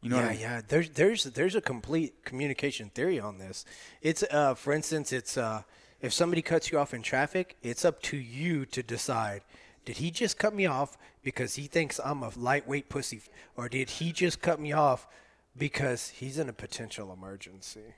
You 0.00 0.10
know 0.10 0.16
yeah, 0.16 0.22
what 0.22 0.28
I 0.28 0.32
mean? 0.32 0.40
yeah. 0.42 0.60
There's 0.66 0.90
there's 0.90 1.24
there's 1.24 1.54
a 1.56 1.60
complete 1.60 2.24
communication 2.24 2.90
theory 2.90 3.18
on 3.18 3.38
this. 3.38 3.64
It's 4.00 4.22
uh, 4.30 4.54
for 4.54 4.72
instance, 4.72 5.12
it's 5.12 5.36
uh, 5.36 5.62
if 6.00 6.12
somebody 6.12 6.40
cuts 6.42 6.70
you 6.70 6.78
off 6.78 6.94
in 6.94 7.02
traffic, 7.02 7.56
it's 7.62 7.84
up 7.84 8.00
to 8.02 8.16
you 8.16 8.64
to 8.66 8.82
decide. 8.82 9.42
Did 9.84 9.96
he 9.96 10.10
just 10.10 10.38
cut 10.38 10.54
me 10.54 10.66
off 10.66 10.96
because 11.22 11.56
he 11.56 11.66
thinks 11.66 11.98
I'm 12.04 12.22
a 12.22 12.30
lightweight 12.36 12.88
pussy, 12.88 13.22
or 13.56 13.68
did 13.68 13.90
he 13.90 14.12
just 14.12 14.40
cut 14.40 14.60
me 14.60 14.72
off 14.72 15.08
because 15.56 16.10
he's 16.10 16.38
in 16.38 16.48
a 16.48 16.52
potential 16.52 17.12
emergency? 17.12 17.94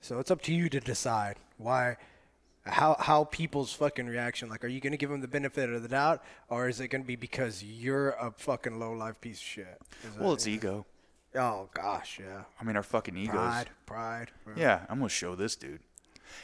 So 0.00 0.18
it's 0.18 0.30
up 0.30 0.42
to 0.42 0.52
you 0.54 0.68
to 0.70 0.80
decide 0.80 1.36
why, 1.58 1.96
how 2.66 2.96
how 2.98 3.24
people's 3.24 3.72
fucking 3.72 4.06
reaction. 4.06 4.48
Like, 4.48 4.64
are 4.64 4.68
you 4.68 4.80
gonna 4.80 4.96
give 4.96 5.10
them 5.10 5.20
the 5.20 5.28
benefit 5.28 5.70
of 5.70 5.82
the 5.82 5.88
doubt, 5.88 6.22
or 6.48 6.68
is 6.68 6.80
it 6.80 6.88
gonna 6.88 7.04
be 7.04 7.16
because 7.16 7.62
you're 7.62 8.10
a 8.10 8.30
fucking 8.30 8.78
low 8.78 8.92
life 8.92 9.20
piece 9.20 9.38
of 9.38 9.42
shit? 9.44 9.82
Is 10.02 10.18
Well, 10.18 10.30
that- 10.30 10.34
it's 10.34 10.46
ego. 10.46 10.86
Oh 11.36 11.68
gosh, 11.74 12.20
yeah. 12.20 12.44
I 12.60 12.64
mean, 12.64 12.76
our 12.76 12.82
fucking 12.84 13.16
egos. 13.16 13.34
Pride, 13.34 13.70
pride. 13.86 14.30
Yeah, 14.56 14.86
I'm 14.88 14.98
gonna 14.98 15.08
show 15.08 15.34
this 15.34 15.56
dude. 15.56 15.80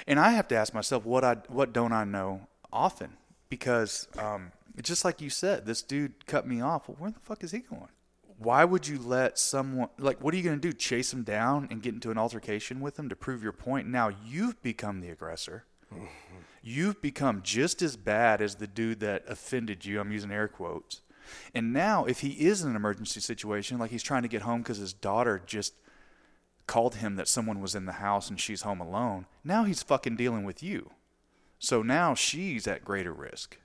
And 0.07 0.19
I 0.21 0.31
have 0.31 0.49
to 0.49 0.57
ask 0.57 0.75
myself, 0.75 1.05
what 1.05 1.25
I 1.25 1.35
what 1.49 1.73
don't 1.73 1.93
I 1.93 2.05
know 2.05 2.49
often? 2.73 3.17
Because 3.49 4.09
um, 4.19 4.53
just 4.83 5.05
like 5.05 5.21
you 5.21 5.31
said, 5.31 5.65
this 5.65 5.81
dude 5.83 6.27
cut 6.27 6.47
me 6.47 6.61
off. 6.61 6.89
Well, 6.89 6.97
where 6.99 7.11
the 7.11 7.21
fuck 7.21 7.43
is 7.45 7.53
he 7.53 7.61
going? 7.61 7.89
Why 8.39 8.65
would 8.65 8.89
you 8.89 8.99
let 8.99 9.39
someone 9.39 9.89
like 9.99 10.23
what 10.23 10.35
are 10.35 10.37
you 10.37 10.43
gonna 10.43 10.57
do? 10.57 10.73
Chase 10.73 11.13
him 11.13 11.23
down 11.23 11.69
and 11.71 11.83
get 11.83 11.95
into 11.95 12.11
an 12.11 12.19
altercation 12.19 12.81
with 12.81 12.99
him 12.99 13.09
to 13.11 13.17
prove 13.17 13.43
your 13.43 13.53
point? 13.53 13.87
Now 13.87 14.11
you've 14.27 14.61
become 14.63 15.01
the 15.01 15.11
aggressor. 15.11 15.65
You've 16.63 17.01
become 17.01 17.41
just 17.43 17.83
as 17.83 17.97
bad 17.97 18.43
as 18.43 18.57
the 18.57 18.67
dude 18.67 19.01
that 19.01 19.25
offended 19.27 19.85
you. 19.85 20.01
I'm 20.01 20.13
using 20.13 20.31
air 20.31 20.49
quotes. 20.49 21.01
And 21.55 21.73
now, 21.73 22.05
if 22.05 22.21
he 22.21 22.31
is 22.31 22.63
in 22.63 22.71
an 22.71 22.77
emergency 22.77 23.21
situation, 23.21 23.79
like 23.79 23.91
he's 23.91 24.03
trying 24.03 24.23
to 24.23 24.29
get 24.29 24.43
home 24.43 24.63
because 24.63 24.79
his 24.79 24.93
daughter 24.93 25.41
just 25.45 25.75
called 26.67 26.97
him 26.97 27.17
that 27.17 27.29
someone 27.29 27.61
was 27.61 27.75
in 27.75 27.87
the 27.87 27.93
house 27.93 28.29
and 28.29 28.39
she's 28.39 28.63
home 28.63 28.81
alone, 28.81 29.27
now 29.45 29.65
he's 29.65 29.83
fucking 29.83 30.17
dealing 30.17 30.45
with 30.45 30.63
you. 30.63 30.91
So 31.59 31.83
now 31.83 32.15
she's 32.15 32.67
at 32.67 32.85
greater 32.85 33.13
risk. 33.13 33.59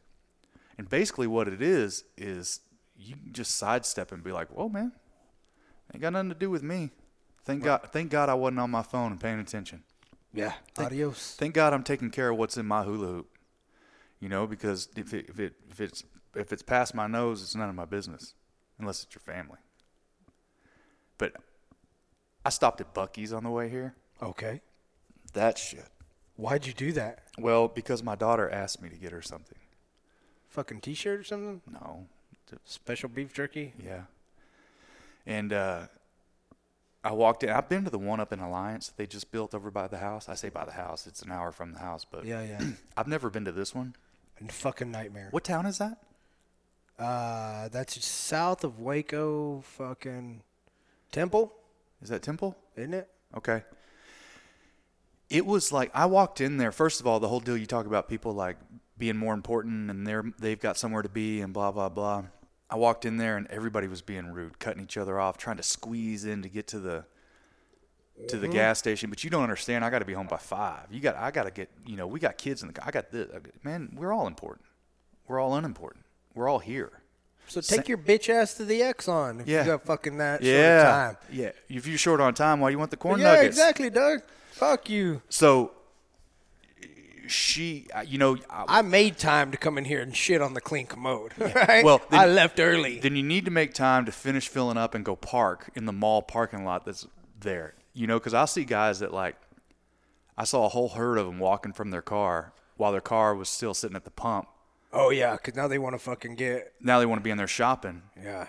And 0.77 0.89
basically, 0.89 1.27
what 1.27 1.47
it 1.47 1.61
is, 1.61 2.03
is 2.17 2.61
you 2.97 3.15
can 3.15 3.33
just 3.33 3.55
sidestep 3.55 4.11
and 4.11 4.23
be 4.23 4.31
like, 4.31 4.49
whoa, 4.49 4.69
man, 4.69 4.91
ain't 5.93 6.01
got 6.01 6.13
nothing 6.13 6.29
to 6.29 6.35
do 6.35 6.49
with 6.49 6.63
me. 6.63 6.91
Thank 7.43 7.63
God, 7.63 7.89
thank 7.91 8.09
God 8.09 8.27
I 8.27 8.33
wasn't 8.33 8.59
on 8.59 8.71
my 8.71 8.81
phone 8.81 9.11
and 9.11 9.19
paying 9.19 9.39
attention. 9.39 9.83
Yeah. 10.35 10.53
Adios. 10.77 11.35
Thank 11.37 11.53
God 11.55 11.73
I'm 11.73 11.83
taking 11.83 12.09
care 12.11 12.29
of 12.29 12.37
what's 12.37 12.57
in 12.57 12.65
my 12.65 12.83
hula 12.83 13.07
hoop. 13.07 13.29
You 14.19 14.29
know, 14.29 14.45
because 14.47 14.89
if 14.95 15.13
it, 15.13 15.25
if 15.29 15.39
it 15.39 15.53
if 15.69 15.79
it's 15.79 16.03
if 16.35 16.51
it's 16.51 16.61
past 16.63 16.93
my 16.93 17.07
nose, 17.07 17.41
it's 17.41 17.55
none 17.55 17.69
of 17.69 17.75
my 17.75 17.85
business, 17.85 18.33
unless 18.79 19.03
it's 19.03 19.13
your 19.15 19.21
family. 19.21 19.57
But 21.17 21.33
I 22.43 22.49
stopped 22.49 22.81
at 22.81 22.93
Buc-ee's 22.93 23.31
on 23.33 23.43
the 23.43 23.49
way 23.49 23.69
here. 23.69 23.95
Okay. 24.21 24.61
That 25.33 25.57
shit. 25.57 25.87
Why'd 26.35 26.65
you 26.65 26.73
do 26.73 26.91
that? 26.93 27.19
Well, 27.39 27.67
because 27.69 28.03
my 28.03 28.15
daughter 28.15 28.49
asked 28.49 28.81
me 28.81 28.89
to 28.89 28.95
get 28.97 29.11
her 29.13 29.21
something. 29.21 29.57
Fucking 30.49 30.81
T-shirt 30.81 31.19
or 31.19 31.23
something? 31.23 31.61
No, 31.71 32.07
Special 32.65 33.09
beef 33.09 33.33
jerky? 33.33 33.73
yeah. 33.83 34.03
And 35.25 35.51
uh, 35.51 35.87
I 37.05 37.11
walked 37.13 37.43
in. 37.43 37.49
I've 37.51 37.69
been 37.69 37.83
to 37.85 37.89
the 37.91 37.99
one 37.99 38.19
up 38.19 38.33
in 38.33 38.39
Alliance 38.39 38.87
that 38.87 38.97
they 38.97 39.05
just 39.05 39.31
built 39.31 39.53
over 39.53 39.69
by 39.69 39.87
the 39.87 39.99
house. 39.99 40.27
I 40.27 40.33
say 40.33 40.49
by 40.49 40.65
the 40.65 40.71
house. 40.71 41.05
It's 41.05 41.21
an 41.21 41.31
hour 41.31 41.51
from 41.51 41.71
the 41.71 41.79
house, 41.79 42.03
but 42.03 42.25
Yeah, 42.25 42.41
yeah. 42.43 42.59
I've 42.97 43.07
never 43.07 43.29
been 43.29 43.45
to 43.45 43.51
this 43.51 43.75
one. 43.75 43.95
and 44.39 44.51
fucking 44.51 44.89
nightmare. 44.91 45.27
What 45.31 45.43
town 45.43 45.65
is 45.67 45.77
that? 45.77 45.99
Uh, 46.97 47.67
that's 47.69 48.03
south 48.03 48.63
of 48.63 48.79
Waco, 48.79 49.61
fucking 49.61 50.41
Temple, 51.11 51.53
Is 52.01 52.09
that 52.09 52.21
Temple? 52.23 52.57
isn't 52.75 52.93
it? 52.93 53.07
Okay. 53.37 53.63
It 55.29 55.45
was 55.45 55.71
like 55.71 55.91
I 55.93 56.05
walked 56.07 56.39
in 56.41 56.57
there. 56.57 56.71
First 56.71 57.01
of 57.01 57.07
all, 57.07 57.19
the 57.19 57.27
whole 57.27 57.39
deal 57.39 57.57
you 57.57 57.65
talk 57.65 57.85
about 57.85 58.07
people 58.09 58.33
like 58.33 58.57
being 58.97 59.17
more 59.17 59.33
important 59.33 59.89
and 59.91 60.07
they're 60.07 60.23
they've 60.39 60.59
got 60.59 60.77
somewhere 60.77 61.01
to 61.01 61.09
be 61.09 61.41
and 61.41 61.51
blah 61.53 61.71
blah 61.71 61.89
blah. 61.89 62.23
I 62.69 62.75
walked 62.75 63.05
in 63.05 63.17
there 63.17 63.37
and 63.37 63.47
everybody 63.47 63.87
was 63.87 64.01
being 64.01 64.31
rude, 64.31 64.59
cutting 64.59 64.81
each 64.81 64.97
other 64.97 65.19
off, 65.19 65.37
trying 65.37 65.57
to 65.57 65.63
squeeze 65.63 66.25
in 66.25 66.41
to 66.41 66.49
get 66.49 66.67
to 66.67 66.79
the 66.79 67.05
to 68.29 68.37
the 68.37 68.47
mm-hmm. 68.47 68.55
gas 68.55 68.79
station. 68.79 69.09
But 69.09 69.23
you 69.23 69.29
don't 69.29 69.43
understand. 69.43 69.83
I 69.83 69.89
got 69.89 69.99
to 69.99 70.05
be 70.05 70.13
home 70.13 70.27
by 70.27 70.37
five. 70.37 70.87
You 70.91 70.99
got 70.99 71.15
I 71.15 71.31
got 71.31 71.43
to 71.43 71.51
get 71.51 71.69
you 71.85 71.95
know 71.95 72.07
we 72.07 72.19
got 72.19 72.37
kids 72.37 72.61
in 72.63 72.71
the 72.71 72.85
I 72.85 72.91
got 72.91 73.11
this 73.11 73.27
man. 73.63 73.95
We're 73.95 74.13
all 74.13 74.27
important. 74.27 74.65
We're 75.27 75.39
all 75.39 75.55
unimportant. 75.55 76.05
We're 76.33 76.49
all 76.49 76.59
here. 76.59 77.01
So 77.47 77.61
take 77.61 77.87
your 77.87 77.97
bitch 77.97 78.29
ass 78.29 78.55
to 78.55 78.65
the 78.65 78.81
Exxon 78.81 79.41
if 79.41 79.47
Yeah. 79.47 79.61
you 79.61 79.71
got 79.71 79.85
fucking 79.85 80.17
that 80.17 80.41
Yeah, 80.41 80.81
short 80.81 80.87
of 80.87 80.93
time. 80.93 81.17
yeah. 81.31 81.51
If 81.69 81.85
you're 81.85 81.97
short 81.97 82.19
on 82.19 82.33
time, 82.33 82.59
why 82.59 82.69
you 82.69 82.79
want 82.79 82.89
the 82.89 82.97
corn 82.97 83.19
yeah, 83.19 83.35
nuggets? 83.35 83.47
exactly, 83.55 83.91
Doug. 83.91 84.21
Fuck 84.51 84.89
you. 84.89 85.21
So 85.29 85.73
she, 87.27 87.87
uh, 87.95 88.01
you 88.01 88.17
know, 88.17 88.37
I, 88.49 88.79
I 88.79 88.81
made 88.81 89.17
time 89.17 89.51
to 89.51 89.57
come 89.57 89.77
in 89.77 89.85
here 89.85 90.01
and 90.01 90.15
shit 90.15 90.41
on 90.41 90.53
the 90.53 90.61
clean 90.61 90.85
commode. 90.87 91.33
Right? 91.39 91.83
Well, 91.83 92.01
I 92.11 92.25
left 92.27 92.59
early. 92.59 92.99
then 92.99 93.15
you 93.15 93.23
need 93.23 93.45
to 93.45 93.51
make 93.51 93.73
time 93.73 94.05
to 94.05 94.11
finish 94.11 94.47
filling 94.47 94.77
up 94.77 94.93
and 94.95 95.03
go 95.05 95.15
park 95.15 95.69
in 95.75 95.85
the 95.85 95.93
mall 95.93 96.21
parking 96.21 96.63
lot 96.65 96.85
that's 96.85 97.07
there. 97.39 97.75
You 97.93 98.07
know, 98.07 98.19
because 98.19 98.33
I 98.33 98.45
see 98.45 98.65
guys 98.65 98.99
that 98.99 99.13
like, 99.13 99.35
I 100.37 100.43
saw 100.43 100.65
a 100.65 100.69
whole 100.69 100.89
herd 100.89 101.17
of 101.17 101.25
them 101.27 101.39
walking 101.39 101.71
from 101.73 101.91
their 101.91 102.01
car 102.01 102.51
while 102.77 102.91
their 102.91 102.99
car 103.01 103.33
was 103.35 103.47
still 103.47 103.73
sitting 103.73 103.95
at 103.95 104.03
the 104.03 104.11
pump, 104.11 104.47
Oh 104.91 105.09
yeah, 105.09 105.33
because 105.33 105.55
now 105.55 105.67
they 105.67 105.77
want 105.79 105.93
to 105.93 105.99
fucking 105.99 106.35
get 106.35 106.73
Now 106.81 106.99
they 106.99 107.05
want 107.05 107.19
to 107.19 107.23
be 107.23 107.29
in 107.29 107.37
there 107.37 107.47
shopping. 107.47 108.01
yeah. 108.21 108.47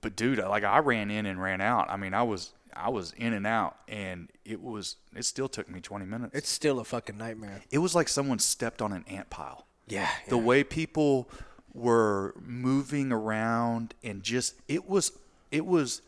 But 0.00 0.16
dude, 0.16 0.38
like 0.38 0.64
I 0.64 0.78
ran 0.78 1.10
in 1.10 1.26
and 1.26 1.40
ran 1.42 1.60
out. 1.60 1.90
I 1.90 1.96
mean, 1.96 2.14
I 2.14 2.22
was 2.22 2.52
I 2.74 2.88
was 2.90 3.12
in 3.12 3.32
and 3.32 3.46
out, 3.46 3.76
and 3.88 4.28
it 4.44 4.62
was 4.62 4.96
it 5.14 5.24
still 5.24 5.48
took 5.48 5.68
me 5.68 5.80
20 5.80 6.04
minutes. 6.06 6.34
It's 6.34 6.48
still 6.48 6.78
a 6.78 6.84
fucking 6.84 7.16
nightmare. 7.16 7.62
it 7.70 7.78
was 7.78 7.94
like 7.94 8.08
someone 8.08 8.38
stepped 8.38 8.80
on 8.82 8.92
an 8.92 9.04
ant 9.08 9.30
pile. 9.30 9.66
Yeah. 9.88 10.08
the 10.28 10.38
way 10.38 10.62
people 10.62 11.28
were 11.74 12.34
moving 12.40 13.10
around 13.12 13.94
and 14.04 14.22
just 14.22 14.54
it 14.68 14.88
was 14.88 15.12
it 15.50 15.66
was 15.66 16.02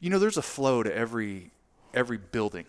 you 0.00 0.10
know 0.10 0.18
there's 0.18 0.36
a 0.36 0.42
flow 0.42 0.82
to 0.82 0.92
every 0.94 1.50
every 1.94 2.18
building 2.18 2.66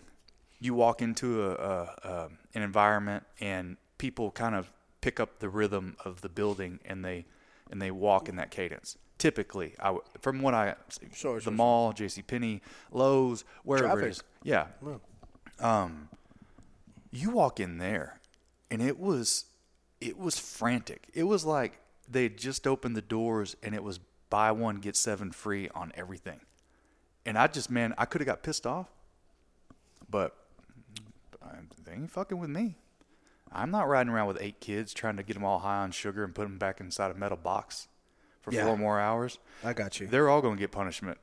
you 0.60 0.74
walk 0.74 1.02
into 1.02 1.42
a, 1.42 1.54
a, 1.54 1.82
a 2.04 2.28
an 2.54 2.62
environment 2.62 3.24
and 3.40 3.76
people 3.98 4.30
kind 4.30 4.54
of 4.54 4.70
pick 5.00 5.18
up 5.18 5.38
the 5.38 5.48
rhythm 5.48 5.96
of 6.04 6.20
the 6.20 6.28
building 6.28 6.78
and 6.84 7.04
they 7.04 7.24
and 7.70 7.80
they 7.80 7.90
walk 7.90 8.28
in 8.28 8.36
that 8.36 8.50
cadence 8.50 8.96
typically 9.20 9.74
I 9.78 9.84
w- 9.86 10.02
from 10.20 10.42
what 10.42 10.54
I 10.54 10.74
Sure, 11.14 11.36
the 11.36 11.42
sure, 11.42 11.52
mall 11.52 11.92
JC 11.92 12.26
Penney 12.26 12.62
Lowe's 12.90 13.44
wherever 13.62 13.86
Traffic. 13.86 14.04
it 14.06 14.10
is 14.10 14.22
yeah 14.42 14.66
um 15.60 16.08
you 17.12 17.30
walk 17.30 17.60
in 17.60 17.78
there 17.78 18.18
and 18.70 18.82
it 18.82 18.98
was 18.98 19.44
it 20.00 20.18
was 20.18 20.38
frantic. 20.38 21.08
It 21.12 21.24
was 21.24 21.44
like 21.44 21.78
they 22.08 22.22
had 22.24 22.38
just 22.38 22.66
opened 22.66 22.96
the 22.96 23.02
doors 23.02 23.54
and 23.62 23.74
it 23.74 23.84
was 23.84 24.00
buy 24.30 24.50
one 24.52 24.76
get 24.76 24.96
seven 24.96 25.30
free 25.32 25.68
on 25.74 25.92
everything. 25.94 26.40
And 27.26 27.36
I 27.36 27.46
just 27.48 27.70
man, 27.70 27.94
I 27.98 28.06
could 28.06 28.20
have 28.22 28.26
got 28.26 28.42
pissed 28.42 28.66
off, 28.66 28.88
but 30.08 30.34
they 31.84 31.92
ain't 31.92 32.10
fucking 32.10 32.38
with 32.38 32.50
me. 32.50 32.76
I'm 33.52 33.70
not 33.70 33.88
riding 33.88 34.12
around 34.12 34.28
with 34.28 34.38
eight 34.40 34.60
kids 34.60 34.94
trying 34.94 35.16
to 35.16 35.22
get 35.24 35.34
them 35.34 35.44
all 35.44 35.58
high 35.58 35.78
on 35.82 35.90
sugar 35.90 36.22
and 36.24 36.34
put 36.34 36.44
them 36.44 36.56
back 36.56 36.80
inside 36.80 37.10
a 37.10 37.14
metal 37.14 37.36
box 37.36 37.88
for 38.42 38.52
Yeah. 38.52 38.64
four 38.64 38.76
more 38.76 38.98
hours. 39.00 39.38
I 39.64 39.72
got 39.72 40.00
you. 40.00 40.06
They're 40.06 40.28
all 40.28 40.40
going 40.42 40.56
to 40.56 40.60
get 40.60 40.70
punishment. 40.70 41.18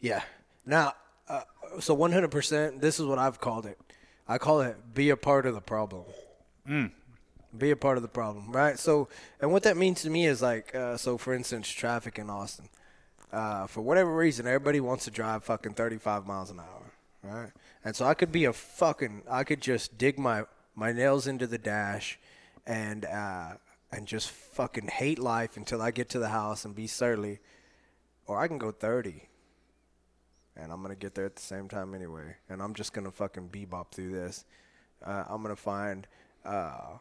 Yeah. 0.00 0.22
Now, 0.66 0.94
uh, 1.28 1.42
so 1.80 1.94
100%, 1.96 2.80
this 2.80 2.98
is 2.98 3.06
what 3.06 3.18
I've 3.18 3.40
called 3.40 3.66
it. 3.66 3.78
I 4.28 4.38
call 4.38 4.60
it 4.62 4.94
be 4.94 5.10
a 5.10 5.16
part 5.16 5.46
of 5.46 5.54
the 5.54 5.60
problem. 5.60 6.04
Be 7.56 7.70
a 7.70 7.76
part 7.76 7.98
of 7.98 8.02
the 8.02 8.08
problem, 8.08 8.50
right? 8.50 8.78
So, 8.78 9.08
and 9.40 9.52
what 9.52 9.62
that 9.64 9.76
means 9.76 10.00
to 10.02 10.10
me 10.10 10.26
is 10.26 10.40
like, 10.40 10.74
uh, 10.74 10.96
so 10.96 11.18
for 11.18 11.34
instance, 11.34 11.68
traffic 11.68 12.18
in 12.18 12.30
Austin. 12.30 12.68
Uh, 13.30 13.66
for 13.66 13.82
whatever 13.82 14.14
reason, 14.14 14.46
everybody 14.46 14.80
wants 14.80 15.04
to 15.04 15.10
drive 15.10 15.44
fucking 15.44 15.74
35 15.74 16.26
miles 16.26 16.50
an 16.50 16.60
hour, 16.60 16.92
right? 17.22 17.50
And 17.84 17.94
so 17.94 18.06
I 18.06 18.14
could 18.14 18.32
be 18.32 18.44
a 18.46 18.52
fucking, 18.52 19.22
I 19.30 19.44
could 19.44 19.60
just 19.60 19.98
dig 19.98 20.18
my, 20.18 20.44
my 20.74 20.92
nails 20.92 21.26
into 21.26 21.46
the 21.46 21.58
dash 21.58 22.18
and, 22.66 23.04
uh, 23.04 23.52
and 23.92 24.06
just 24.06 24.30
fucking 24.30 24.88
hate 24.88 25.18
life 25.18 25.56
until 25.56 25.82
I 25.82 25.90
get 25.90 26.08
to 26.10 26.18
the 26.18 26.28
house 26.28 26.64
and 26.64 26.74
be 26.74 26.86
surly. 26.86 27.40
Or 28.26 28.38
I 28.38 28.48
can 28.48 28.58
go 28.58 28.70
30 28.70 29.28
and 30.56 30.72
I'm 30.72 30.82
gonna 30.82 30.94
get 30.94 31.14
there 31.14 31.26
at 31.26 31.36
the 31.36 31.42
same 31.42 31.68
time 31.68 31.94
anyway. 31.94 32.36
And 32.48 32.62
I'm 32.62 32.74
just 32.74 32.92
gonna 32.92 33.10
fucking 33.10 33.48
bebop 33.48 33.92
through 33.92 34.12
this. 34.12 34.44
Uh, 35.04 35.24
I'm 35.28 35.42
gonna 35.42 35.56
find 35.56 36.06
uh, 36.44 36.98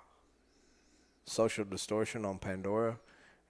social 1.26 1.66
distortion 1.66 2.26
on 2.26 2.40
Pandora, 2.40 2.98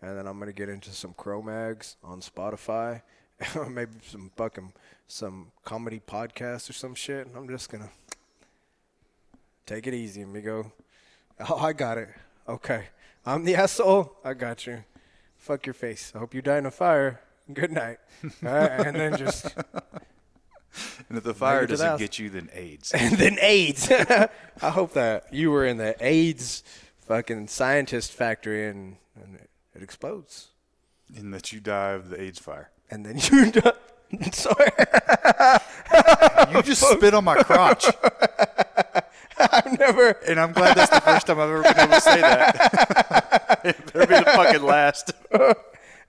and 0.01 0.17
then 0.17 0.27
I'm 0.27 0.39
gonna 0.39 0.53
get 0.53 0.69
into 0.69 0.91
some 0.91 1.13
Cro-Mags 1.13 1.97
on 2.03 2.21
Spotify, 2.21 3.01
or 3.55 3.69
maybe 3.69 3.91
some 4.05 4.31
fucking 4.35 4.73
some 5.07 5.51
comedy 5.63 6.01
podcast 6.05 6.69
or 6.69 6.73
some 6.73 6.95
shit. 6.95 7.27
And 7.27 7.35
I'm 7.35 7.47
just 7.47 7.69
gonna 7.69 7.89
take 9.65 9.87
it 9.87 9.93
easy, 9.93 10.21
amigo. 10.21 10.71
Oh, 11.49 11.57
I 11.57 11.73
got 11.73 11.97
it. 11.97 12.09
Okay, 12.47 12.85
I'm 13.25 13.43
the 13.45 13.55
asshole. 13.55 14.17
I 14.23 14.33
got 14.33 14.65
you. 14.65 14.83
Fuck 15.37 15.65
your 15.65 15.73
face. 15.73 16.11
I 16.15 16.19
hope 16.19 16.33
you 16.33 16.41
die 16.41 16.57
in 16.57 16.65
a 16.65 16.71
fire. 16.71 17.21
Good 17.51 17.71
night. 17.71 17.97
Right, 18.41 18.85
and 18.85 18.95
then 18.95 19.17
just 19.17 19.45
And 21.09 21.17
if 21.17 21.23
the 21.23 21.33
fire 21.33 21.63
it 21.63 21.67
to 21.67 21.75
the 21.77 21.83
doesn't 21.83 21.99
get 21.99 22.19
you, 22.19 22.29
then 22.29 22.49
AIDS. 22.53 22.91
and 22.95 23.17
then 23.17 23.37
AIDS. 23.41 23.91
I 23.91 24.69
hope 24.69 24.93
that 24.93 25.33
you 25.33 25.51
were 25.51 25.65
in 25.65 25.77
the 25.77 25.95
AIDS 25.99 26.63
fucking 27.07 27.47
scientist 27.47 28.13
factory 28.13 28.67
and, 28.67 28.97
and 29.15 29.35
it, 29.35 29.49
it 29.75 29.83
explodes. 29.83 30.49
and 31.17 31.33
that 31.33 31.51
you 31.51 31.59
die 31.59 31.91
of 31.91 32.09
the 32.09 32.21
AIDS 32.21 32.39
fire. 32.39 32.69
And 32.89 33.05
then 33.05 33.17
you 33.17 33.51
die. 33.51 33.73
Sorry, 34.33 34.67
You 36.53 36.61
just 36.61 36.83
spit 36.83 37.13
on 37.13 37.23
my 37.23 37.41
crotch. 37.43 37.85
I've 39.51 39.79
never. 39.79 40.09
And 40.27 40.39
I'm 40.39 40.51
glad 40.53 40.75
that's 40.77 40.91
the 40.91 41.01
first 41.01 41.27
time 41.27 41.39
I've 41.39 41.49
ever 41.49 41.61
been 41.63 41.79
able 41.79 41.93
to 41.95 42.01
say 42.01 42.21
that. 42.21 43.61
it 43.65 43.85
better 43.93 44.07
be 44.07 44.15
the 44.15 44.25
fucking 44.25 44.63
last. 44.63 45.11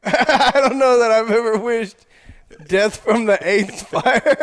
I 0.04 0.52
don't 0.54 0.78
know 0.78 0.98
that 0.98 1.10
I've 1.10 1.30
ever 1.30 1.58
wished 1.58 1.96
death 2.66 2.96
from 2.96 3.26
the 3.26 3.38
AIDS 3.46 3.82
fire. 3.82 4.36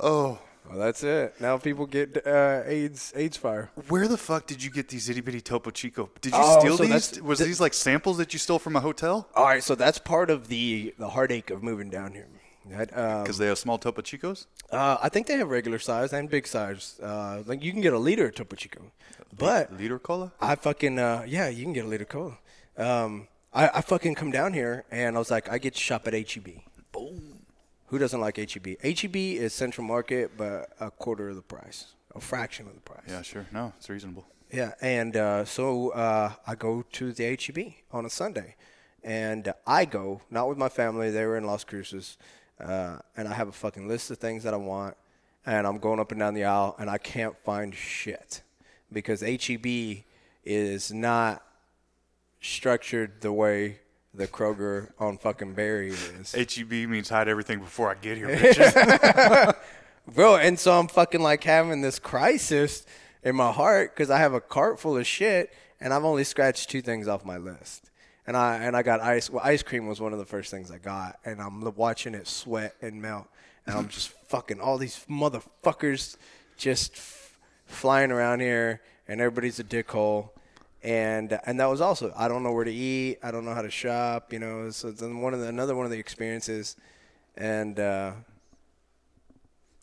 Oh. 0.00 0.38
Well, 0.68 0.78
that's 0.80 1.04
it. 1.04 1.40
Now 1.40 1.58
people 1.58 1.86
get 1.86 2.26
uh, 2.26 2.62
AIDS 2.66 3.12
AIDS 3.14 3.36
fire. 3.36 3.70
Where 3.88 4.08
the 4.08 4.16
fuck 4.18 4.46
did 4.46 4.62
you 4.62 4.68
get 4.70 4.88
these 4.88 5.08
itty 5.08 5.20
bitty 5.20 5.40
Topo 5.40 5.70
Chico? 5.70 6.10
Did 6.20 6.32
you 6.32 6.38
Oh, 6.42 6.58
steal 6.58 6.76
so 6.76 6.84
these? 6.84 7.22
Was 7.22 7.38
th- 7.38 7.46
these 7.46 7.60
like 7.60 7.72
samples 7.72 8.18
that 8.18 8.32
you 8.32 8.40
stole 8.40 8.58
from 8.58 8.74
a 8.74 8.80
hotel? 8.80 9.28
All 9.36 9.44
right, 9.44 9.62
so 9.62 9.76
that's 9.76 9.98
part 9.98 10.28
of 10.28 10.48
the 10.48 10.92
the 10.98 11.10
heartache 11.10 11.50
of 11.50 11.62
moving 11.62 11.88
down 11.88 12.12
here. 12.14 12.26
Right? 12.68 12.90
Um, 12.96 13.22
Because 13.22 13.38
they 13.38 13.46
have 13.46 13.58
small 13.58 13.78
Topo 13.78 14.02
Chicos? 14.02 14.46
Uh, 14.70 14.96
I 15.00 15.08
think 15.08 15.26
they 15.26 15.36
have 15.38 15.48
regular 15.48 15.78
size 15.78 16.12
and 16.12 16.28
big 16.28 16.46
size. 16.46 16.98
Uh, 17.02 17.42
like 17.46 17.62
you 17.62 17.72
can 17.72 17.80
get 17.80 17.92
a 17.92 17.98
liter 17.98 18.26
of 18.26 18.34
Topo 18.34 18.56
Chico, 18.56 18.82
but 19.36 19.72
Liter 19.76 19.98
cola? 19.98 20.32
I 20.40 20.54
fucking 20.56 20.98
uh, 20.98 21.24
yeah, 21.26 21.48
you 21.48 21.62
can 21.64 21.72
get 21.72 21.84
a 21.84 21.88
liter 21.88 22.04
cola. 22.04 22.38
Um, 22.76 23.28
I, 23.52 23.68
I 23.74 23.80
fucking 23.80 24.14
come 24.16 24.30
down 24.30 24.52
here 24.52 24.84
and 24.90 25.16
I 25.16 25.18
was 25.18 25.30
like, 25.30 25.50
I 25.50 25.58
get 25.58 25.74
to 25.74 25.80
shop 25.80 26.06
at 26.08 26.14
HEB. 26.14 26.48
Boom. 26.92 27.44
Who 27.86 27.98
doesn't 27.98 28.20
like 28.20 28.36
HEB? 28.36 28.76
HEB 28.82 29.16
is 29.16 29.52
Central 29.54 29.86
Market, 29.86 30.32
but 30.36 30.70
a 30.80 30.90
quarter 30.90 31.28
of 31.30 31.36
the 31.36 31.42
price, 31.42 31.94
a 32.14 32.20
fraction 32.20 32.66
of 32.66 32.74
the 32.74 32.80
price. 32.80 33.04
Yeah, 33.08 33.22
sure. 33.22 33.46
No, 33.52 33.72
it's 33.78 33.88
reasonable. 33.88 34.26
Yeah, 34.52 34.72
and 34.80 35.16
uh, 35.16 35.44
so 35.44 35.90
uh, 35.90 36.32
I 36.46 36.54
go 36.56 36.84
to 36.92 37.12
the 37.12 37.24
HEB 37.24 37.74
on 37.92 38.04
a 38.04 38.10
Sunday, 38.10 38.56
and 39.04 39.52
I 39.66 39.84
go 39.84 40.20
not 40.30 40.48
with 40.48 40.58
my 40.58 40.68
family. 40.68 41.10
They 41.10 41.24
were 41.26 41.36
in 41.36 41.44
Las 41.44 41.64
Cruces, 41.64 42.16
uh, 42.60 42.98
and 43.16 43.28
I 43.28 43.34
have 43.34 43.48
a 43.48 43.52
fucking 43.52 43.88
list 43.88 44.10
of 44.10 44.18
things 44.18 44.42
that 44.44 44.54
I 44.54 44.58
want, 44.58 44.96
and 45.44 45.66
I'm 45.66 45.78
going 45.78 46.00
up 46.00 46.10
and 46.12 46.20
down 46.20 46.34
the 46.34 46.44
aisle, 46.44 46.76
and 46.78 46.88
I 46.88 46.98
can't 46.98 47.36
find 47.44 47.74
shit 47.74 48.42
because 48.92 49.20
HEB 49.20 50.04
is 50.44 50.92
not 50.92 51.42
structured 52.40 53.20
the 53.20 53.32
way 53.32 53.80
the 54.14 54.26
Kroger 54.26 54.90
on 54.98 55.18
fucking 55.18 55.54
Berry 55.54 55.90
is. 55.90 56.32
HEB 56.32 56.72
E 56.72 56.86
means 56.86 57.08
hide 57.08 57.28
everything 57.28 57.60
before 57.60 57.90
I 57.90 57.94
get 57.94 58.16
here, 58.16 58.28
bitches. 58.28 59.54
bro. 60.14 60.36
And 60.36 60.58
so 60.58 60.78
I'm 60.78 60.88
fucking 60.88 61.20
like 61.20 61.44
having 61.44 61.80
this 61.82 61.98
crisis 61.98 62.86
in 63.22 63.36
my 63.36 63.52
heart 63.52 63.94
because 63.94 64.10
I 64.10 64.18
have 64.18 64.34
a 64.34 64.40
cart 64.40 64.80
full 64.80 64.96
of 64.96 65.06
shit, 65.06 65.52
and 65.80 65.92
I've 65.92 66.04
only 66.04 66.24
scratched 66.24 66.70
two 66.70 66.82
things 66.82 67.08
off 67.08 67.24
my 67.24 67.36
list. 67.36 67.90
And 68.26 68.36
I 68.36 68.56
and 68.56 68.76
I 68.76 68.82
got 68.82 69.00
ice. 69.00 69.30
Well, 69.30 69.42
ice 69.44 69.62
cream 69.62 69.86
was 69.86 70.00
one 70.00 70.12
of 70.12 70.18
the 70.18 70.24
first 70.24 70.50
things 70.50 70.70
I 70.70 70.78
got, 70.78 71.18
and 71.24 71.40
I'm 71.40 71.62
watching 71.76 72.14
it 72.14 72.26
sweat 72.26 72.74
and 72.82 73.00
melt, 73.00 73.26
and 73.66 73.76
I'm 73.76 73.88
just 73.88 74.08
fucking 74.28 74.60
all 74.60 74.78
these 74.78 75.04
motherfuckers 75.08 76.16
just 76.56 76.92
f- 76.94 77.38
flying 77.66 78.10
around 78.10 78.40
here, 78.40 78.80
and 79.06 79.20
everybody's 79.20 79.60
a 79.60 79.64
dickhole. 79.64 80.30
And 80.82 81.38
and 81.44 81.60
that 81.60 81.66
was 81.66 81.80
also 81.80 82.12
I 82.16 82.28
don't 82.28 82.42
know 82.42 82.52
where 82.52 82.64
to 82.64 82.72
eat, 82.72 83.18
I 83.22 83.30
don't 83.30 83.44
know 83.44 83.54
how 83.54 83.62
to 83.62 83.70
shop, 83.70 84.32
you 84.32 84.38
know. 84.38 84.70
So 84.70 84.88
it's 84.88 85.02
one 85.02 85.34
of 85.34 85.40
the, 85.40 85.48
another 85.48 85.74
one 85.76 85.84
of 85.86 85.92
the 85.92 85.98
experiences, 85.98 86.76
and. 87.36 87.78
uh 87.78 88.12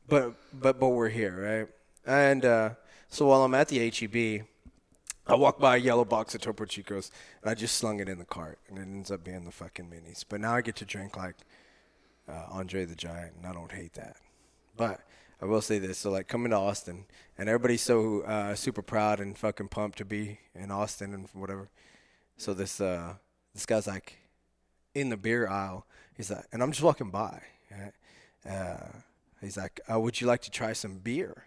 but 0.07 0.35
but 0.53 0.79
but 0.79 0.89
we're 0.89 1.09
here, 1.09 1.33
right? 1.41 1.67
And 2.05 2.43
uh, 2.45 2.69
so 3.09 3.27
while 3.27 3.43
I'm 3.43 3.53
at 3.53 3.69
the 3.69 3.89
HEB, 3.89 4.45
I 5.25 5.35
walk 5.35 5.57
by 5.57 5.77
a 5.77 5.79
yellow 5.79 6.03
box 6.03 6.35
of 6.35 6.41
Topo 6.41 6.65
Chicos, 6.65 7.09
and 7.41 7.49
I 7.49 7.55
just 7.55 7.77
slung 7.77 7.99
it 8.01 8.09
in 8.09 8.19
the 8.19 8.25
cart, 8.25 8.59
and 8.67 8.77
it 8.77 8.81
ends 8.81 9.09
up 9.09 9.23
being 9.23 9.45
the 9.45 9.51
fucking 9.51 9.85
minis. 9.85 10.25
But 10.27 10.41
now 10.41 10.53
I 10.53 10.61
get 10.61 10.75
to 10.77 10.85
drink 10.85 11.15
like 11.15 11.35
uh, 12.27 12.45
Andre 12.51 12.83
the 12.85 12.95
Giant, 12.95 13.35
and 13.37 13.45
I 13.47 13.53
don't 13.53 13.71
hate 13.71 13.93
that. 13.93 14.17
But 14.75 14.99
I 15.41 15.45
will 15.45 15.61
say 15.61 15.79
this: 15.79 15.99
so 15.99 16.11
like 16.11 16.27
coming 16.27 16.51
to 16.51 16.57
Austin, 16.57 17.05
and 17.37 17.47
everybody's 17.47 17.81
so 17.81 18.21
uh, 18.21 18.53
super 18.55 18.81
proud 18.81 19.21
and 19.21 19.37
fucking 19.37 19.69
pumped 19.69 19.97
to 19.99 20.05
be 20.05 20.39
in 20.53 20.71
Austin 20.71 21.13
and 21.13 21.29
whatever. 21.33 21.69
So 22.35 22.53
this 22.53 22.81
uh, 22.81 23.13
this 23.53 23.65
guy's 23.65 23.87
like 23.87 24.17
in 24.93 25.09
the 25.09 25.17
beer 25.17 25.47
aisle. 25.47 25.85
He's 26.17 26.31
like, 26.31 26.45
and 26.51 26.61
I'm 26.61 26.71
just 26.71 26.83
walking 26.83 27.11
by. 27.11 27.41
Right? 27.71 27.93
Uh, 28.49 28.87
he's 29.39 29.55
like, 29.55 29.79
uh, 29.91 29.99
"Would 29.99 30.19
you 30.19 30.27
like 30.27 30.41
to 30.41 30.51
try 30.51 30.73
some 30.73 30.97
beer?" 30.97 31.45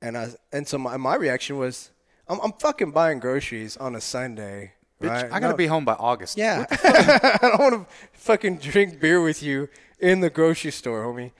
And 0.00 0.16
I 0.16 0.30
and 0.52 0.68
so 0.68 0.78
my, 0.78 0.96
my 0.96 1.16
reaction 1.16 1.58
was, 1.58 1.90
"I'm 2.30 2.40
I'm 2.40 2.52
fucking 2.58 2.92
buying 2.92 3.18
groceries 3.20 3.76
on 3.76 3.94
a 3.96 4.00
Sunday." 4.00 4.72
Bitch, 5.02 5.08
right? 5.10 5.24
I 5.32 5.40
gotta 5.40 5.48
No- 5.52 5.56
be 5.56 5.66
home 5.66 5.84
by 5.84 5.94
August. 5.94 6.36
yeah, 6.38 6.64
I 6.70 7.38
don't 7.42 7.58
want 7.58 7.74
to 7.88 7.94
fucking 8.12 8.58
drink 8.58 9.00
beer 9.00 9.20
with 9.22 9.42
you 9.42 9.68
in 9.98 10.20
the 10.20 10.30
grocery 10.30 10.70
store, 10.70 11.02
homie. 11.04 11.32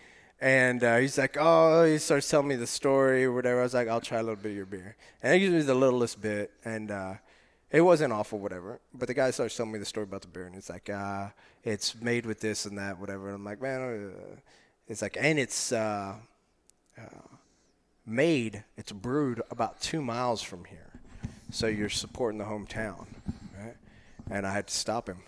And 0.42 0.83
uh, 0.83 0.96
he's 0.96 1.18
like, 1.18 1.37
oh, 1.38 1.85
he 1.85 1.98
starts 1.98 2.26
telling 2.31 2.48
me 2.48 2.57
the 2.57 2.66
story 2.66 3.24
or 3.26 3.33
whatever. 3.33 3.61
I 3.61 3.62
was 3.62 3.74
like, 3.74 3.88
I'll 3.88 4.00
try 4.00 4.20
a 4.20 4.22
little 4.22 4.37
bit 4.42 4.53
of 4.53 4.57
your 4.57 4.64
beer. 4.64 4.96
And 5.22 5.35
he 5.35 5.40
gives 5.40 5.53
me 5.53 5.61
the 5.61 5.74
littlest 5.74 6.22
bit, 6.22 6.50
and 6.64 6.90
uh, 6.90 7.14
it 7.70 7.83
wasn't 7.83 8.14
awful, 8.14 8.38
whatever. 8.38 8.81
But 8.94 9.09
the 9.09 9.12
guy 9.12 9.31
starts 9.33 9.55
telling 9.55 9.72
me 9.72 9.79
the 9.79 9.85
story 9.85 10.05
about 10.05 10.22
the 10.22 10.29
beer, 10.29 10.46
and 10.46 10.57
it's 10.57 10.70
like, 10.70 10.88
uh, 10.88 11.29
it's 11.62 11.94
made 12.00 12.24
with 12.24 12.40
this 12.40 12.64
and 12.64 12.79
that, 12.79 12.98
whatever. 12.98 13.26
And 13.26 13.35
I'm 13.37 13.44
like, 13.44 13.61
man, 13.61 13.81
uh, 14.16 14.37
it's 14.88 15.03
like, 15.03 15.18
and 15.20 15.38
it's 15.38 15.72
uh, 15.72 16.14
uh, 16.96 17.03
made, 18.11 18.64
it's 18.77 18.92
brewed 18.92 19.42
about 19.51 19.81
two 19.81 20.03
miles 20.03 20.42
from 20.42 20.64
here. 20.64 20.90
So 21.51 21.66
you're 21.66 21.88
supporting 21.88 22.38
the 22.38 22.44
hometown, 22.44 23.07
right? 23.59 23.77
And 24.31 24.46
I 24.46 24.53
had 24.53 24.68
to 24.68 24.75
stop 24.75 25.09
him. 25.09 25.23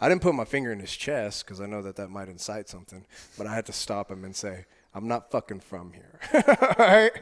I 0.00 0.08
didn't 0.08 0.22
put 0.22 0.34
my 0.34 0.44
finger 0.44 0.72
in 0.72 0.80
his 0.80 0.96
chest 0.96 1.44
because 1.44 1.60
I 1.60 1.66
know 1.66 1.82
that 1.82 1.96
that 1.96 2.08
might 2.08 2.28
incite 2.28 2.68
something, 2.68 3.04
but 3.36 3.46
I 3.46 3.54
had 3.54 3.66
to 3.66 3.72
stop 3.72 4.10
him 4.10 4.24
and 4.24 4.34
say, 4.34 4.64
I'm 4.94 5.06
not 5.06 5.30
fucking 5.30 5.60
from 5.60 5.92
here. 5.92 6.18
All 6.32 6.74
right? 6.78 7.12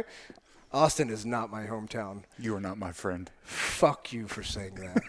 Austin 0.72 1.10
is 1.10 1.24
not 1.26 1.50
my 1.50 1.66
hometown. 1.66 2.22
You 2.38 2.54
are 2.54 2.60
not 2.60 2.78
my 2.78 2.92
friend. 2.92 3.30
Fuck 3.42 4.12
you 4.12 4.28
for 4.28 4.42
saying 4.42 4.74
that. 4.76 5.02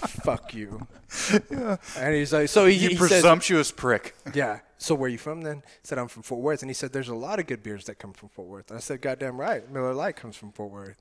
Fuck 0.26 0.52
you. 0.54 0.86
And 1.96 2.14
he's 2.14 2.32
like, 2.32 2.48
so 2.48 2.66
he, 2.66 2.74
You 2.74 2.88
he 2.90 2.96
says, 2.96 3.08
presumptuous 3.08 3.72
prick. 3.72 4.14
yeah. 4.34 4.60
So 4.78 4.94
where 4.94 5.06
are 5.06 5.10
you 5.10 5.16
from 5.18 5.40
then? 5.40 5.62
I 5.64 5.70
said 5.84 5.98
I'm 5.98 6.08
from 6.08 6.22
Fort 6.22 6.42
Worth, 6.42 6.60
and 6.62 6.68
he 6.68 6.74
said 6.74 6.92
there's 6.92 7.08
a 7.08 7.14
lot 7.14 7.38
of 7.38 7.46
good 7.46 7.62
beers 7.62 7.86
that 7.86 7.98
come 7.98 8.12
from 8.12 8.28
Fort 8.28 8.46
Worth. 8.48 8.70
And 8.70 8.76
I 8.76 8.80
said, 8.80 9.00
goddamn 9.00 9.38
right, 9.40 9.68
Miller 9.70 9.94
Lite 9.94 10.16
comes 10.16 10.36
from 10.36 10.52
Fort 10.52 10.70
Worth. 10.70 11.00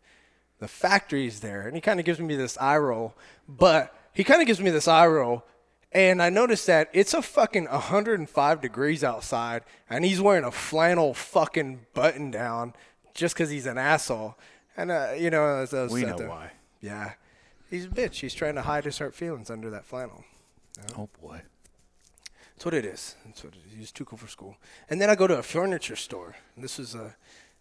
The 0.60 0.68
factory's 0.70 1.42
there, 1.42 1.64
and 1.68 1.76
he 1.76 1.82
kind 1.82 2.00
of 2.00 2.06
gives 2.06 2.20
me 2.20 2.36
this 2.38 2.58
eye 2.60 2.78
roll, 2.78 3.14
but 3.50 3.94
he 4.14 4.24
kind 4.24 4.40
of 4.42 4.48
gives 4.48 4.62
me 4.62 4.70
this 4.70 4.88
eye 4.88 5.06
roll, 5.08 5.44
and 5.92 6.22
I 6.24 6.30
noticed 6.30 6.68
that 6.68 6.90
it's 6.94 7.14
a 7.14 7.22
fucking 7.22 7.66
105 7.66 8.62
degrees 8.62 9.04
outside, 9.04 9.64
and 9.90 10.06
he's 10.06 10.22
wearing 10.22 10.46
a 10.46 10.52
flannel 10.52 11.14
fucking 11.14 11.82
button 11.94 12.32
down 12.32 12.74
just 13.14 13.36
because 13.36 13.50
he's 13.50 13.66
an 13.66 13.78
asshole. 13.78 14.38
And 14.78 14.92
uh, 14.92 15.10
you 15.18 15.30
know, 15.30 15.46
as 15.58 15.74
I 15.74 15.84
was 15.84 15.92
We 15.92 16.04
know 16.06 16.18
the- 16.18 16.30
why. 16.30 16.52
Yeah, 16.80 17.14
he's 17.76 17.86
a 17.86 17.90
bitch. 17.90 18.16
He's 18.16 18.34
trying 18.34 18.56
to 18.56 18.62
hide 18.62 18.86
his 18.86 18.98
hurt 18.98 19.16
feelings 19.16 19.50
under 19.50 19.70
that 19.70 19.86
flannel. 19.86 20.24
Oh 20.98 21.10
boy. 21.22 21.42
That's 22.56 22.66
what 22.66 22.74
it 22.74 22.86
is. 22.86 23.16
That's 23.26 23.44
what 23.44 23.54
it 23.54 23.60
is. 23.68 23.78
He's 23.78 23.92
too 23.92 24.06
cool 24.06 24.18
for 24.18 24.28
school. 24.28 24.56
And 24.90 25.02
then 25.02 25.10
I 25.10 25.16
go 25.16 25.28
to 25.28 25.38
a 25.38 25.44
furniture 25.44 25.96
store. 25.96 26.36
And 26.56 26.64
this 26.64 26.80
is 26.80 26.96
a 26.96 27.16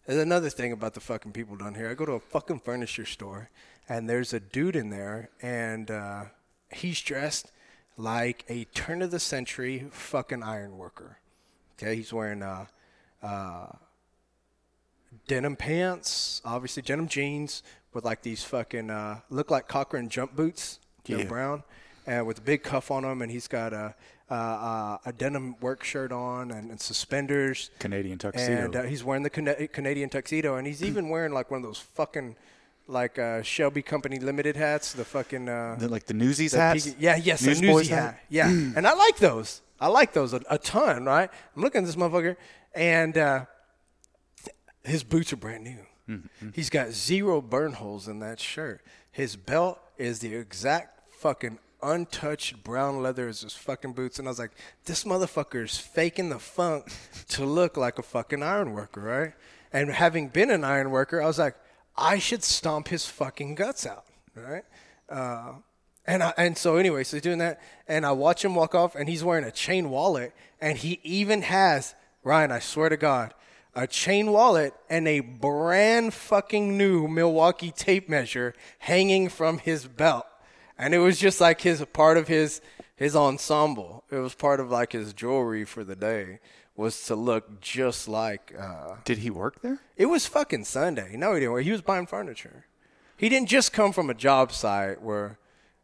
there's 0.07 0.23
another 0.23 0.51
thing 0.51 0.73
about 0.73 0.95
the 0.95 1.01
fucking 1.01 1.33
people 1.33 1.57
down 1.57 1.75
here. 1.75 1.91
I 1.91 1.95
go 1.95 2.05
to 2.05 2.13
a 2.13 2.21
fucking 2.21 2.61
furniture 2.61 3.07
store, 3.07 3.49
and 3.89 4.09
there's 4.09 4.35
a 4.35 4.41
dude 4.41 4.77
in 4.77 4.91
there, 4.91 5.31
and 5.41 5.91
uh, 5.91 6.25
he's 6.71 7.01
dressed 7.01 7.51
like 7.97 8.45
a 8.51 8.65
turn 8.65 9.01
of 9.01 9.11
the 9.11 9.19
century 9.19 9.87
fucking 9.91 10.43
iron 10.43 10.77
worker. 10.77 11.19
Okay, 11.79 11.97
he's 11.97 12.13
wearing 12.13 12.43
uh, 12.43 12.67
uh, 13.23 13.69
denim 15.27 15.57
pants, 15.57 16.43
obviously 16.45 16.83
denim 16.83 17.09
jeans 17.09 17.63
with 17.95 18.05
like 18.05 18.23
these 18.23 18.45
fucking 18.45 18.91
uh, 18.91 19.21
look 19.31 19.51
like 19.51 19.69
Corcoran 19.69 20.09
jump 20.09 20.35
boots, 20.37 20.79
Yeah. 21.07 21.25
brown, 21.25 21.63
and 22.07 22.27
with 22.27 22.39
a 22.39 22.43
big 22.43 22.63
cuff 22.63 22.91
on 22.91 23.03
them, 23.05 23.23
and 23.23 23.31
he's 23.31 23.49
got 23.49 23.73
a 23.73 23.95
uh, 24.31 24.35
uh, 24.35 24.99
a 25.07 25.13
denim 25.13 25.55
work 25.61 25.85
shirt 25.85 26.11
on 26.11 26.51
and, 26.51 26.71
and 26.71 26.81
suspenders. 26.81 27.71
Canadian 27.79 28.17
tuxedo. 28.19 28.65
And 28.65 28.75
uh, 28.77 28.83
he's 28.85 29.05
wearing 29.05 29.23
the 29.23 29.29
Cana- 29.31 29.69
Canadian 29.69 30.09
tuxedo, 30.09 30.57
and 30.57 30.67
he's 30.67 30.83
even 30.83 31.09
wearing 31.11 31.33
like 31.33 31.51
one 31.51 31.59
of 31.59 31.65
those 31.65 31.79
fucking 31.79 32.35
like 32.89 33.19
uh, 33.19 33.43
Shelby 33.43 33.83
Company 33.83 34.19
Limited 34.19 34.57
hats, 34.57 34.93
the 34.95 35.05
fucking 35.05 35.49
uh, 35.49 35.77
The- 35.79 35.89
like 35.89 36.07
the 36.07 36.15
Newsies 36.15 36.53
the 36.53 36.59
hats. 36.59 36.85
piggy- 36.87 36.97
yeah, 37.01 37.17
yes, 37.17 37.43
a 37.43 37.49
Newsboys 37.49 37.63
newsy 37.63 37.91
hat? 37.95 38.15
hat. 38.15 38.21
Yeah, 38.31 38.49
and 38.77 38.87
I 38.87 38.95
like 38.95 39.19
those. 39.19 39.61
I 39.79 39.89
like 39.89 40.15
those 40.15 40.33
a, 40.33 40.41
a 40.51 40.57
ton. 40.59 41.05
Right? 41.05 41.29
I'm 41.55 41.63
looking 41.63 41.83
at 41.83 41.87
this 41.87 41.97
motherfucker, 41.97 42.37
and 42.75 43.17
uh, 43.19 43.45
his 44.85 45.05
boots 45.05 45.33
are 45.33 45.37
brand 45.37 45.65
new. 45.65 45.79
Mm-hmm. 46.09 46.51
He's 46.55 46.71
got 46.71 46.91
zero 46.91 47.41
burn 47.41 47.73
holes 47.73 48.09
in 48.09 48.19
that 48.21 48.41
shirt. 48.41 48.83
His 49.11 49.37
belt 49.37 49.79
is 49.97 50.19
the 50.19 50.35
exact 50.35 51.13
fucking 51.13 51.59
untouched 51.83 52.65
brown 52.65 53.03
leather 53.03 53.29
as 53.29 53.43
his 53.43 53.55
fucking 53.55 53.93
boots. 53.93 54.19
And 54.19 54.27
I 54.27 54.31
was 54.31 54.39
like, 54.39 54.53
this 54.87 55.05
motherfucker 55.05 55.65
is 55.65 55.79
faking 55.79 56.31
the 56.31 56.39
funk 56.39 56.93
to 57.29 57.45
look 57.45 57.77
like 57.77 57.99
a 57.99 58.03
fucking 58.03 58.43
iron 58.43 58.73
worker, 58.73 59.01
right? 59.01 59.33
And 59.73 59.91
having 59.91 60.29
been 60.29 60.51
an 60.51 60.65
iron 60.65 60.91
worker, 60.91 61.23
I 61.23 61.27
was 61.27 61.39
like, 61.39 61.57
I 61.97 62.19
should 62.19 62.43
stomp 62.43 62.89
his 62.89 63.07
fucking 63.07 63.55
guts 63.55 63.87
out, 63.87 64.05
right? 64.35 64.65
Uh, 65.09 65.55
and 66.07 66.23
I, 66.23 66.33
and 66.37 66.59
so 66.59 66.77
anyway, 66.77 67.05
so 67.05 67.17
he's 67.17 67.23
doing 67.23 67.39
that, 67.39 67.61
and 67.89 68.05
I 68.05 68.13
watch 68.13 68.45
him 68.45 68.55
walk 68.55 68.75
off, 68.75 68.95
and 68.95 69.09
he's 69.09 69.25
wearing 69.25 69.45
a 69.45 69.51
chain 69.51 69.91
wallet, 69.91 70.33
and 70.61 70.77
he 70.77 71.01
even 71.03 71.43
has 71.43 71.95
Ryan. 72.23 72.53
I 72.53 72.59
swear 72.59 72.89
to 72.89 72.97
God, 72.97 73.33
a 73.75 73.87
chain 73.87 74.31
wallet 74.31 74.75
and 74.89 75.07
a 75.09 75.21
brand 75.21 76.15
fucking 76.15 76.77
new 76.79 77.09
Milwaukee 77.09 77.71
tape 77.71 78.09
measure 78.09 78.55
hanging 78.81 79.29
from 79.29 79.59
his 79.59 79.87
belt, 79.87 80.27
and 80.79 80.95
it 80.95 80.99
was 80.99 81.19
just 81.19 81.41
like 81.41 81.61
his 81.63 81.85
part 81.93 82.17
of 82.17 82.29
his 82.29 82.61
his 82.97 83.17
ensemble. 83.17 84.05
It 84.11 84.19
was 84.19 84.35
part 84.35 84.61
of 84.61 84.71
like 84.71 84.93
his 84.93 85.13
jewelry 85.13 85.65
for 85.65 85.83
the 85.85 85.97
day 85.97 86.39
was 86.77 87.05
to 87.07 87.15
look 87.17 87.61
just 87.61 88.09
like. 88.09 88.55
Uh, 88.59 88.97
Did 89.05 89.19
he 89.19 89.31
work 89.31 89.63
there? 89.63 89.81
it 89.97 90.07
was 90.07 90.27
fucking 90.27 90.65
Sunday. 90.65 91.17
No, 91.17 91.35
he 91.35 91.41
didn't. 91.41 91.53
Work. 91.53 91.65
He 91.65 91.73
was 91.73 91.83
buying 91.83 92.07
furniture. 92.07 92.67
He 93.17 93.29
didn't 93.29 93.49
just 93.49 93.73
come 93.73 93.93
from 93.93 94.11
a 94.11 94.15
job 94.15 94.53
site 94.53 95.01
where 95.01 95.39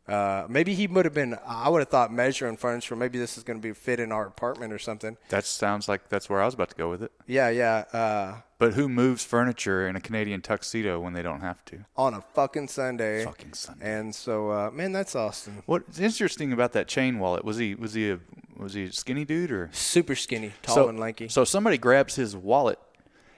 uh, 0.09 0.47
maybe 0.49 0.75
he 0.75 0.87
would 0.87 1.05
have 1.05 1.15
been. 1.15 1.37
I 1.47 1.69
would 1.69 1.81
have 1.81 1.89
thought 1.89 2.13
measuring 2.13 2.57
furniture. 2.57 2.97
Maybe 2.97 3.19
this 3.19 3.39
is 3.39 3.45
going 3.45 3.61
to 3.61 3.63
be 3.63 3.73
fit 3.73 4.01
in 4.01 4.11
our 4.11 4.27
apartment 4.27 4.73
or 4.73 4.79
something. 4.79 5.17
That 5.29 5.45
sounds 5.45 5.89
like 5.89 6.09
that's 6.09 6.29
where 6.29 6.41
I 6.43 6.47
was 6.47 6.55
about 6.55 6.71
to 6.71 6.75
go 6.75 6.91
with 6.91 7.03
it. 7.03 7.13
Yeah, 7.27 7.49
yeah. 7.51 7.85
Uh, 7.93 8.41
But 8.59 8.75
who 8.75 8.89
moves 8.89 9.25
furniture 9.25 9.87
in 9.87 9.95
a 9.95 10.01
Canadian 10.01 10.41
tuxedo 10.41 10.99
when 11.01 11.13
they 11.13 11.23
don't 11.23 11.43
have 11.43 11.65
to? 11.67 11.85
on 11.97 12.15
a 12.15 12.23
fucking 12.35 12.69
Sunday. 12.69 13.25
Fucking 13.25 13.53
Sunday. 13.55 13.99
And 13.99 14.15
so, 14.15 14.51
uh, 14.51 14.71
man, 14.73 14.91
that's 14.93 15.15
Austin. 15.15 15.63
What's 15.67 16.01
interesting 16.01 16.53
about 16.53 16.73
that 16.73 16.89
chain 16.89 17.19
wallet 17.21 17.45
was 17.45 17.59
he 17.59 17.75
was 17.77 17.95
he 17.95 18.11
a 18.11 18.19
was 18.57 18.75
he 18.75 18.85
a 18.85 18.93
skinny 18.93 19.25
dude 19.25 19.53
or 19.53 19.71
Super 19.73 20.15
skinny, 20.17 20.53
tall 20.63 20.75
so, 20.75 20.89
and 20.89 20.99
lanky. 20.99 21.29
So 21.29 21.45
somebody 21.45 21.79
grabs 21.79 22.17
his 22.17 22.37
wallet 22.37 22.79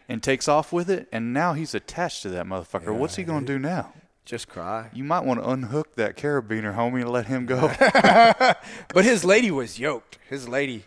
and 0.08 0.22
takes 0.22 0.48
off 0.48 0.72
with 0.72 0.90
it, 0.90 1.06
and 1.12 1.32
now 1.32 1.52
he's 1.52 1.74
attached 1.74 2.22
to 2.22 2.28
that 2.30 2.46
motherfucker. 2.46 2.92
What's 2.94 3.16
he 3.16 3.24
gonna 3.24 3.46
do 3.46 3.58
now? 3.58 3.92
Just 4.24 4.48
cry. 4.48 4.90
You 4.92 5.04
might 5.04 5.24
want 5.24 5.40
to 5.42 5.48
unhook 5.48 5.94
that 5.96 6.16
carabiner, 6.16 6.74
homie, 6.76 7.02
and 7.02 7.10
let 7.10 7.26
him 7.26 7.46
go. 7.46 7.70
But 8.94 9.04
his 9.04 9.24
lady 9.24 9.50
was 9.50 9.78
yoked. 9.78 10.18
His 10.28 10.48
lady, 10.48 10.84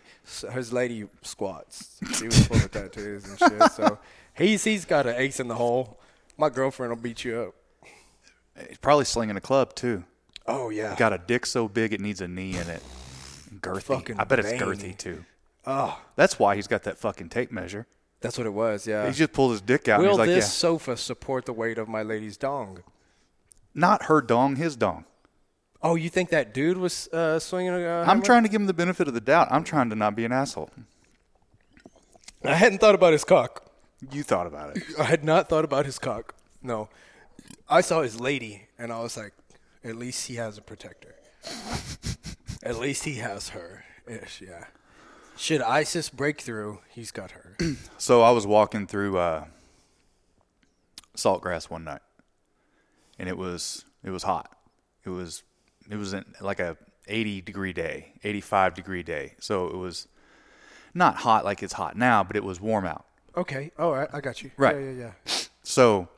his 0.52 0.72
lady 0.72 1.06
squats. 1.22 1.98
She 2.18 2.26
was 2.26 2.46
full 2.46 2.56
of 2.56 2.70
tattoos 2.70 3.24
and 3.28 3.38
shit. 3.38 3.72
So 3.72 3.98
he's 4.34 4.64
he's 4.64 4.84
got 4.84 5.06
an 5.06 5.16
ace 5.16 5.40
in 5.40 5.48
the 5.48 5.54
hole. 5.56 5.98
My 6.38 6.48
girlfriend 6.48 6.90
will 6.92 7.00
beat 7.02 7.24
you 7.24 7.38
up. 7.40 7.54
he's 8.68 8.78
probably 8.78 9.04
slinging 9.04 9.36
a 9.36 9.40
club 9.40 9.74
too. 9.74 10.04
Oh 10.46 10.70
yeah. 10.70 10.94
Got 10.96 11.12
a 11.12 11.18
dick 11.18 11.46
so 11.46 11.68
big 11.68 11.92
it 11.92 12.00
needs 12.00 12.20
a 12.20 12.28
knee 12.28 12.56
in 12.56 12.68
it. 12.68 12.82
Girthy. 13.60 13.82
Fucking 13.82 14.20
I 14.20 14.24
bet 14.24 14.38
it's 14.40 14.52
girthy 14.52 14.96
too. 14.96 15.24
Oh, 15.66 16.00
That's 16.14 16.38
why 16.38 16.54
he's 16.54 16.68
got 16.68 16.84
that 16.84 16.96
fucking 16.96 17.28
tape 17.28 17.50
measure. 17.50 17.86
that's 18.20 18.38
what 18.38 18.46
it 18.46 18.52
was. 18.54 18.86
Yeah. 18.86 19.06
He 19.08 19.12
just 19.12 19.32
pulled 19.32 19.50
his 19.50 19.60
dick 19.60 19.88
out. 19.88 19.98
and 20.00 20.04
Will 20.08 20.12
he's 20.12 20.18
like, 20.20 20.28
this 20.28 20.44
yeah, 20.44 20.48
sofa 20.50 20.96
support 20.96 21.44
the 21.44 21.52
weight 21.52 21.76
of 21.78 21.88
my 21.88 22.02
lady's 22.04 22.36
dong? 22.36 22.82
Not 23.76 24.04
her 24.04 24.20
dong, 24.20 24.56
his 24.56 24.74
dong. 24.76 25.04
Oh, 25.82 25.94
you 25.94 26.08
think 26.08 26.30
that 26.30 26.52
dude 26.52 26.78
was 26.78 27.06
uh, 27.12 27.38
swinging 27.38 27.72
a 27.74 27.86
uh, 27.86 28.04
I'm 28.08 28.22
trying 28.22 28.42
to 28.42 28.48
give 28.48 28.60
him 28.60 28.66
the 28.66 28.74
benefit 28.74 29.06
of 29.06 29.14
the 29.14 29.20
doubt. 29.20 29.48
I'm 29.50 29.62
trying 29.62 29.90
to 29.90 29.96
not 29.96 30.16
be 30.16 30.24
an 30.24 30.32
asshole. 30.32 30.70
I 32.44 32.54
hadn't 32.54 32.78
thought 32.78 32.94
about 32.94 33.12
his 33.12 33.24
cock. 33.24 33.70
You 34.10 34.22
thought 34.22 34.46
about 34.46 34.76
it. 34.76 34.82
I 34.98 35.04
had 35.04 35.24
not 35.24 35.48
thought 35.48 35.64
about 35.64 35.86
his 35.86 35.98
cock. 35.98 36.34
No. 36.62 36.88
I 37.68 37.80
saw 37.80 38.02
his 38.02 38.20
lady, 38.20 38.68
and 38.78 38.92
I 38.92 39.00
was 39.00 39.16
like, 39.16 39.32
at 39.84 39.96
least 39.96 40.26
he 40.28 40.34
has 40.36 40.58
a 40.58 40.62
protector. 40.62 41.14
at 42.62 42.76
least 42.76 43.04
he 43.04 43.16
has 43.16 43.50
her. 43.50 43.84
Ish, 44.06 44.42
yeah. 44.42 44.66
Should 45.36 45.60
ISIS 45.62 46.08
break 46.08 46.40
through, 46.40 46.80
he's 46.88 47.10
got 47.10 47.32
her. 47.32 47.56
So 47.98 48.22
I 48.22 48.30
was 48.30 48.46
walking 48.46 48.86
through 48.86 49.18
uh, 49.18 49.46
Saltgrass 51.16 51.70
one 51.70 51.84
night, 51.84 52.02
and 53.18 53.28
it 53.28 53.36
was 53.36 53.84
it 54.04 54.10
was 54.10 54.22
hot. 54.22 54.56
It 55.04 55.10
was 55.10 55.42
it 55.90 55.96
was 55.96 56.14
like 56.40 56.60
a 56.60 56.76
80 57.08 57.40
degree 57.42 57.72
day, 57.72 58.12
85 58.24 58.74
degree 58.74 59.02
day. 59.02 59.34
So 59.38 59.68
it 59.68 59.76
was 59.76 60.08
not 60.94 61.16
hot 61.16 61.44
like 61.44 61.62
it's 61.62 61.74
hot 61.74 61.96
now, 61.96 62.24
but 62.24 62.36
it 62.36 62.44
was 62.44 62.60
warm 62.60 62.84
out. 62.86 63.04
okay. 63.36 63.70
Oh, 63.78 63.86
All 63.88 63.94
right. 63.94 64.08
I 64.12 64.20
got 64.20 64.42
you. 64.42 64.50
Right. 64.56 64.74
Yeah, 64.76 64.90
yeah, 64.90 65.10
yeah. 65.26 65.36
So, 65.62 66.08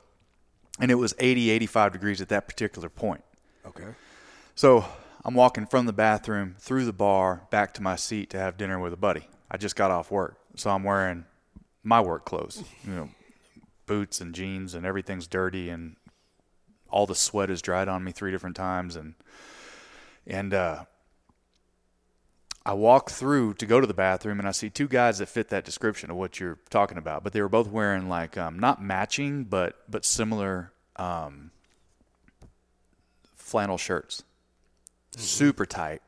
and 0.79 0.89
it 0.89 0.95
was 0.95 1.13
80, 1.19 1.49
85 1.49 1.91
degrees 1.93 2.21
at 2.21 2.29
that 2.29 2.47
particular 2.47 2.89
point. 2.89 3.23
Okay. 3.65 3.89
So 4.55 4.85
I'm 5.25 5.33
walking 5.35 5.65
from 5.65 5.85
the 5.85 5.93
bathroom 5.93 6.55
through 6.59 6.85
the 6.85 6.93
bar 6.93 7.41
back 7.51 7.73
to 7.75 7.81
my 7.81 7.95
seat 7.95 8.29
to 8.31 8.39
have 8.39 8.57
dinner 8.57 8.79
with 8.79 8.93
a 8.93 8.97
buddy. 8.97 9.27
I 9.51 9.57
just 9.57 9.75
got 9.75 9.91
off 9.91 10.11
work, 10.11 10.37
so 10.55 10.69
I'm 10.69 10.83
wearing 10.83 11.25
my 11.83 11.99
work 12.01 12.25
clothes, 12.25 12.63
you 12.85 12.93
know, 12.93 13.09
boots 13.85 14.21
and 14.21 14.33
jeans, 14.35 14.75
and 14.75 14.85
everything's 14.85 15.27
dirty, 15.27 15.69
and 15.69 15.95
all 16.91 17.05
the 17.05 17.15
sweat 17.15 17.49
has 17.49 17.61
dried 17.61 17.87
on 17.87 18.03
me 18.03 18.11
three 18.11 18.31
different 18.31 18.55
times, 18.55 18.95
and 18.95 19.15
and 20.27 20.53
uh, 20.53 20.85
I 22.65 22.73
walk 22.73 23.09
through 23.09 23.55
to 23.55 23.65
go 23.65 23.81
to 23.81 23.87
the 23.87 23.93
bathroom 23.93 24.37
and 24.39 24.47
I 24.47 24.51
see 24.51 24.69
two 24.69 24.87
guys 24.87 25.17
that 25.17 25.27
fit 25.27 25.49
that 25.49 25.65
description 25.65 26.11
of 26.11 26.17
what 26.17 26.39
you're 26.39 26.59
talking 26.69 26.97
about, 26.97 27.23
but 27.23 27.33
they 27.33 27.41
were 27.41 27.49
both 27.49 27.67
wearing 27.67 28.09
like 28.09 28.37
um, 28.37 28.59
not 28.59 28.81
matching, 28.81 29.45
but 29.45 29.75
but 29.89 30.05
similar 30.05 30.71
um, 30.97 31.51
flannel 33.35 33.77
shirts, 33.77 34.23
super 35.15 35.65
tight, 35.65 36.01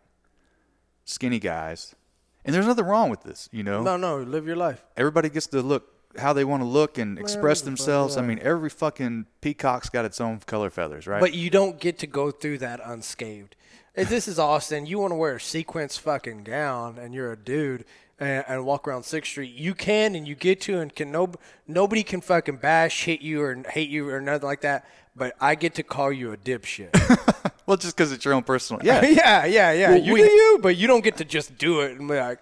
skinny 1.05 1.39
guys. 1.39 1.95
And 2.43 2.55
there's 2.55 2.65
nothing 2.65 2.85
wrong 2.85 3.09
with 3.09 3.21
this, 3.21 3.47
you 3.51 3.63
know. 3.63 3.83
No, 3.83 3.97
no, 3.97 4.17
live 4.17 4.47
your 4.47 4.55
life. 4.55 4.83
Everybody 4.97 5.29
gets 5.29 5.47
to 5.47 5.61
look 5.61 5.93
how 6.17 6.33
they 6.33 6.43
want 6.43 6.61
to 6.61 6.67
look 6.67 6.97
and 6.97 7.17
express 7.17 7.59
the 7.61 7.65
fuck, 7.65 7.77
themselves. 7.77 8.17
I 8.17 8.21
mean, 8.21 8.39
every 8.41 8.69
fucking 8.69 9.25
peacock's 9.41 9.89
got 9.89 10.05
its 10.05 10.19
own 10.21 10.39
color 10.39 10.69
feathers, 10.69 11.07
right? 11.07 11.19
But 11.19 11.33
you 11.33 11.49
don't 11.49 11.79
get 11.79 11.97
to 11.99 12.07
go 12.07 12.31
through 12.31 12.59
that 12.59 12.79
unscathed. 12.83 13.55
If 13.95 14.09
this 14.09 14.27
is 14.27 14.39
Austin, 14.39 14.85
you 14.85 14.99
want 14.99 15.11
to 15.11 15.15
wear 15.15 15.35
a 15.35 15.41
sequence 15.41 15.97
fucking 15.97 16.43
gown 16.43 16.97
and 16.97 17.13
you're 17.13 17.33
a 17.33 17.37
dude 17.37 17.83
and, 18.19 18.45
and 18.47 18.65
walk 18.65 18.87
around 18.87 19.03
Sixth 19.03 19.31
Street. 19.31 19.53
You 19.53 19.73
can 19.73 20.15
and 20.15 20.27
you 20.27 20.35
get 20.35 20.61
to 20.61 20.79
and 20.79 20.95
can 20.95 21.11
no 21.11 21.33
nobody 21.67 22.03
can 22.03 22.21
fucking 22.21 22.57
bash, 22.57 23.03
hit 23.03 23.21
you 23.21 23.41
or 23.41 23.55
hate 23.69 23.89
you 23.89 24.09
or 24.09 24.21
nothing 24.21 24.47
like 24.47 24.61
that. 24.61 24.85
But 25.13 25.35
I 25.41 25.55
get 25.55 25.75
to 25.75 25.83
call 25.83 26.11
you 26.11 26.31
a 26.31 26.37
dipshit. 26.37 27.51
well, 27.65 27.75
just 27.75 27.97
because 27.97 28.13
it's 28.13 28.23
your 28.23 28.33
own 28.33 28.43
personal. 28.43 28.81
Yeah, 28.81 29.03
yeah, 29.05 29.45
yeah, 29.45 29.71
yeah. 29.73 29.89
Well, 29.89 29.99
you 29.99 30.13
we- 30.13 30.21
do 30.21 30.29
you, 30.29 30.59
but 30.61 30.77
you 30.77 30.87
don't 30.87 31.03
get 31.03 31.17
to 31.17 31.25
just 31.25 31.57
do 31.57 31.81
it 31.81 31.99
and 31.99 32.07
be 32.07 32.17
like, 32.17 32.39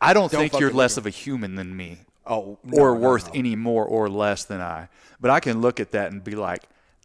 I 0.00 0.14
don't, 0.14 0.32
Don't 0.32 0.40
think 0.40 0.58
you're 0.58 0.72
less 0.72 0.96
look 0.96 1.02
of 1.02 1.06
a 1.06 1.10
human 1.10 1.54
than 1.54 1.76
me. 1.76 1.98
Oh, 2.26 2.58
or 2.72 2.94
no, 2.94 2.94
no, 2.94 3.00
worth 3.00 3.26
no. 3.28 3.38
any 3.38 3.56
more 3.56 3.84
or 3.84 4.08
less 4.08 4.44
than 4.44 4.60
I. 4.60 4.88
But 5.20 5.30
I 5.30 5.40
can 5.40 5.60
look 5.60 5.80
at 5.80 5.92
that 5.92 6.12
and 6.12 6.22
be 6.22 6.34
like, 6.34 6.64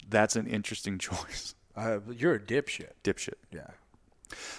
that's 0.10 0.36
an 0.36 0.48
interesting 0.48 0.98
choice. 1.00 1.56
Uh, 1.76 2.00
you're 2.16 2.36
a 2.36 2.40
dipshit. 2.40 2.92
Dipshit. 3.04 3.36
Yeah. 3.52 3.68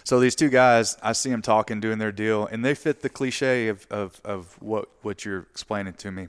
So 0.04 0.20
these 0.20 0.34
two 0.34 0.48
guys, 0.48 0.96
I 1.02 1.12
see 1.12 1.30
them 1.30 1.42
talking, 1.42 1.80
doing 1.80 1.98
their 1.98 2.12
deal, 2.12 2.46
and 2.46 2.64
they 2.64 2.74
fit 2.74 3.02
the 3.02 3.08
cliche 3.08 3.68
of, 3.68 3.86
of, 3.90 4.20
of 4.24 4.60
what, 4.60 4.88
what 5.02 5.24
you're 5.24 5.46
explaining 5.50 5.94
to 5.94 6.10
me. 6.10 6.28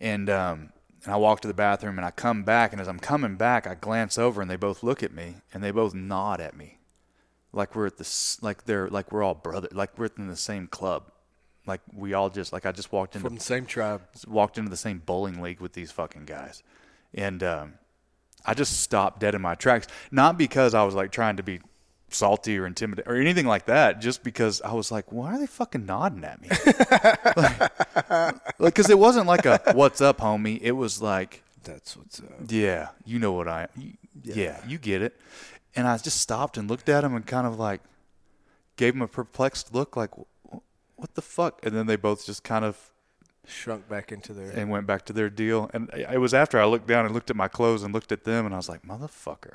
And, 0.00 0.30
um, 0.30 0.72
and 1.04 1.14
I 1.14 1.16
walk 1.16 1.40
to 1.40 1.48
the 1.48 1.54
bathroom 1.54 1.98
and 1.98 2.06
I 2.06 2.10
come 2.10 2.42
back, 2.42 2.72
and 2.72 2.80
as 2.80 2.88
I'm 2.88 2.98
coming 2.98 3.36
back, 3.36 3.66
I 3.66 3.74
glance 3.74 4.18
over 4.18 4.42
and 4.42 4.50
they 4.50 4.56
both 4.56 4.82
look 4.82 5.02
at 5.02 5.12
me 5.12 5.36
and 5.52 5.62
they 5.62 5.70
both 5.70 5.94
nod 5.94 6.40
at 6.40 6.56
me, 6.56 6.78
like 7.52 7.74
we're 7.74 7.86
at 7.86 7.96
the 7.96 8.38
like 8.42 8.64
they're 8.64 8.88
like 8.88 9.10
we're 9.10 9.22
all 9.22 9.34
brother, 9.34 9.68
like 9.72 9.98
we're 9.98 10.10
in 10.16 10.26
the 10.26 10.36
same 10.36 10.66
club, 10.66 11.10
like 11.66 11.80
we 11.94 12.14
all 12.14 12.30
just 12.30 12.52
like 12.52 12.66
I 12.66 12.72
just 12.72 12.92
walked 12.92 13.14
into 13.16 13.26
From 13.28 13.36
the 13.36 13.40
same 13.42 13.66
tribe. 13.66 14.02
walked 14.26 14.58
into 14.58 14.70
the 14.70 14.76
same 14.76 15.02
bowling 15.04 15.40
league 15.42 15.60
with 15.60 15.72
these 15.74 15.90
fucking 15.92 16.24
guys, 16.24 16.62
and 17.14 17.42
um, 17.42 17.74
I 18.44 18.54
just 18.54 18.80
stopped 18.80 19.20
dead 19.20 19.34
in 19.34 19.42
my 19.42 19.54
tracks. 19.54 19.86
Not 20.10 20.38
because 20.38 20.74
I 20.74 20.82
was 20.84 20.94
like 20.94 21.12
trying 21.12 21.36
to 21.36 21.42
be 21.42 21.60
salty 22.08 22.58
or 22.58 22.66
intimidated 22.66 23.10
or 23.10 23.14
anything 23.16 23.46
like 23.46 23.66
that, 23.66 24.00
just 24.00 24.24
because 24.24 24.60
I 24.62 24.72
was 24.72 24.90
like, 24.90 25.12
why 25.12 25.34
are 25.34 25.38
they 25.38 25.46
fucking 25.46 25.86
nodding 25.86 26.24
at 26.24 26.40
me? 26.42 26.48
like, 28.58 28.74
because 28.74 28.90
it 28.90 28.98
wasn't 28.98 29.26
like 29.26 29.46
a 29.46 29.60
"What's 29.74 30.00
up, 30.00 30.18
homie." 30.18 30.58
It 30.60 30.72
was 30.72 31.00
like, 31.02 31.42
That's 31.64 31.96
what's 31.96 32.20
up. 32.20 32.26
yeah, 32.48 32.88
you 33.04 33.18
know 33.18 33.32
what 33.32 33.48
I, 33.48 33.68
you, 33.76 33.92
yeah. 34.24 34.60
you 34.66 34.78
get 34.78 35.02
it. 35.02 35.18
And 35.76 35.86
I 35.86 35.96
just 35.98 36.20
stopped 36.20 36.56
and 36.56 36.68
looked 36.68 36.88
at 36.88 37.04
him 37.04 37.14
and 37.14 37.24
kind 37.26 37.46
of 37.46 37.58
like 37.58 37.80
gave 38.76 38.94
him 38.94 39.02
a 39.02 39.08
perplexed 39.08 39.72
look, 39.74 39.96
like, 39.96 40.10
"Wh- 40.16 40.22
what 41.00 41.14
the 41.14 41.22
fuck? 41.22 41.64
And 41.64 41.74
then 41.74 41.86
they 41.86 41.96
both 41.96 42.24
just 42.26 42.44
kind 42.44 42.64
of 42.64 42.90
Shrunk 43.46 43.88
back 43.88 44.12
into 44.12 44.32
their. 44.32 44.50
and 44.50 44.70
went 44.70 44.86
back 44.86 45.04
to 45.06 45.12
their 45.12 45.30
deal. 45.30 45.70
And 45.74 45.90
it 45.94 46.18
was 46.18 46.32
after 46.34 46.60
I 46.60 46.66
looked 46.66 46.86
down 46.86 47.04
and 47.06 47.14
looked 47.14 47.30
at 47.30 47.36
my 47.36 47.48
clothes 47.48 47.82
and 47.82 47.92
looked 47.92 48.12
at 48.12 48.24
them, 48.24 48.44
and 48.46 48.54
I 48.54 48.58
was 48.58 48.68
like, 48.68 48.82
motherfucker, 48.82 49.54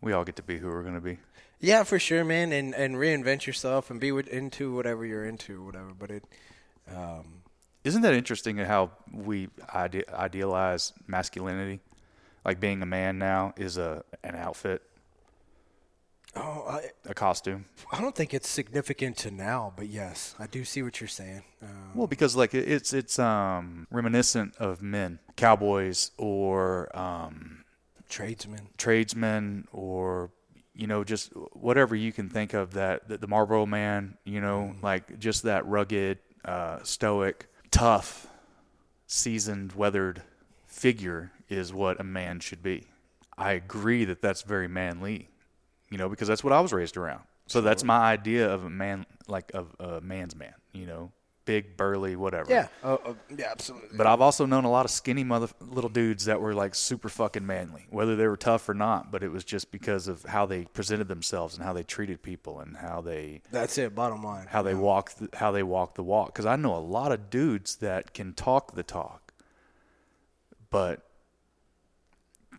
we 0.00 0.12
all 0.12 0.24
get 0.24 0.36
to 0.36 0.42
be 0.42 0.58
who 0.58 0.68
we're 0.68 0.82
gonna 0.82 1.00
be. 1.00 1.18
Yeah, 1.58 1.82
for 1.84 1.98
sure, 1.98 2.24
man, 2.24 2.52
and 2.52 2.74
and 2.74 2.96
reinvent 2.96 3.46
yourself 3.46 3.90
and 3.90 3.98
be 4.00 4.08
into 4.10 4.74
whatever 4.74 5.04
you're 5.06 5.24
into, 5.24 5.62
whatever. 5.64 5.92
But 5.98 6.10
it, 6.10 6.24
um, 6.94 7.42
Isn't 7.84 8.02
that 8.02 8.14
interesting 8.14 8.58
how 8.58 8.90
we 9.12 9.48
ide- 9.72 10.04
idealize 10.12 10.92
masculinity? 11.06 11.80
Like 12.44 12.60
being 12.60 12.82
a 12.82 12.86
man 12.86 13.18
now 13.18 13.54
is 13.56 13.76
a 13.76 14.04
an 14.24 14.34
outfit, 14.36 14.82
oh, 16.36 16.64
I 16.68 16.90
a 17.08 17.14
costume. 17.14 17.66
I 17.92 18.00
don't 18.00 18.14
think 18.14 18.32
it's 18.34 18.48
significant 18.48 19.16
to 19.18 19.30
now, 19.30 19.72
but 19.76 19.88
yes, 19.88 20.34
I 20.38 20.46
do 20.46 20.64
see 20.64 20.82
what 20.82 21.00
you're 21.00 21.08
saying. 21.08 21.42
Um, 21.62 21.92
Well, 21.94 22.06
because 22.06 22.36
like 22.36 22.54
it's 22.54 22.92
it's 22.92 23.18
um 23.18 23.86
reminiscent 23.90 24.56
of 24.56 24.82
men, 24.82 25.18
cowboys 25.36 26.10
or 26.18 26.94
um 26.96 27.64
tradesmen. 28.08 28.68
tradesmen 28.76 29.66
or 29.72 30.30
you 30.74 30.86
know 30.86 31.04
just 31.04 31.32
whatever 31.52 31.94
you 31.94 32.12
can 32.12 32.28
think 32.28 32.54
of 32.54 32.72
that 32.74 33.08
the, 33.08 33.18
the 33.18 33.26
Marlboro 33.26 33.66
man, 33.66 34.16
you 34.24 34.40
know, 34.40 34.74
like 34.82 35.18
just 35.18 35.42
that 35.44 35.66
rugged, 35.66 36.18
uh, 36.44 36.78
stoic, 36.82 37.46
tough, 37.70 38.26
seasoned, 39.06 39.72
weathered 39.72 40.22
figure 40.66 41.30
is 41.48 41.72
what 41.72 42.00
a 42.00 42.04
man 42.04 42.40
should 42.40 42.62
be. 42.62 42.86
I 43.36 43.52
agree 43.52 44.04
that 44.06 44.22
that's 44.22 44.42
very 44.42 44.68
manly, 44.68 45.28
you 45.92 45.98
know, 45.98 46.08
because 46.08 46.26
that's 46.26 46.42
what 46.42 46.54
I 46.54 46.60
was 46.60 46.72
raised 46.72 46.96
around. 46.96 47.22
So 47.46 47.60
that's 47.60 47.84
my 47.84 47.98
idea 47.98 48.48
of 48.50 48.64
a 48.64 48.70
man, 48.70 49.04
like 49.28 49.50
of 49.52 49.76
a 49.78 50.00
man's 50.00 50.34
man, 50.34 50.54
you 50.72 50.86
know, 50.86 51.12
big, 51.44 51.76
burly, 51.76 52.16
whatever. 52.16 52.50
Yeah, 52.50 52.68
uh, 52.82 52.96
uh, 53.04 53.14
yeah, 53.36 53.48
absolutely. 53.50 53.98
But 53.98 54.06
I've 54.06 54.22
also 54.22 54.46
known 54.46 54.64
a 54.64 54.70
lot 54.70 54.86
of 54.86 54.90
skinny 54.90 55.22
mother 55.22 55.48
little 55.60 55.90
dudes 55.90 56.24
that 56.24 56.40
were 56.40 56.54
like 56.54 56.74
super 56.74 57.10
fucking 57.10 57.44
manly, 57.44 57.86
whether 57.90 58.16
they 58.16 58.26
were 58.26 58.38
tough 58.38 58.66
or 58.70 58.74
not. 58.74 59.10
But 59.12 59.22
it 59.22 59.30
was 59.30 59.44
just 59.44 59.70
because 59.70 60.08
of 60.08 60.22
how 60.24 60.46
they 60.46 60.64
presented 60.64 61.08
themselves 61.08 61.54
and 61.56 61.62
how 61.62 61.74
they 61.74 61.82
treated 61.82 62.22
people 62.22 62.60
and 62.60 62.76
how 62.76 63.02
they 63.02 63.42
That's 63.50 63.76
it. 63.76 63.94
Bottom 63.94 64.22
line. 64.22 64.46
how 64.48 64.62
they 64.62 64.74
walk 64.74 65.12
th- 65.18 65.30
how 65.34 65.50
they 65.50 65.62
walk 65.62 65.94
the 65.94 66.04
walk. 66.04 66.28
Because 66.32 66.46
I 66.46 66.56
know 66.56 66.74
a 66.74 66.78
lot 66.78 67.12
of 67.12 67.28
dudes 67.28 67.76
that 67.76 68.14
can 68.14 68.32
talk 68.32 68.74
the 68.74 68.82
talk, 68.84 69.34
but 70.70 71.02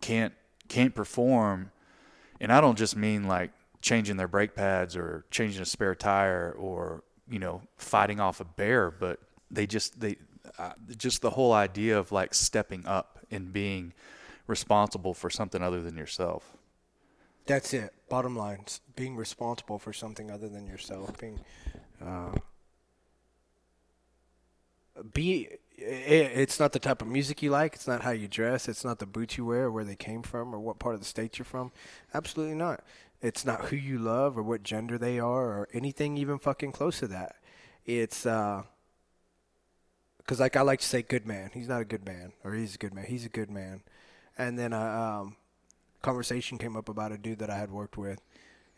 can't 0.00 0.34
can't 0.68 0.94
perform. 0.94 1.70
And 2.44 2.52
I 2.52 2.60
don't 2.60 2.76
just 2.76 2.94
mean 2.94 3.26
like 3.26 3.52
changing 3.80 4.18
their 4.18 4.28
brake 4.28 4.54
pads 4.54 4.96
or 4.96 5.24
changing 5.30 5.62
a 5.62 5.64
spare 5.64 5.94
tire 5.94 6.54
or 6.58 7.02
you 7.26 7.38
know 7.38 7.62
fighting 7.78 8.20
off 8.20 8.38
a 8.38 8.44
bear, 8.44 8.90
but 8.90 9.18
they 9.50 9.66
just 9.66 9.98
they 9.98 10.16
uh, 10.58 10.72
just 10.94 11.22
the 11.22 11.30
whole 11.30 11.54
idea 11.54 11.98
of 11.98 12.12
like 12.12 12.34
stepping 12.34 12.84
up 12.84 13.18
and 13.30 13.50
being 13.50 13.94
responsible 14.46 15.14
for 15.14 15.30
something 15.30 15.62
other 15.62 15.80
than 15.80 15.96
yourself. 15.96 16.54
That's 17.46 17.72
it. 17.72 17.94
Bottom 18.10 18.36
line: 18.36 18.66
being 18.94 19.16
responsible 19.16 19.78
for 19.78 19.94
something 19.94 20.30
other 20.30 20.50
than 20.50 20.66
yourself. 20.66 21.16
Being, 21.16 21.40
uh, 22.04 22.32
be. 25.14 25.48
It's 25.76 26.60
not 26.60 26.72
the 26.72 26.78
type 26.78 27.02
of 27.02 27.08
music 27.08 27.42
you 27.42 27.50
like. 27.50 27.74
It's 27.74 27.88
not 27.88 28.02
how 28.02 28.10
you 28.10 28.28
dress. 28.28 28.68
It's 28.68 28.84
not 28.84 28.98
the 28.98 29.06
boots 29.06 29.36
you 29.36 29.44
wear, 29.44 29.64
or 29.64 29.70
where 29.70 29.84
they 29.84 29.96
came 29.96 30.22
from, 30.22 30.54
or 30.54 30.60
what 30.60 30.78
part 30.78 30.94
of 30.94 31.00
the 31.00 31.06
state 31.06 31.38
you're 31.38 31.44
from. 31.44 31.72
Absolutely 32.12 32.54
not. 32.54 32.84
It's 33.20 33.44
not 33.44 33.66
who 33.66 33.76
you 33.76 33.98
love, 33.98 34.38
or 34.38 34.42
what 34.42 34.62
gender 34.62 34.98
they 34.98 35.18
are, 35.18 35.46
or 35.46 35.68
anything 35.72 36.16
even 36.16 36.38
fucking 36.38 36.72
close 36.72 36.98
to 37.00 37.08
that. 37.08 37.36
It's 37.86 38.24
uh, 38.24 38.62
because 40.18 40.40
like 40.40 40.56
I 40.56 40.62
like 40.62 40.80
to 40.80 40.86
say, 40.86 41.02
good 41.02 41.26
man. 41.26 41.50
He's 41.52 41.68
not 41.68 41.82
a 41.82 41.84
good 41.84 42.04
man, 42.06 42.32
or 42.44 42.54
he's 42.54 42.74
a 42.74 42.78
good 42.78 42.94
man. 42.94 43.06
He's 43.06 43.26
a 43.26 43.30
good 43.30 43.50
man. 43.50 43.82
And 44.38 44.58
then 44.58 44.72
a 44.72 45.20
um, 45.22 45.36
conversation 46.02 46.58
came 46.58 46.76
up 46.76 46.88
about 46.88 47.12
a 47.12 47.18
dude 47.18 47.38
that 47.38 47.50
I 47.50 47.58
had 47.58 47.70
worked 47.70 47.96
with, 47.96 48.20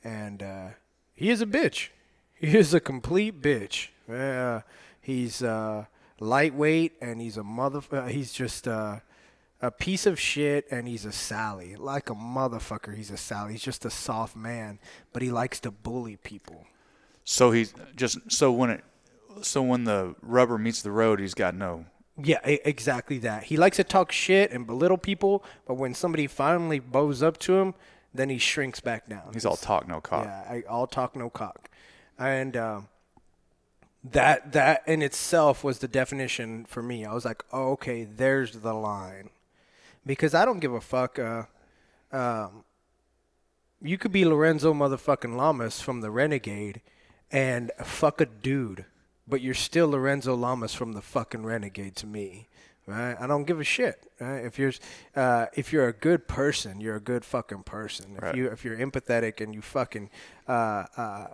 and 0.02 0.42
uh, 0.42 0.68
he 1.14 1.30
is 1.30 1.40
a 1.40 1.46
bitch. 1.46 1.88
He 2.34 2.56
is 2.56 2.74
a 2.74 2.80
complete 2.80 3.40
bitch. 3.40 3.88
Uh, 4.08 4.60
he's 5.00 5.42
uh, 5.42 5.86
lightweight, 6.20 6.94
and 7.00 7.20
he's 7.20 7.36
a 7.36 7.44
mother. 7.44 7.80
Uh, 7.90 8.06
he's 8.06 8.32
just 8.32 8.66
uh, 8.66 9.00
a 9.60 9.70
piece 9.70 10.06
of 10.06 10.18
shit, 10.18 10.66
and 10.70 10.88
he's 10.88 11.04
a 11.04 11.12
Sally, 11.12 11.76
like 11.76 12.10
a 12.10 12.14
motherfucker. 12.14 12.96
He's 12.96 13.10
a 13.10 13.16
Sally. 13.16 13.52
He's 13.52 13.62
just 13.62 13.84
a 13.84 13.90
soft 13.90 14.36
man, 14.36 14.78
but 15.12 15.22
he 15.22 15.30
likes 15.30 15.60
to 15.60 15.70
bully 15.70 16.16
people. 16.16 16.66
So 17.24 17.50
he's 17.50 17.74
just 17.96 18.18
so 18.30 18.52
when 18.52 18.70
it 18.70 18.84
so 19.42 19.62
when 19.62 19.84
the 19.84 20.14
rubber 20.22 20.58
meets 20.58 20.82
the 20.82 20.90
road, 20.90 21.20
he's 21.20 21.34
got 21.34 21.54
no. 21.54 21.86
Yeah, 22.22 22.38
exactly 22.44 23.18
that. 23.18 23.44
He 23.44 23.58
likes 23.58 23.76
to 23.76 23.84
talk 23.84 24.10
shit 24.10 24.50
and 24.50 24.66
belittle 24.66 24.96
people, 24.96 25.44
but 25.66 25.74
when 25.74 25.92
somebody 25.92 26.26
finally 26.26 26.78
bows 26.78 27.22
up 27.22 27.36
to 27.40 27.56
him, 27.58 27.74
then 28.14 28.30
he 28.30 28.38
shrinks 28.38 28.80
back 28.80 29.06
down. 29.06 29.30
He's 29.34 29.44
all 29.44 29.56
talk, 29.56 29.86
no 29.86 30.00
cock. 30.00 30.24
Yeah, 30.24 30.44
I, 30.48 30.62
all 30.66 30.86
talk, 30.86 31.14
no 31.14 31.28
cock, 31.28 31.68
and 32.18 32.56
um, 32.56 32.88
that 34.12 34.52
that 34.52 34.82
in 34.86 35.02
itself 35.02 35.64
was 35.64 35.78
the 35.78 35.88
definition 35.88 36.64
for 36.66 36.82
me. 36.82 37.04
I 37.04 37.12
was 37.14 37.24
like, 37.24 37.44
oh, 37.52 37.72
okay, 37.72 38.04
there's 38.04 38.52
the 38.52 38.74
line, 38.74 39.30
because 40.04 40.34
I 40.34 40.44
don't 40.44 40.60
give 40.60 40.72
a 40.72 40.80
fuck. 40.80 41.18
Uh, 41.18 41.44
um, 42.12 42.64
you 43.82 43.98
could 43.98 44.12
be 44.12 44.24
Lorenzo 44.24 44.72
motherfucking 44.72 45.36
Lamas 45.36 45.80
from 45.80 46.00
the 46.00 46.10
Renegade, 46.10 46.80
and 47.30 47.70
fuck 47.82 48.20
a 48.20 48.26
dude, 48.26 48.84
but 49.28 49.40
you're 49.40 49.54
still 49.54 49.88
Lorenzo 49.88 50.34
Lamas 50.34 50.72
from 50.74 50.92
the 50.92 51.02
fucking 51.02 51.44
Renegade 51.44 51.96
to 51.96 52.06
me. 52.06 52.48
Right? 52.88 53.16
I 53.18 53.26
don't 53.26 53.44
give 53.44 53.58
a 53.60 53.64
shit. 53.64 54.08
Right? 54.20 54.44
If 54.44 54.60
you're 54.60 54.72
uh, 55.16 55.46
if 55.54 55.72
you're 55.72 55.88
a 55.88 55.92
good 55.92 56.28
person, 56.28 56.80
you're 56.80 56.94
a 56.94 57.00
good 57.00 57.24
fucking 57.24 57.64
person. 57.64 58.14
If 58.16 58.22
Right. 58.22 58.34
you 58.36 58.46
if 58.46 58.64
you're 58.64 58.76
empathetic 58.76 59.40
and 59.40 59.52
you 59.52 59.60
fucking 59.60 60.08
uh, 60.48 60.52
uh, 60.52 61.00
uh, 61.00 61.26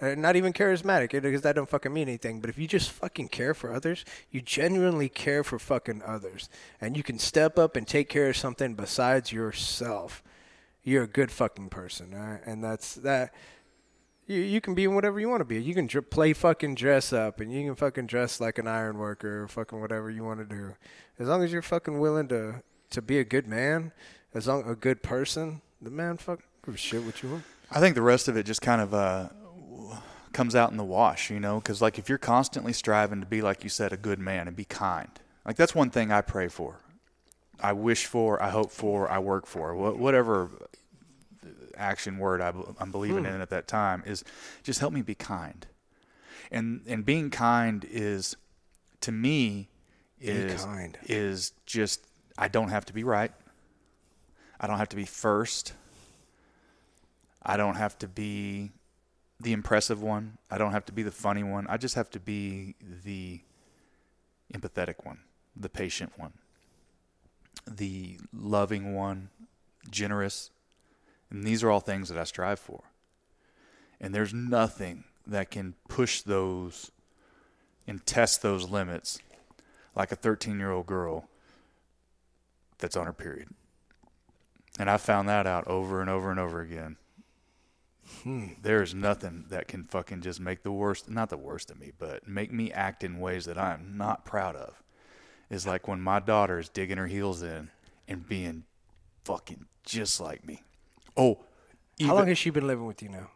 not 0.00 0.36
even 0.36 0.52
charismatic 0.52 1.10
because 1.10 1.42
that 1.42 1.54
don't 1.56 1.68
fucking 1.68 1.92
mean 1.92 2.08
anything. 2.08 2.40
But 2.40 2.50
if 2.50 2.58
you 2.58 2.66
just 2.66 2.90
fucking 2.90 3.28
care 3.28 3.54
for 3.54 3.72
others, 3.72 4.04
you 4.30 4.40
genuinely 4.40 5.08
care 5.08 5.42
for 5.42 5.58
fucking 5.58 6.02
others, 6.04 6.48
and 6.80 6.96
you 6.96 7.02
can 7.02 7.18
step 7.18 7.58
up 7.58 7.76
and 7.76 7.86
take 7.86 8.08
care 8.08 8.28
of 8.28 8.36
something 8.36 8.74
besides 8.74 9.32
yourself, 9.32 10.22
you're 10.82 11.04
a 11.04 11.08
good 11.08 11.30
fucking 11.30 11.70
person, 11.70 12.14
right? 12.14 12.40
And 12.46 12.62
that's 12.62 12.94
that. 12.96 13.32
You 14.26 14.40
you 14.40 14.60
can 14.60 14.74
be 14.74 14.86
whatever 14.88 15.20
you 15.20 15.28
want 15.28 15.40
to 15.40 15.44
be. 15.44 15.62
You 15.62 15.74
can 15.74 15.86
dr- 15.86 16.10
play 16.10 16.32
fucking 16.32 16.74
dress 16.74 17.12
up, 17.12 17.40
and 17.40 17.52
you 17.52 17.64
can 17.64 17.74
fucking 17.74 18.06
dress 18.06 18.40
like 18.40 18.58
an 18.58 18.66
iron 18.66 18.98
worker 18.98 19.44
or 19.44 19.48
fucking 19.48 19.80
whatever 19.80 20.10
you 20.10 20.24
want 20.24 20.40
to 20.40 20.56
do, 20.56 20.74
as 21.18 21.28
long 21.28 21.42
as 21.42 21.52
you're 21.52 21.62
fucking 21.62 21.98
willing 21.98 22.28
to 22.28 22.62
to 22.90 23.02
be 23.02 23.18
a 23.18 23.24
good 23.24 23.46
man, 23.46 23.92
as 24.34 24.46
long 24.46 24.68
a 24.68 24.74
good 24.74 25.02
person. 25.02 25.62
The 25.80 25.90
man 25.90 26.16
fuck 26.16 26.40
give 26.64 26.74
a 26.74 26.78
shit 26.78 27.02
what 27.04 27.22
you 27.22 27.30
want. 27.30 27.44
I 27.70 27.80
think 27.80 27.94
the 27.94 28.02
rest 28.02 28.28
of 28.28 28.36
it 28.36 28.44
just 28.44 28.62
kind 28.62 28.80
of 28.80 28.94
uh, 28.94 29.28
comes 30.36 30.54
out 30.54 30.70
in 30.70 30.76
the 30.76 30.84
wash, 30.84 31.30
you 31.30 31.40
know, 31.40 31.56
because 31.58 31.80
like 31.82 31.98
if 31.98 32.08
you're 32.08 32.18
constantly 32.18 32.72
striving 32.72 33.20
to 33.20 33.26
be, 33.26 33.40
like 33.42 33.64
you 33.64 33.70
said, 33.70 33.92
a 33.92 33.96
good 33.96 34.18
man 34.18 34.46
and 34.46 34.54
be 34.56 34.64
kind, 34.66 35.08
like 35.46 35.56
that's 35.56 35.74
one 35.74 35.90
thing 35.90 36.12
I 36.12 36.20
pray 36.20 36.48
for, 36.48 36.80
I 37.58 37.72
wish 37.72 38.06
for, 38.06 38.40
I 38.42 38.50
hope 38.50 38.70
for, 38.70 39.10
I 39.10 39.18
work 39.18 39.46
for, 39.46 39.72
wh- 39.74 39.98
whatever 39.98 40.50
action 41.76 42.18
word 42.18 42.40
I, 42.40 42.52
am 42.80 42.90
believing 42.92 43.24
Hmm. 43.24 43.34
in 43.34 43.40
at 43.40 43.50
that 43.50 43.66
time 43.66 44.02
is 44.06 44.24
just 44.62 44.80
help 44.80 44.92
me 44.92 45.02
be 45.02 45.14
kind, 45.14 45.66
and 46.50 46.82
and 46.86 47.04
being 47.04 47.30
kind 47.30 47.84
is 47.90 48.36
to 49.00 49.12
me 49.12 49.68
is 50.20 50.64
kind. 50.64 50.98
is 51.04 51.52
just 51.66 52.00
I 52.38 52.48
don't 52.48 52.68
have 52.68 52.84
to 52.86 52.92
be 52.92 53.04
right. 53.04 53.32
I 54.60 54.66
don't 54.66 54.78
have 54.78 54.88
to 54.90 54.96
be 54.96 55.04
first. 55.04 55.72
I 57.42 57.56
don't 57.56 57.76
have 57.76 57.96
to 57.98 58.08
be 58.08 58.72
the 59.40 59.52
impressive 59.52 60.02
one. 60.02 60.38
I 60.50 60.58
don't 60.58 60.72
have 60.72 60.84
to 60.86 60.92
be 60.92 61.02
the 61.02 61.10
funny 61.10 61.42
one. 61.42 61.66
I 61.68 61.76
just 61.76 61.94
have 61.94 62.10
to 62.10 62.20
be 62.20 62.74
the 63.04 63.40
empathetic 64.52 65.04
one, 65.04 65.18
the 65.54 65.68
patient 65.68 66.12
one, 66.16 66.32
the 67.66 68.18
loving 68.32 68.94
one, 68.94 69.28
generous. 69.90 70.50
And 71.30 71.44
these 71.44 71.62
are 71.62 71.70
all 71.70 71.80
things 71.80 72.08
that 72.08 72.18
I 72.18 72.24
strive 72.24 72.58
for. 72.58 72.84
And 74.00 74.14
there's 74.14 74.32
nothing 74.34 75.04
that 75.26 75.50
can 75.50 75.74
push 75.88 76.22
those 76.22 76.90
and 77.86 78.04
test 78.06 78.42
those 78.42 78.68
limits 78.68 79.18
like 79.94 80.12
a 80.12 80.16
13 80.16 80.58
year 80.58 80.70
old 80.70 80.86
girl 80.86 81.28
that's 82.78 82.96
on 82.96 83.06
her 83.06 83.12
period. 83.12 83.48
And 84.78 84.90
I 84.90 84.98
found 84.98 85.28
that 85.28 85.46
out 85.46 85.66
over 85.66 86.00
and 86.00 86.10
over 86.10 86.30
and 86.30 86.38
over 86.38 86.60
again. 86.60 86.96
There 88.62 88.82
is 88.82 88.94
nothing 88.94 89.46
that 89.48 89.68
can 89.68 89.84
fucking 89.84 90.20
just 90.22 90.40
make 90.40 90.62
the 90.62 90.72
worst, 90.72 91.08
not 91.10 91.28
the 91.30 91.36
worst 91.36 91.70
of 91.70 91.78
me, 91.80 91.92
but 91.98 92.26
make 92.28 92.52
me 92.52 92.70
act 92.72 93.02
in 93.04 93.18
ways 93.20 93.44
that 93.46 93.58
I 93.58 93.74
am 93.74 93.96
not 93.96 94.24
proud 94.24 94.56
of. 94.56 94.82
Is 95.50 95.66
like 95.66 95.86
when 95.88 96.00
my 96.00 96.18
daughter 96.20 96.58
is 96.58 96.68
digging 96.68 96.96
her 96.98 97.06
heels 97.06 97.42
in 97.42 97.70
and 98.08 98.28
being 98.28 98.64
fucking 99.24 99.66
just 99.84 100.20
like 100.20 100.44
me. 100.46 100.62
Oh, 101.16 101.38
How 102.00 102.14
long 102.16 102.26
has 102.28 102.38
she 102.38 102.50
been 102.50 102.66
living 102.66 102.86
with 102.86 103.02
you 103.02 103.08
now? 103.08 103.30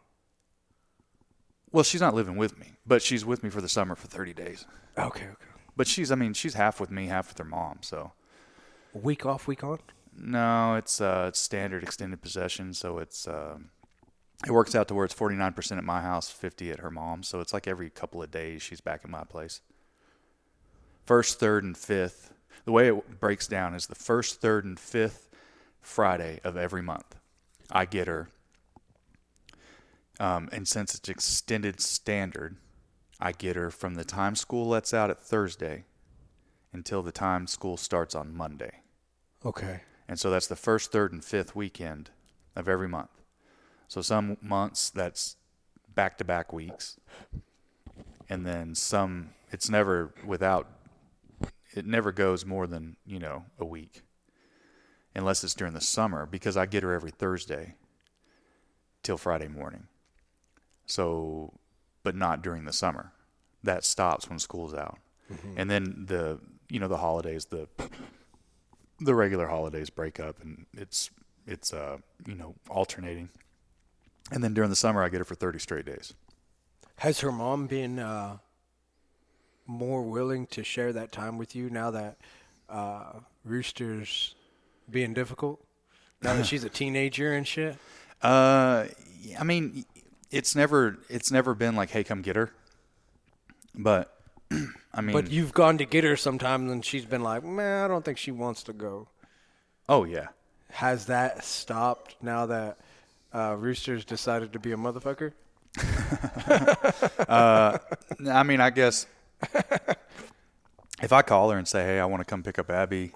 well, 1.71 1.83
she's 1.83 2.01
not 2.01 2.13
living 2.13 2.35
with 2.35 2.59
me, 2.59 2.73
but 2.85 3.01
she's 3.01 3.23
with 3.25 3.43
me 3.43 3.49
for 3.49 3.61
the 3.61 3.69
summer 3.69 3.95
for 3.95 4.07
30 4.07 4.33
days. 4.33 4.65
Okay, 4.97 5.23
okay. 5.25 5.45
But 5.77 5.87
she's, 5.87 6.11
I 6.11 6.15
mean, 6.15 6.33
she's 6.33 6.53
half 6.55 6.81
with 6.81 6.91
me, 6.91 7.07
half 7.07 7.29
with 7.29 7.37
her 7.37 7.45
mom. 7.45 7.77
So 7.81 8.11
Week 8.93 9.25
off, 9.25 9.47
week 9.47 9.63
on. 9.63 9.79
no, 10.13 10.75
it's 10.75 10.99
uh, 10.99 11.27
it's 11.29 11.39
standard 11.39 11.81
extended 11.81 12.21
possession. 12.21 12.73
So 12.73 12.97
it's 12.97 13.25
um, 13.25 13.69
it 14.45 14.51
works 14.51 14.73
out 14.75 14.87
to 14.87 14.95
where 14.95 15.05
it's 15.05 15.13
49% 15.13 15.77
at 15.77 15.83
my 15.83 16.01
house, 16.01 16.29
50 16.29 16.71
at 16.71 16.79
her 16.79 16.91
mom's. 16.91 17.27
So 17.27 17.39
it's 17.39 17.53
like 17.53 17.67
every 17.67 17.89
couple 17.89 18.23
of 18.23 18.31
days 18.31 18.61
she's 18.61 18.81
back 18.81 19.01
at 19.03 19.09
my 19.09 19.23
place. 19.23 19.61
First, 21.05 21.39
third, 21.39 21.63
and 21.63 21.77
fifth. 21.77 22.33
The 22.65 22.71
way 22.71 22.87
it 22.87 23.19
breaks 23.19 23.47
down 23.47 23.73
is 23.73 23.87
the 23.87 23.95
first, 23.95 24.41
third, 24.41 24.65
and 24.65 24.79
fifth 24.79 25.29
Friday 25.79 26.39
of 26.43 26.57
every 26.57 26.81
month. 26.81 27.15
I 27.71 27.85
get 27.85 28.07
her. 28.07 28.29
Um, 30.19 30.49
and 30.51 30.67
since 30.67 30.93
it's 30.93 31.09
extended 31.09 31.79
standard, 31.79 32.57
I 33.19 33.31
get 33.31 33.55
her 33.55 33.71
from 33.71 33.95
the 33.95 34.03
time 34.03 34.35
school 34.35 34.67
lets 34.67 34.93
out 34.93 35.09
at 35.09 35.21
Thursday 35.21 35.85
until 36.73 37.01
the 37.01 37.11
time 37.11 37.47
school 37.47 37.77
starts 37.77 38.15
on 38.15 38.35
Monday. 38.35 38.81
Okay. 39.45 39.81
And 40.07 40.19
so 40.19 40.29
that's 40.29 40.47
the 40.47 40.55
first, 40.55 40.91
third, 40.91 41.11
and 41.11 41.23
fifth 41.23 41.55
weekend 41.55 42.11
of 42.55 42.67
every 42.67 42.87
month. 42.87 43.20
So 43.91 44.01
some 44.01 44.37
months 44.41 44.89
that's 44.89 45.35
back 45.93 46.17
to 46.19 46.23
back 46.23 46.53
weeks. 46.53 46.97
And 48.29 48.45
then 48.45 48.73
some, 48.73 49.31
it's 49.51 49.69
never 49.69 50.13
without, 50.25 50.69
it 51.73 51.85
never 51.85 52.13
goes 52.13 52.45
more 52.45 52.67
than, 52.67 52.95
you 53.05 53.19
know, 53.19 53.43
a 53.59 53.65
week. 53.65 54.03
Unless 55.13 55.43
it's 55.43 55.53
during 55.53 55.73
the 55.73 55.81
summer 55.81 56.25
because 56.25 56.55
I 56.55 56.67
get 56.67 56.83
her 56.83 56.93
every 56.93 57.11
Thursday 57.11 57.75
till 59.03 59.17
Friday 59.17 59.49
morning. 59.49 59.87
So, 60.85 61.59
but 62.01 62.15
not 62.15 62.41
during 62.41 62.63
the 62.63 62.71
summer. 62.71 63.11
That 63.61 63.83
stops 63.83 64.29
when 64.29 64.39
school's 64.39 64.73
out. 64.73 64.99
And 65.57 65.69
then 65.69 66.05
the, 66.07 66.39
you 66.69 66.79
know, 66.79 66.87
the 66.87 66.95
holidays, 66.95 67.43
the, 67.43 67.67
the 69.01 69.15
regular 69.15 69.47
holidays 69.47 69.89
break 69.89 70.17
up 70.17 70.41
and 70.41 70.65
it's 70.77 71.09
it's 71.47 71.73
uh 71.73 71.97
you 72.27 72.35
know 72.35 72.53
alternating 72.69 73.27
and 74.31 74.43
then 74.43 74.53
during 74.53 74.69
the 74.69 74.75
summer 74.75 75.03
i 75.03 75.09
get 75.09 75.19
her 75.19 75.25
for 75.25 75.35
30 75.35 75.59
straight 75.59 75.85
days 75.85 76.13
Has 76.97 77.19
her 77.19 77.31
mom 77.31 77.67
been 77.67 77.99
uh, 77.99 78.37
more 79.67 80.01
willing 80.03 80.47
to 80.47 80.63
share 80.63 80.91
that 80.93 81.11
time 81.11 81.37
with 81.37 81.55
you 81.55 81.69
now 81.69 81.91
that 81.91 82.17
uh, 82.69 83.13
Rooster's 83.45 84.35
being 84.89 85.13
difficult? 85.13 85.63
Now 86.21 86.35
that 86.35 86.45
she's 86.45 86.63
a 86.63 86.69
teenager 86.69 87.33
and 87.33 87.47
shit? 87.47 87.75
uh 88.21 88.85
i 89.39 89.43
mean 89.43 89.83
it's 90.29 90.55
never 90.55 90.99
it's 91.09 91.31
never 91.31 91.55
been 91.55 91.75
like 91.75 91.89
hey 91.89 92.03
come 92.03 92.21
get 92.21 92.35
her 92.35 92.51
but 93.73 94.15
i 94.93 95.01
mean 95.01 95.13
But 95.13 95.31
you've 95.31 95.53
gone 95.53 95.79
to 95.79 95.85
get 95.85 96.03
her 96.03 96.15
sometimes 96.15 96.71
and 96.71 96.85
she's 96.85 97.05
been 97.05 97.23
like, 97.23 97.43
man, 97.43 97.83
I 97.83 97.87
don't 97.87 98.05
think 98.05 98.19
she 98.19 98.29
wants 98.31 98.61
to 98.63 98.73
go. 98.73 99.07
oh 99.89 100.03
yeah 100.03 100.27
Has 100.69 101.07
that 101.07 101.43
stopped 101.43 102.15
now 102.21 102.45
that 102.45 102.77
uh, 103.33 103.55
Rooster's 103.57 104.05
decided 104.05 104.53
to 104.53 104.59
be 104.59 104.71
a 104.71 104.77
motherfucker? 104.77 105.33
i 107.29 108.43
mean 108.45 108.59
i 108.59 108.69
guess 108.69 109.05
if 111.01 111.11
i 111.13 111.21
call 111.21 111.49
her 111.49 111.57
and 111.57 111.65
say 111.67 111.83
hey 111.83 111.99
i 111.99 112.05
want 112.05 112.19
to 112.21 112.25
come 112.25 112.43
pick 112.43 112.59
up 112.59 112.69
abby 112.69 113.11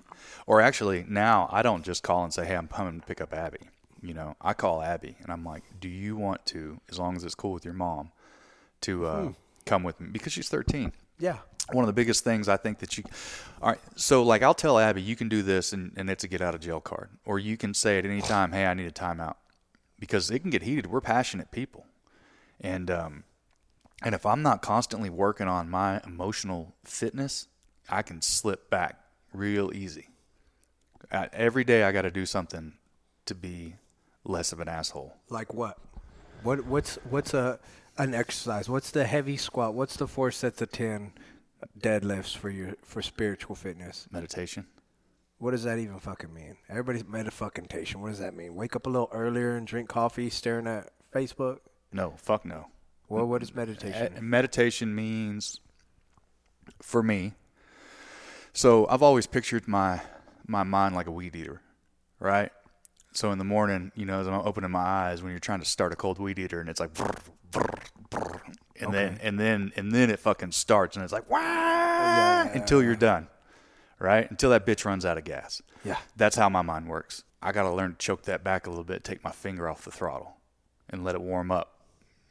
or 0.48 0.62
actually 0.62 1.06
now 1.08 1.50
i 1.52 1.62
don't 1.62 1.84
just 1.84 2.02
call 2.04 2.24
and 2.24 2.34
say 2.34 2.46
hey 2.46 2.56
i'm 2.56 2.68
coming 2.68 3.00
to 3.00 3.06
pick 3.06 3.20
up 3.20 3.34
abby 3.34 3.60
you 4.02 4.14
know 4.14 4.36
i 4.42 4.54
call 4.54 4.82
abby 4.82 5.16
and 5.22 5.32
i'm 5.32 5.44
like 5.44 5.64
do 5.80 5.90
you 5.90 6.16
want 6.16 6.46
to 6.46 6.80
as 6.90 6.98
long 6.98 7.16
as 7.18 7.24
it's 7.26 7.36
cool 7.36 7.52
with 7.52 7.66
your 7.66 7.74
mom 7.74 8.10
to 8.82 9.06
uh, 9.06 9.32
come 9.66 9.84
with 9.84 10.00
me 10.00 10.08
because 10.12 10.32
she's 10.32 10.48
13 10.48 10.92
Yeah. 11.20 11.38
one 11.74 11.84
of 11.84 11.88
the 11.88 11.94
biggest 11.94 12.24
things 12.24 12.48
I 12.48 12.56
think 12.58 12.80
that 12.80 12.98
you, 12.98 13.04
all 13.62 13.70
right. 13.70 13.80
So 13.96 14.22
like 14.24 14.44
I'll 14.44 14.54
tell 14.54 14.78
Abby, 14.78 15.02
you 15.02 15.16
can 15.16 15.28
do 15.28 15.42
this, 15.42 15.74
and, 15.74 15.92
and 15.98 16.10
it's 16.10 16.24
a 16.24 16.28
get 16.28 16.40
out 16.42 16.54
of 16.54 16.62
jail 16.62 16.80
card, 16.80 17.10
or 17.26 17.40
you 17.40 17.58
can 17.58 17.74
say 17.74 17.98
at 17.98 18.06
any 18.06 18.22
time, 18.22 18.52
hey, 18.52 18.68
I 18.68 18.76
need 18.76 18.86
a 18.86 18.92
timeout, 18.92 19.36
because 20.00 20.30
it 20.32 20.40
can 20.40 20.50
get 20.50 20.64
heated. 20.64 20.88
We're 20.88 21.02
passionate 21.02 21.52
people, 21.52 21.86
and 22.60 22.90
um, 22.92 23.24
and 24.04 24.14
if 24.14 24.26
I'm 24.26 24.42
not 24.42 24.62
constantly 24.62 25.10
working 25.10 25.48
on 25.48 25.70
my 25.70 26.02
emotional 26.06 26.76
fitness, 26.84 27.48
I 27.90 28.02
can 28.02 28.22
slip 28.22 28.70
back 28.70 29.00
real 29.34 29.72
easy. 29.74 30.10
Uh, 31.12 31.28
every 31.34 31.64
day 31.64 31.84
I 31.84 31.92
got 31.92 32.02
to 32.02 32.12
do 32.12 32.26
something 32.26 32.74
to 33.26 33.36
be 33.36 33.76
less 34.24 34.52
of 34.52 34.60
an 34.60 34.68
asshole. 34.68 35.16
Like 35.30 35.54
what? 35.54 35.78
What 36.44 36.66
what's 36.66 36.96
what's 37.10 37.34
a 37.34 37.60
an 37.98 38.14
exercise? 38.14 38.70
What's 38.70 38.92
the 38.92 39.06
heavy 39.06 39.38
squat? 39.38 39.74
What's 39.74 39.98
the 39.98 40.08
four 40.08 40.32
sets 40.32 40.62
of 40.62 40.72
ten 40.72 41.14
deadlifts 41.80 42.36
for 42.36 42.50
your 42.50 42.76
for 42.84 43.02
spiritual 43.02 43.56
fitness? 43.56 44.08
Meditation. 44.12 44.68
What 45.38 45.52
does 45.52 45.64
that 45.64 45.80
even 45.80 46.00
fucking 46.00 46.34
mean? 46.34 46.58
Everybody's 46.70 47.04
metafucking 47.04 47.96
What 47.98 48.10
does 48.10 48.20
that 48.20 48.36
mean? 48.36 48.56
Wake 48.56 48.76
up 48.76 48.88
a 48.88 48.90
little 48.90 49.10
earlier 49.12 49.56
and 49.56 49.68
drink 49.68 49.90
coffee, 49.90 50.30
staring 50.30 50.66
at 50.66 50.90
Facebook. 51.14 51.60
No, 51.92 52.14
fuck 52.18 52.46
no. 52.46 52.68
Well, 53.10 53.26
what 53.28 53.44
is 53.44 53.54
meditation? 53.54 54.14
Uh, 54.18 54.22
meditation 54.22 54.96
means 54.96 55.60
for 56.82 57.04
me 57.04 57.34
so 58.54 58.88
i've 58.90 59.04
always 59.04 59.28
pictured 59.28 59.68
my 59.68 60.02
my 60.48 60.64
mind 60.64 60.96
like 60.96 61.08
a 61.08 61.12
weed 61.12 61.36
eater 61.36 61.62
right 62.20 62.52
so 63.12 63.32
in 63.32 63.38
the 63.38 63.44
morning 63.44 63.92
you 63.96 64.06
know 64.06 64.20
as 64.20 64.28
i'm 64.28 64.34
opening 64.34 64.72
my 64.72 64.80
eyes 64.80 65.22
when 65.22 65.32
you're 65.32 65.40
trying 65.40 65.60
to 65.60 65.66
start 65.66 65.92
a 65.94 65.96
cold 65.96 66.20
weed 66.20 66.40
eater 66.40 66.60
and 66.60 66.70
it's 66.70 66.80
like 66.80 66.94
brr, 66.94 67.12
brr, 67.52 67.70
brr, 68.10 68.42
and 68.80 68.94
then 68.94 69.18
and 69.22 69.40
then 69.40 69.72
and 69.76 69.92
then 69.92 70.10
it 70.10 70.20
fucking 70.20 70.52
starts 70.52 70.96
and 70.96 71.04
it's 71.04 71.14
like 71.14 71.30
Wah! 71.30 72.50
until 72.54 72.82
you're 72.82 72.96
done 72.96 73.28
right 74.00 74.30
until 74.30 74.50
that 74.50 74.66
bitch 74.66 74.86
runs 74.86 75.06
out 75.06 75.18
of 75.18 75.24
gas 75.24 75.62
Yeah. 75.84 75.98
that's 76.16 76.36
how 76.36 76.50
my 76.50 76.62
mind 76.62 76.88
works 76.88 77.24
i 77.42 77.52
gotta 77.52 77.72
learn 77.72 77.92
to 77.92 77.98
choke 77.98 78.24
that 78.24 78.44
back 78.44 78.66
a 78.68 78.70
little 78.70 78.84
bit 78.84 79.04
take 79.04 79.24
my 79.24 79.32
finger 79.32 79.70
off 79.70 79.86
the 79.86 79.92
throttle 79.92 80.38
and 80.90 81.04
let 81.04 81.16
it 81.16 81.22
warm 81.22 81.52
up 81.52 81.80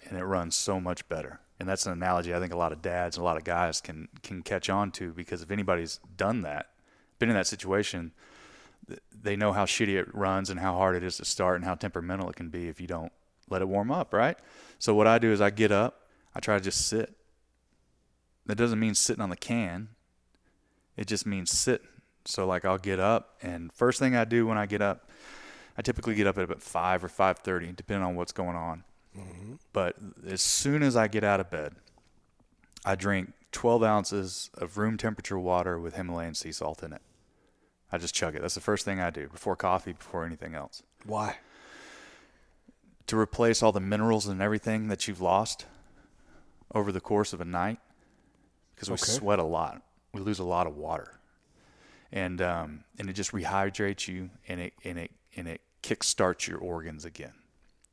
and 0.08 0.18
it 0.18 0.24
runs 0.24 0.54
so 0.54 0.78
much 0.78 1.08
better. 1.08 1.40
And 1.58 1.66
that's 1.66 1.86
an 1.86 1.92
analogy 1.92 2.34
I 2.34 2.38
think 2.40 2.52
a 2.52 2.58
lot 2.58 2.72
of 2.72 2.82
dads, 2.82 3.16
and 3.16 3.22
a 3.22 3.24
lot 3.24 3.38
of 3.38 3.44
guys 3.44 3.80
can 3.80 4.08
can 4.22 4.42
catch 4.42 4.68
on 4.68 4.90
to 4.92 5.12
because 5.12 5.40
if 5.40 5.50
anybody's 5.50 5.98
done 6.16 6.42
that, 6.42 6.70
been 7.18 7.30
in 7.30 7.34
that 7.36 7.46
situation, 7.46 8.12
they 9.18 9.34
know 9.34 9.52
how 9.54 9.64
shitty 9.64 9.94
it 9.98 10.14
runs 10.14 10.50
and 10.50 10.60
how 10.60 10.74
hard 10.74 10.94
it 10.94 11.02
is 11.02 11.16
to 11.16 11.24
start 11.24 11.56
and 11.56 11.64
how 11.64 11.74
temperamental 11.74 12.28
it 12.28 12.36
can 12.36 12.50
be 12.50 12.68
if 12.68 12.80
you 12.82 12.86
don't 12.86 13.12
let 13.48 13.62
it 13.62 13.68
warm 13.68 13.90
up, 13.90 14.12
right? 14.12 14.36
So 14.78 14.94
what 14.94 15.06
I 15.06 15.18
do 15.18 15.32
is 15.32 15.40
I 15.40 15.48
get 15.48 15.72
up, 15.72 16.02
I 16.34 16.40
try 16.40 16.58
to 16.58 16.62
just 16.62 16.86
sit. 16.86 17.14
That 18.46 18.56
doesn't 18.56 18.78
mean 18.78 18.94
sitting 18.94 19.22
on 19.22 19.30
the 19.30 19.36
can. 19.36 19.88
It 20.96 21.06
just 21.06 21.26
means 21.26 21.50
sit. 21.50 21.82
So 22.24 22.46
like 22.46 22.64
I'll 22.64 22.78
get 22.78 22.98
up 23.00 23.36
and 23.42 23.72
first 23.72 23.98
thing 23.98 24.16
I 24.16 24.24
do 24.24 24.46
when 24.46 24.56
I 24.56 24.66
get 24.66 24.80
up, 24.80 25.10
I 25.76 25.82
typically 25.82 26.14
get 26.14 26.26
up 26.26 26.38
at 26.38 26.44
about 26.44 26.62
five 26.62 27.04
or 27.04 27.08
five 27.08 27.38
thirty, 27.40 27.72
depending 27.72 28.06
on 28.06 28.14
what's 28.16 28.32
going 28.32 28.56
on. 28.56 28.84
Mm-hmm. 29.18 29.54
But 29.72 29.96
as 30.26 30.40
soon 30.40 30.82
as 30.82 30.96
I 30.96 31.08
get 31.08 31.22
out 31.24 31.40
of 31.40 31.50
bed, 31.50 31.74
I 32.84 32.94
drink 32.94 33.32
12 33.52 33.82
ounces 33.82 34.50
of 34.54 34.76
room 34.78 34.96
temperature 34.96 35.38
water 35.38 35.78
with 35.78 35.94
Himalayan 35.94 36.34
sea 36.34 36.50
salt 36.52 36.82
in 36.82 36.92
it. 36.92 37.02
I 37.92 37.98
just 37.98 38.14
chug 38.14 38.34
it. 38.34 38.42
That's 38.42 38.54
the 38.56 38.60
first 38.60 38.84
thing 38.84 39.00
I 39.00 39.10
do 39.10 39.28
before 39.28 39.54
coffee, 39.54 39.92
before 39.92 40.24
anything 40.24 40.54
else. 40.54 40.82
Why? 41.06 41.36
To 43.06 43.18
replace 43.18 43.62
all 43.62 43.70
the 43.70 43.80
minerals 43.80 44.26
and 44.26 44.40
everything 44.42 44.88
that 44.88 45.06
you've 45.06 45.20
lost 45.20 45.66
over 46.74 46.90
the 46.90 47.00
course 47.00 47.32
of 47.32 47.40
a 47.40 47.44
night, 47.44 47.78
because 48.74 48.88
we 48.90 48.94
Okay. 48.94 49.04
sweat 49.04 49.38
a 49.38 49.44
lot, 49.44 49.82
we 50.14 50.20
lose 50.20 50.38
a 50.38 50.44
lot 50.44 50.66
of 50.66 50.76
water, 50.76 51.18
and 52.12 52.40
um, 52.40 52.84
and 52.98 53.10
it 53.10 53.12
just 53.14 53.32
rehydrates 53.32 54.08
you, 54.08 54.30
and 54.48 54.60
it 54.60 54.72
and 54.84 54.98
it 54.98 55.10
and 55.36 55.46
it 55.48 55.60
kickstarts 55.82 56.46
your 56.46 56.58
organs 56.58 57.04
again. 57.04 57.34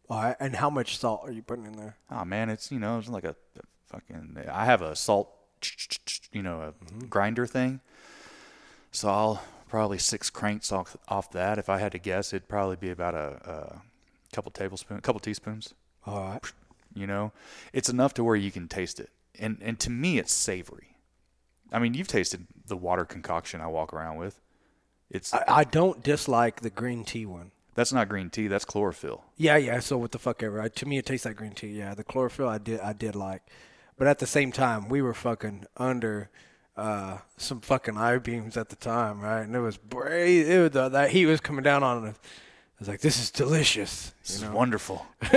All 0.09 0.21
right. 0.21 0.35
And 0.39 0.55
how 0.55 0.69
much 0.69 0.97
salt 0.97 1.21
are 1.25 1.31
you 1.31 1.41
putting 1.41 1.65
in 1.65 1.75
there? 1.77 1.97
Oh 2.09 2.23
man, 2.23 2.49
it's 2.49 2.71
you 2.71 2.79
know 2.79 2.99
it's 2.99 3.09
like 3.09 3.23
a, 3.25 3.35
a 3.57 3.61
fucking. 3.87 4.37
I 4.49 4.65
have 4.65 4.81
a 4.81 4.95
salt, 4.95 5.29
you 6.31 6.41
know, 6.43 6.61
a 6.61 6.71
Mm-hmm. 6.85 7.07
grinder 7.07 7.45
thing. 7.45 7.79
So 8.91 9.09
I'll 9.09 9.43
probably 9.69 9.97
six 9.97 10.29
cranks 10.29 10.71
off 10.71 10.95
off 11.07 11.31
that. 11.31 11.57
If 11.57 11.69
I 11.69 11.79
had 11.79 11.91
to 11.93 11.97
guess, 11.97 12.33
it'd 12.33 12.47
probably 12.49 12.75
be 12.75 12.89
about 12.89 13.15
a, 13.15 13.39
a 13.49 13.81
couple 14.35 14.51
tablespoons, 14.51 14.99
a 14.99 15.01
couple 15.01 15.19
teaspoons. 15.21 15.73
All 16.05 16.21
right. 16.23 16.41
You 16.93 17.07
know, 17.07 17.31
it's 17.71 17.87
enough 17.89 18.13
to 18.15 18.23
where 18.23 18.35
you 18.35 18.51
can 18.51 18.67
taste 18.67 18.99
it, 18.99 19.09
and 19.39 19.57
and 19.61 19.79
to 19.79 19.89
me, 19.89 20.19
it's 20.19 20.33
savory. 20.33 20.90
I 21.71 21.79
mean, 21.79 21.93
you've 21.93 22.07
tasted 22.07 22.47
the 22.67 22.75
water 22.77 23.05
concoction 23.05 23.61
I 23.61 23.67
walk 23.67 23.93
around 23.93 24.17
with. 24.17 24.39
It's 25.09 25.33
I, 25.33 25.43
I 25.47 25.63
don't 25.63 26.03
dislike 26.03 26.61
the 26.61 26.69
green 26.69 27.03
tea 27.05 27.25
one. 27.25 27.51
that's 27.75 27.91
not 27.93 28.09
green 28.09 28.29
tea. 28.29 28.47
That's 28.47 28.65
chlorophyll. 28.65 29.23
Yeah, 29.37 29.57
yeah. 29.57 29.79
So 29.79 29.97
what 29.97 30.11
the 30.11 30.19
fuck 30.19 30.41
ever. 30.43 30.61
I, 30.61 30.67
to 30.69 30.85
me, 30.85 30.97
it 30.97 31.05
tastes 31.05 31.25
like 31.25 31.35
green 31.37 31.53
tea. 31.53 31.69
Yeah, 31.77 31.93
the 31.93 32.03
chlorophyll 32.03 32.47
I 32.49 32.57
did, 32.57 32.79
I 32.81 32.93
did 32.93 33.15
like, 33.15 33.41
but 33.97 34.07
at 34.07 34.19
the 34.19 34.27
same 34.27 34.51
time, 34.51 34.89
we 34.89 35.01
were 35.01 35.13
fucking 35.13 35.65
under 35.77 36.29
uh, 36.77 37.17
some 37.37 37.59
fucking 37.61 37.97
I 37.97 38.17
beams 38.19 38.55
at 38.57 38.69
the 38.69 38.75
time, 38.77 39.19
right? 39.21 39.41
And 39.41 39.55
it 39.55 39.59
was 39.59 39.77
brave. 39.77 40.49
It 40.49 40.59
was, 40.73 40.75
uh, 40.75 40.89
that 40.89 41.11
heat 41.11 41.25
was 41.25 41.41
coming 41.41 41.63
down 41.63 41.83
on 41.83 42.05
us. 42.07 42.15
I 42.23 42.79
was 42.79 42.87
like, 42.87 43.01
"This 43.01 43.19
is 43.19 43.29
delicious." 43.31 44.13
This 44.23 44.39
You 44.39 44.45
is 44.45 44.49
know? 44.51 44.55
wonderful. 44.57 45.05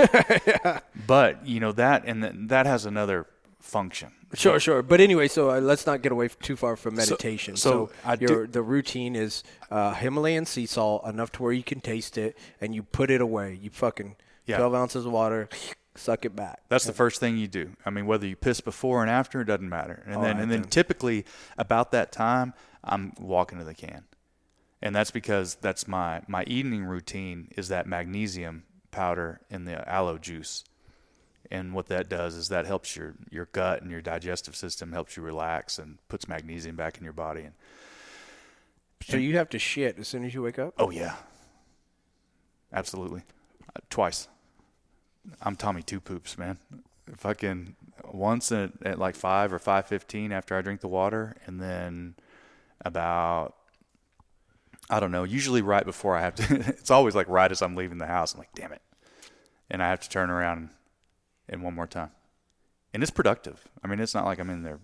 But 1.07 1.45
you 1.45 1.59
know 1.59 1.71
that, 1.73 2.03
and 2.05 2.21
th- 2.23 2.33
that 2.47 2.65
has 2.65 2.85
another 2.85 3.27
function. 3.65 4.11
Sure, 4.33 4.59
sure. 4.59 4.81
But 4.81 4.99
anyway, 5.01 5.27
so 5.27 5.49
uh, 5.51 5.59
let's 5.59 5.85
not 5.85 6.01
get 6.01 6.11
away 6.11 6.27
too 6.27 6.55
far 6.55 6.75
from 6.75 6.95
meditation. 6.95 7.55
so 7.55 7.69
So, 7.87 7.89
I 8.05 8.15
do- 8.15 8.47
the 8.47 8.61
routine 8.61 9.15
is 9.15 9.43
uh, 9.71 9.93
Himalayan 9.93 10.45
sea 10.45 10.65
salt 10.65 11.05
enough 11.05 11.31
to 11.33 11.43
where 11.43 11.51
you 11.53 11.63
can 11.63 11.79
taste 11.81 12.17
it, 12.17 12.37
and 12.61 12.75
you 12.75 12.83
put 12.83 13.09
it 13.09 13.21
away. 13.21 13.57
You 13.61 13.69
fucking 13.69 14.15
Yeah. 14.45 14.57
twelve 14.57 14.75
ounces 14.75 15.05
of 15.05 15.11
water, 15.11 15.49
suck 15.95 16.25
it 16.25 16.35
back. 16.35 16.61
That's 16.69 16.85
the 16.85 16.93
first 16.93 17.19
thing 17.19 17.37
you 17.37 17.47
do. 17.47 17.71
I 17.85 17.89
mean, 17.89 18.05
whether 18.05 18.27
you 18.27 18.35
piss 18.35 18.61
before 18.61 19.01
and 19.01 19.09
after, 19.09 19.41
it 19.41 19.45
doesn't 19.45 19.69
matter. 19.69 20.03
And 20.05 20.23
then, 20.23 20.39
and 20.39 20.51
then 20.51 20.61
then. 20.61 20.69
typically 20.69 21.25
about 21.57 21.91
that 21.91 22.11
time, 22.11 22.53
I'm 22.83 23.13
walking 23.19 23.57
to 23.59 23.63
the 23.65 23.73
can, 23.73 24.03
and 24.81 24.95
that's 24.95 25.11
because 25.11 25.55
that's 25.55 25.87
my 25.87 26.21
my 26.27 26.43
evening 26.43 26.83
routine 26.85 27.47
is 27.57 27.69
that 27.69 27.87
magnesium 27.87 28.63
powder 28.91 29.41
in 29.49 29.65
the 29.65 29.87
aloe 29.89 30.17
juice. 30.19 30.63
And 31.51 31.73
what 31.73 31.87
that 31.87 32.09
does 32.09 32.35
is 32.35 32.49
that 32.49 32.65
helps 32.65 32.95
your, 32.95 33.15
your 33.29 33.47
gut 33.51 33.81
and 33.81 33.91
your 33.91 34.01
digestive 34.01 34.55
system, 34.55 34.91
helps 34.91 35.15
you 35.15 35.23
relax 35.23 35.77
and 35.77 35.97
puts 36.07 36.27
magnesium 36.27 36.75
back 36.75 36.97
in 36.97 37.03
your 37.03 37.13
body. 37.13 37.41
And 37.41 37.53
So 39.03 39.17
you 39.17 39.37
have 39.37 39.49
to 39.49 39.59
shit 39.59 39.99
as 39.99 40.07
soon 40.07 40.25
as 40.25 40.33
you 40.33 40.41
wake 40.41 40.57
up. 40.59 40.73
oh 40.77 40.89
yeah, 40.89 41.15
absolutely, 42.73 43.21
uh, 43.75 43.79
twice. 43.89 44.27
I'm 45.41 45.55
Tommy 45.55 45.81
Two 45.83 45.99
Poops, 45.99 46.37
man. 46.37 46.57
Fucking 47.17 47.75
once 48.11 48.51
at, 48.51 48.71
at 48.83 48.99
like 48.99 49.15
five 49.15 49.51
or 49.53 49.59
five 49.59 49.87
fifteen 49.87 50.31
after 50.31 50.55
I 50.55 50.61
drink 50.61 50.81
the 50.81 50.87
water, 50.87 51.35
and 51.45 51.61
then 51.61 52.15
about 52.83 53.55
I 54.89 54.99
don't 54.99 55.11
know. 55.11 55.23
Usually 55.23 55.61
right 55.61 55.85
before 55.85 56.15
I 56.15 56.21
have 56.21 56.35
to. 56.35 56.55
it's 56.67 56.91
always 56.91 57.15
like 57.15 57.27
right 57.27 57.51
as 57.51 57.61
I'm 57.61 57.75
leaving 57.75 57.97
the 57.97 58.05
house. 58.07 58.33
I'm 58.33 58.39
like, 58.39 58.53
damn 58.55 58.71
it, 58.71 58.81
and 59.69 59.81
I 59.83 59.89
have 59.89 59.99
to 60.01 60.09
turn 60.09 60.29
around 60.29 60.69
and 61.49 61.61
one 61.63 61.73
more 61.73 61.87
time, 61.87 62.11
and 62.93 63.01
it's 63.03 63.11
productive. 63.11 63.63
I 63.83 63.87
mean, 63.87 63.99
it's 63.99 64.13
not 64.13 64.25
like 64.25 64.39
I'm 64.39 64.49
in 64.49 64.63
there 64.63 64.79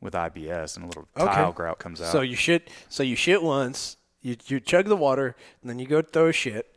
with 0.00 0.14
IBS 0.14 0.76
and 0.76 0.84
a 0.84 0.88
little 0.88 1.08
Okay. 1.16 1.32
tile 1.32 1.52
grout 1.52 1.78
comes 1.78 2.00
out. 2.00 2.10
So 2.12 2.20
you 2.22 2.34
shit. 2.36 2.68
So 2.88 3.02
you 3.02 3.16
shit 3.16 3.42
once. 3.42 3.96
You 4.20 4.36
you 4.46 4.60
chug 4.60 4.86
the 4.86 4.96
water, 4.96 5.34
and 5.60 5.70
then 5.70 5.78
you 5.78 5.86
go 5.86 6.02
throw 6.02 6.28
a 6.28 6.32
shit. 6.32 6.68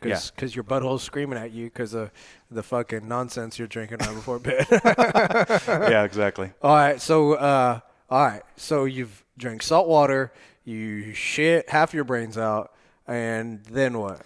Cause, 0.00 0.08
Yeah. 0.10 0.20
'cause 0.40 0.54
your 0.54 0.62
butthole's 0.62 1.02
screaming 1.02 1.38
at 1.38 1.50
you 1.50 1.64
because 1.66 1.92
of 1.92 2.12
the 2.52 2.62
fucking 2.62 3.08
nonsense 3.08 3.58
you're 3.58 3.66
drinking 3.66 3.98
right 3.98 4.14
before 4.14 4.38
bed. 4.38 4.64
yeah, 5.66 6.04
exactly. 6.04 6.52
all 6.62 6.74
right, 6.76 7.00
so 7.00 7.32
uh, 7.34 7.80
all 8.08 8.24
right, 8.24 8.42
so 8.56 8.84
you've 8.84 9.24
drank 9.36 9.60
salt 9.62 9.88
water, 9.88 10.32
you 10.64 11.12
shit 11.14 11.68
half 11.70 11.92
your 11.94 12.04
brains 12.04 12.38
out, 12.38 12.72
and 13.08 13.64
then 13.64 13.98
what? 13.98 14.22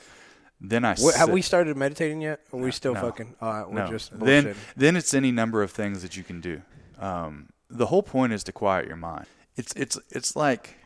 Then 0.65 0.85
I 0.85 0.95
what 0.95 1.17
have 1.17 1.31
we 1.31 1.43
started 1.43 1.77
meditating 1.77 2.21
yet? 2.21 2.41
Are 2.53 2.59
we 2.59 2.71
still 2.71 2.95
no. 2.95 3.01
fucking? 3.01 3.35
All 3.41 3.53
right, 3.53 3.69
we're 3.69 3.85
no. 3.85 3.91
just 3.91 4.17
then 4.19 4.55
then 4.77 4.97
it's 4.97 5.13
any 5.13 5.33
number 5.33 5.61
of 5.61 5.73
things 5.73 6.03
that 6.03 6.17
you 6.17 6.23
can 6.23 6.41
do. 6.41 6.63
Um, 7.01 7.49
the 7.69 7.87
whole 7.87 8.03
point 8.03 8.33
is 8.33 8.45
to 8.45 8.53
quiet 8.53 8.87
your 8.87 8.97
mind. 8.97 9.27
It's 9.57 9.73
it's 9.75 9.99
it's 10.11 10.37
like, 10.37 10.77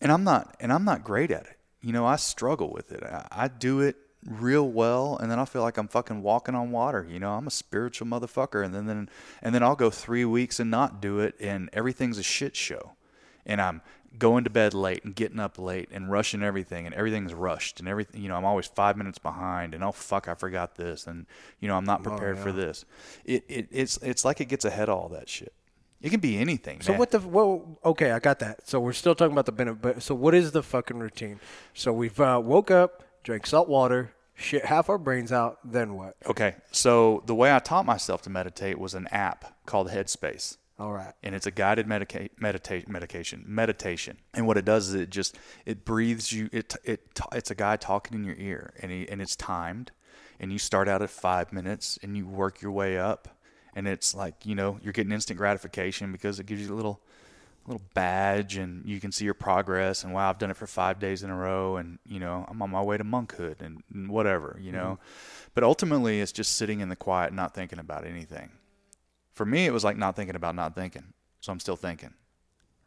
and 0.00 0.10
I'm 0.10 0.24
not 0.24 0.56
and 0.58 0.72
I'm 0.72 0.84
not 0.84 1.04
great 1.04 1.30
at 1.30 1.42
it. 1.42 1.58
You 1.82 1.92
know, 1.92 2.06
I 2.06 2.16
struggle 2.16 2.72
with 2.72 2.92
it. 2.92 3.02
I, 3.02 3.26
I 3.30 3.48
do 3.48 3.80
it 3.80 3.96
real 4.24 4.68
well, 4.68 5.18
and 5.18 5.30
then 5.30 5.38
I 5.38 5.44
feel 5.44 5.62
like 5.62 5.76
I'm 5.76 5.88
fucking 5.88 6.22
walking 6.22 6.54
on 6.54 6.70
water. 6.70 7.06
You 7.08 7.18
know, 7.18 7.32
I'm 7.32 7.46
a 7.46 7.50
spiritual 7.50 8.06
motherfucker, 8.06 8.64
and 8.64 8.74
then 8.74 8.86
then 8.86 9.10
and 9.42 9.54
then 9.54 9.62
I'll 9.62 9.76
go 9.76 9.90
three 9.90 10.24
weeks 10.24 10.58
and 10.58 10.70
not 10.70 11.02
do 11.02 11.20
it, 11.20 11.34
and 11.40 11.68
everything's 11.74 12.16
a 12.16 12.22
shit 12.22 12.56
show, 12.56 12.92
and 13.44 13.60
I'm 13.60 13.82
going 14.18 14.44
to 14.44 14.50
bed 14.50 14.74
late 14.74 15.04
and 15.04 15.14
getting 15.14 15.38
up 15.38 15.58
late 15.58 15.88
and 15.92 16.10
rushing 16.10 16.42
everything 16.42 16.84
and 16.86 16.94
everything's 16.94 17.32
rushed 17.32 17.78
and 17.78 17.88
everything 17.88 18.20
you 18.20 18.28
know 18.28 18.36
i'm 18.36 18.44
always 18.44 18.66
five 18.66 18.96
minutes 18.96 19.18
behind 19.18 19.74
and 19.74 19.84
oh 19.84 19.92
fuck 19.92 20.26
i 20.28 20.34
forgot 20.34 20.74
this 20.74 21.06
and 21.06 21.26
you 21.60 21.68
know 21.68 21.76
i'm 21.76 21.84
not 21.84 22.02
prepared 22.02 22.36
for 22.38 22.50
this 22.50 22.84
it, 23.24 23.44
it 23.48 23.68
it's 23.70 23.96
it's 23.98 24.24
like 24.24 24.40
it 24.40 24.46
gets 24.46 24.64
ahead 24.64 24.88
of 24.88 24.98
all 24.98 25.08
that 25.08 25.28
shit 25.28 25.52
it 26.02 26.10
can 26.10 26.20
be 26.20 26.38
anything 26.38 26.80
So 26.80 26.92
man. 26.92 26.98
what 26.98 27.10
the 27.10 27.20
well? 27.20 27.78
Okay, 27.84 28.10
I 28.10 28.20
got 28.20 28.38
that. 28.38 28.66
So 28.66 28.80
we're 28.80 28.94
still 28.94 29.14
talking 29.14 29.32
about 29.32 29.44
the 29.44 29.52
benefit. 29.52 29.82
But 29.82 30.02
so 30.02 30.14
what 30.14 30.34
is 30.34 30.50
the 30.50 30.62
fucking 30.62 30.98
routine? 30.98 31.40
So 31.74 31.92
we've 31.92 32.18
uh, 32.18 32.40
woke 32.42 32.70
up, 32.70 33.02
drank 33.22 33.46
salt 33.46 33.68
water, 33.68 34.14
shit 34.34 34.64
half 34.64 34.88
our 34.88 34.96
brains 34.96 35.30
out. 35.30 35.58
Then 35.62 35.94
what? 35.96 36.16
okay 36.26 36.54
so 36.72 37.22
the 37.26 37.34
way 37.34 37.54
i 37.54 37.58
taught 37.58 37.84
myself 37.84 38.22
to 38.22 38.30
meditate 38.30 38.78
was 38.78 38.94
an 38.94 39.06
app 39.08 39.54
called 39.66 39.90
headspace 39.90 40.56
All 40.80 40.92
right. 40.92 41.12
and 41.22 41.34
it's 41.34 41.46
a 41.46 41.50
guided 41.50 41.86
medica- 41.86 42.30
medita- 42.40 42.88
medication 42.88 43.44
meditation. 43.46 44.16
And 44.32 44.46
what 44.46 44.56
it 44.56 44.64
does 44.64 44.88
is 44.88 44.94
it 44.94 45.10
just 45.10 45.36
it 45.66 45.84
breathes 45.84 46.32
you 46.32 46.48
it 46.52 46.74
it 46.84 47.20
it's 47.32 47.50
a 47.50 47.54
guy 47.54 47.76
talking 47.76 48.16
in 48.16 48.24
your 48.24 48.36
ear 48.36 48.72
and 48.80 48.90
he, 48.90 49.06
and 49.06 49.20
it's 49.20 49.36
timed 49.36 49.92
and 50.40 50.50
you 50.50 50.58
start 50.58 50.88
out 50.88 51.02
at 51.02 51.10
5 51.10 51.52
minutes 51.52 51.98
and 52.02 52.16
you 52.16 52.26
work 52.26 52.62
your 52.62 52.72
way 52.72 52.96
up 52.98 53.28
and 53.74 53.86
it's 53.86 54.14
like 54.14 54.46
you 54.46 54.54
know 54.54 54.78
you're 54.82 54.94
getting 54.94 55.12
instant 55.12 55.36
gratification 55.36 56.12
because 56.12 56.40
it 56.40 56.46
gives 56.46 56.66
you 56.66 56.72
a 56.72 56.76
little 56.76 57.02
little 57.66 57.82
badge 57.92 58.56
and 58.56 58.86
you 58.86 59.00
can 59.00 59.12
see 59.12 59.26
your 59.26 59.34
progress 59.34 60.02
and 60.02 60.14
wow 60.14 60.30
I've 60.30 60.38
done 60.38 60.50
it 60.50 60.56
for 60.56 60.66
5 60.66 60.98
days 60.98 61.22
in 61.22 61.28
a 61.28 61.36
row 61.36 61.76
and 61.76 61.98
you 62.06 62.20
know 62.20 62.46
I'm 62.48 62.62
on 62.62 62.70
my 62.70 62.82
way 62.82 62.96
to 62.96 63.04
monkhood 63.04 63.60
and, 63.60 63.82
and 63.92 64.08
whatever 64.08 64.58
you 64.58 64.72
know? 64.72 64.98
Mm-hmm. 64.98 65.50
But 65.52 65.64
ultimately 65.64 66.20
it's 66.22 66.32
just 66.32 66.56
sitting 66.56 66.80
in 66.80 66.88
the 66.88 66.96
quiet 66.96 67.34
not 67.34 67.54
thinking 67.54 67.78
about 67.78 68.06
anything 68.06 68.52
for 69.40 69.46
me 69.46 69.64
it 69.64 69.72
was 69.72 69.84
like 69.84 69.96
not 69.96 70.16
thinking 70.16 70.36
about 70.36 70.54
not 70.54 70.74
thinking. 70.74 71.14
So 71.40 71.50
i'm 71.50 71.60
still 71.60 71.76
thinking 71.76 72.12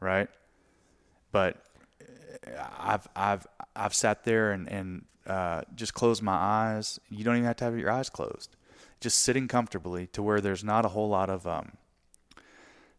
right? 0.03 0.27
But 1.31 1.57
uh, 2.45 2.67
i've 2.77 3.07
i've 3.15 3.47
i've 3.75 3.95
sat 3.95 4.23
there 4.23 4.51
and 4.51 4.69
and 4.69 5.05
uh, 5.25 5.61
just 5.73 5.95
closed 5.95 6.21
my 6.21 6.35
eyes. 6.35 6.99
You 7.09 7.23
don't 7.23 7.37
even 7.37 7.45
have 7.45 7.55
to 7.55 7.63
have 7.63 7.79
your 7.79 7.89
eyes 7.89 8.09
closed. 8.09 8.55
Just 8.99 9.19
sitting 9.19 9.47
comfortably 9.47 10.05
to 10.07 10.21
where 10.21 10.41
there's 10.41 10.63
not 10.63 10.85
a 10.85 10.89
whole 10.89 11.09
lot 11.09 11.29
of 11.29 11.47
um, 11.47 11.71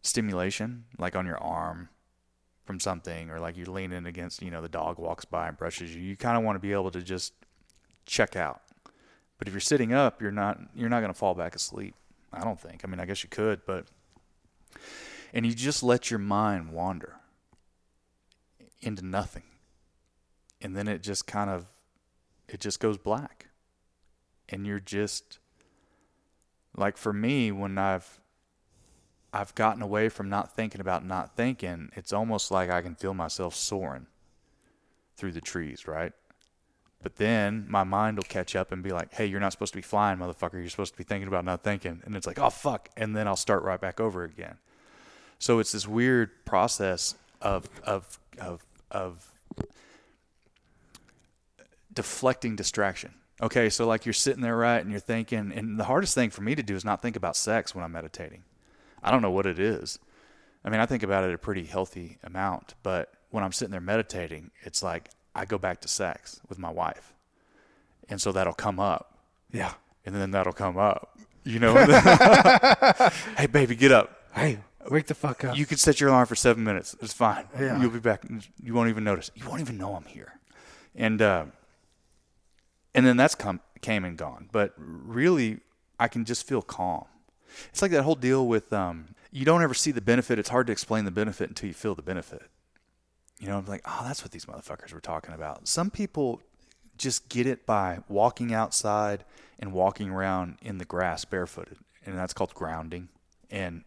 stimulation 0.01 0.85
like 0.97 1.15
on 1.15 1.25
your 1.25 1.37
arm 1.37 1.87
from 2.65 2.79
something 2.79 3.29
or 3.29 3.39
like 3.39 3.55
you're 3.55 3.67
leaning 3.67 4.05
against 4.05 4.41
you 4.41 4.51
know 4.51 4.61
the 4.61 4.67
dog 4.67 4.97
walks 4.97 5.23
by 5.23 5.47
and 5.47 5.57
brushes 5.57 5.95
you. 5.95 6.01
You 6.01 6.17
kind 6.17 6.35
of 6.35 6.43
want 6.43 6.57
to 6.57 6.59
be 6.59 6.73
able 6.73 6.91
to 6.91 7.01
just 7.01 7.31
check 8.05 8.35
out. 8.35 8.61
But 9.37 9.47
if 9.47 9.53
you're 9.53 9.61
sitting 9.61 9.93
up, 9.93 10.21
you're 10.21 10.31
not 10.43 10.59
you're 10.75 10.89
not 10.89 10.99
going 10.99 11.13
to 11.13 11.17
fall 11.17 11.35
back 11.35 11.55
asleep. 11.55 11.95
I 12.35 12.43
don't 12.43 12.59
think. 12.59 12.81
I 12.83 12.87
mean, 12.87 12.99
I 12.99 13.05
guess 13.05 13.23
you 13.23 13.29
could, 13.29 13.61
but 13.65 13.87
and 15.33 15.45
you 15.45 15.53
just 15.53 15.83
let 15.83 16.09
your 16.11 16.19
mind 16.19 16.71
wander 16.71 17.15
into 18.81 19.05
nothing. 19.05 19.43
And 20.61 20.75
then 20.75 20.87
it 20.87 21.01
just 21.01 21.27
kind 21.27 21.49
of 21.49 21.65
it 22.47 22.59
just 22.59 22.79
goes 22.79 22.97
black. 22.97 23.47
And 24.49 24.65
you're 24.65 24.79
just 24.79 25.39
like 26.75 26.97
for 26.97 27.13
me 27.13 27.51
when 27.51 27.77
I've 27.77 28.19
I've 29.33 29.53
gotten 29.55 29.81
away 29.81 30.07
from 30.09 30.29
not 30.29 30.55
thinking 30.55 30.79
about 30.79 31.05
not 31.05 31.35
thinking, 31.35 31.89
it's 31.95 32.13
almost 32.13 32.51
like 32.51 32.69
I 32.69 32.81
can 32.81 32.95
feel 32.95 33.13
myself 33.13 33.53
soaring 33.53 34.07
through 35.17 35.33
the 35.33 35.41
trees, 35.41 35.87
right? 35.87 36.13
But 37.05 37.17
then 37.17 37.67
my 37.69 37.83
mind 37.83 38.17
will 38.17 38.23
catch 38.23 38.55
up 38.55 38.71
and 38.71 38.81
be 38.81 38.89
like, 38.89 39.13
"Hey, 39.13 39.27
you're 39.27 39.39
not 39.39 39.51
supposed 39.51 39.73
to 39.73 39.77
be 39.77 39.83
flying, 39.83 40.17
motherfucker. 40.17 40.53
You're 40.53 40.69
supposed 40.69 40.93
to 40.93 40.97
be 40.97 41.03
thinking 41.03 41.27
about 41.27 41.45
not 41.45 41.63
thinking." 41.63 42.01
And 42.03 42.15
it's 42.15 42.25
like, 42.25 42.39
"Oh 42.39 42.49
fuck!" 42.49 42.89
And 42.97 43.15
then 43.15 43.27
I'll 43.27 43.35
start 43.35 43.61
right 43.61 43.79
back 43.79 43.99
over 43.99 44.23
again. 44.23 44.57
So 45.37 45.59
it's 45.59 45.71
this 45.73 45.87
weird 45.87 46.31
process 46.45 47.13
of 47.41 47.69
of 47.83 48.17
of 48.39 48.65
of 48.89 49.31
deflecting 51.93 52.55
distraction. 52.55 53.13
Okay, 53.39 53.69
so 53.69 53.85
like 53.85 54.07
you're 54.07 54.13
sitting 54.13 54.41
there 54.41 54.57
right 54.57 54.81
and 54.81 54.89
you're 54.89 54.99
thinking, 54.99 55.51
and 55.53 55.79
the 55.79 55.83
hardest 55.83 56.15
thing 56.15 56.31
for 56.31 56.41
me 56.41 56.55
to 56.55 56.63
do 56.63 56.75
is 56.75 56.83
not 56.83 57.03
think 57.03 57.15
about 57.15 57.35
sex 57.35 57.75
when 57.75 57.83
I'm 57.83 57.91
meditating. 57.91 58.45
I 59.03 59.11
don't 59.11 59.21
know 59.21 59.29
what 59.29 59.45
it 59.45 59.59
is. 59.59 59.99
I 60.63 60.71
mean, 60.71 60.79
I 60.79 60.87
think 60.87 61.03
about 61.03 61.23
it 61.23 61.35
a 61.35 61.37
pretty 61.37 61.65
healthy 61.65 62.17
amount, 62.23 62.73
but 62.81 63.13
when 63.29 63.43
I'm 63.43 63.51
sitting 63.51 63.71
there 63.73 63.79
meditating, 63.79 64.49
it's 64.63 64.81
like 64.81 65.11
I 65.35 65.45
go 65.45 65.57
back 65.57 65.81
to 65.81 65.87
sex 65.87 66.39
with 66.49 66.57
my 66.57 66.69
wife. 66.71 67.13
And 68.09 68.21
so 68.21 68.31
that'll 68.31 68.53
come 68.53 68.79
up. 68.79 69.19
Yeah. 69.51 69.73
And 70.05 70.15
then 70.15 70.31
that'll 70.31 70.53
come 70.53 70.77
up. 70.77 71.17
You 71.43 71.59
know? 71.59 71.75
hey, 73.37 73.47
baby, 73.47 73.75
get 73.75 73.91
up. 73.91 74.21
Hey, 74.33 74.59
wake 74.89 75.07
the 75.07 75.13
fuck 75.13 75.43
up. 75.43 75.57
You 75.57 75.65
can 75.65 75.77
set 75.77 75.99
your 75.99 76.09
alarm 76.09 76.25
for 76.25 76.35
seven 76.35 76.63
minutes. 76.63 76.95
It's 77.01 77.13
fine. 77.13 77.45
Yeah. 77.59 77.79
You'll 77.81 77.91
be 77.91 77.99
back. 77.99 78.23
You 78.63 78.73
won't 78.73 78.89
even 78.89 79.03
notice. 79.03 79.29
You 79.35 79.47
won't 79.47 79.61
even 79.61 79.77
know 79.77 79.95
I'm 79.95 80.05
here. 80.05 80.33
And 80.95 81.21
uh, 81.21 81.45
and 82.93 83.05
then 83.05 83.17
that's 83.17 83.35
come 83.35 83.59
came 83.81 84.05
and 84.05 84.17
gone. 84.17 84.49
But 84.51 84.73
really, 84.77 85.59
I 85.99 86.07
can 86.07 86.25
just 86.25 86.47
feel 86.47 86.61
calm. 86.61 87.05
It's 87.69 87.81
like 87.81 87.91
that 87.91 88.03
whole 88.03 88.15
deal 88.15 88.47
with 88.47 88.73
um, 88.73 89.15
you 89.31 89.45
don't 89.45 89.61
ever 89.61 89.73
see 89.73 89.91
the 89.91 90.01
benefit. 90.01 90.39
It's 90.39 90.49
hard 90.49 90.67
to 90.67 90.73
explain 90.73 91.05
the 91.05 91.11
benefit 91.11 91.49
until 91.49 91.67
you 91.67 91.73
feel 91.73 91.95
the 91.95 92.01
benefit. 92.01 92.43
You 93.39 93.47
know, 93.49 93.57
I'm 93.57 93.65
like, 93.65 93.81
oh, 93.85 94.01
that's 94.05 94.23
what 94.23 94.31
these 94.31 94.45
motherfuckers 94.45 94.93
were 94.93 95.01
talking 95.01 95.33
about. 95.33 95.67
Some 95.67 95.89
people 95.89 96.41
just 96.97 97.27
get 97.29 97.45
it 97.45 97.65
by 97.65 97.99
walking 98.07 98.53
outside 98.53 99.25
and 99.59 99.73
walking 99.73 100.09
around 100.09 100.57
in 100.61 100.77
the 100.77 100.85
grass 100.85 101.25
barefooted, 101.25 101.77
and 102.05 102.17
that's 102.17 102.33
called 102.33 102.53
grounding 102.53 103.09
and 103.51 103.83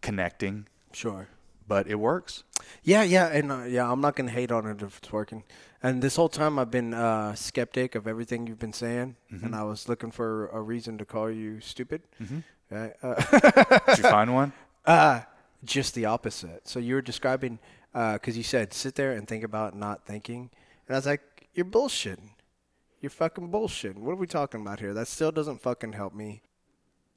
connecting. 0.00 0.66
sure. 0.92 1.28
But 1.66 1.86
it 1.86 1.94
works. 1.94 2.42
Yeah, 2.82 3.04
yeah, 3.04 3.28
and 3.28 3.52
uh, 3.52 3.62
yeah, 3.62 3.88
I'm 3.90 4.00
not 4.00 4.16
gonna 4.16 4.32
hate 4.32 4.50
on 4.50 4.66
it 4.66 4.82
if 4.82 4.98
it's 4.98 5.12
working. 5.12 5.44
And 5.84 6.02
this 6.02 6.16
whole 6.16 6.28
time, 6.28 6.58
I've 6.58 6.70
been 6.72 6.92
uh, 6.92 7.36
skeptic 7.36 7.94
of 7.94 8.08
everything 8.08 8.48
you've 8.48 8.58
been 8.58 8.72
saying, 8.72 9.14
and 9.30 9.54
I 9.54 9.62
was 9.62 9.88
looking 9.88 10.10
for 10.10 10.48
a 10.48 10.60
reason 10.60 10.98
to 10.98 11.04
call 11.04 11.30
you 11.30 11.60
stupid. 11.60 12.02
Right? 12.70 12.92
Uh, 13.02 13.14
Did 13.86 13.98
you 13.98 14.02
find 14.02 14.34
one? 14.34 14.52
uh, 14.84 15.20
just 15.64 15.94
the 15.94 16.06
opposite. 16.06 16.66
So 16.66 16.80
you 16.80 16.94
were 16.96 17.02
describing 17.02 17.60
because 17.92 18.36
you 18.36 18.42
said 18.42 18.72
sit 18.72 18.94
there 18.94 19.12
and 19.12 19.26
think 19.26 19.44
about 19.44 19.74
not 19.76 20.06
thinking, 20.06 20.50
and 20.86 20.94
I 20.96 20.98
was 20.98 21.06
like, 21.06 21.48
you're 21.54 21.66
bullshitting. 21.66 22.30
You're 23.00 23.10
fucking 23.10 23.50
bullshitting. 23.50 23.96
What 23.98 24.12
are 24.12 24.16
we 24.16 24.26
talking 24.26 24.60
about 24.60 24.80
here? 24.80 24.92
That 24.92 25.08
still 25.08 25.32
doesn't 25.32 25.60
fucking 25.62 25.92
help 25.94 26.14
me. 26.14 26.42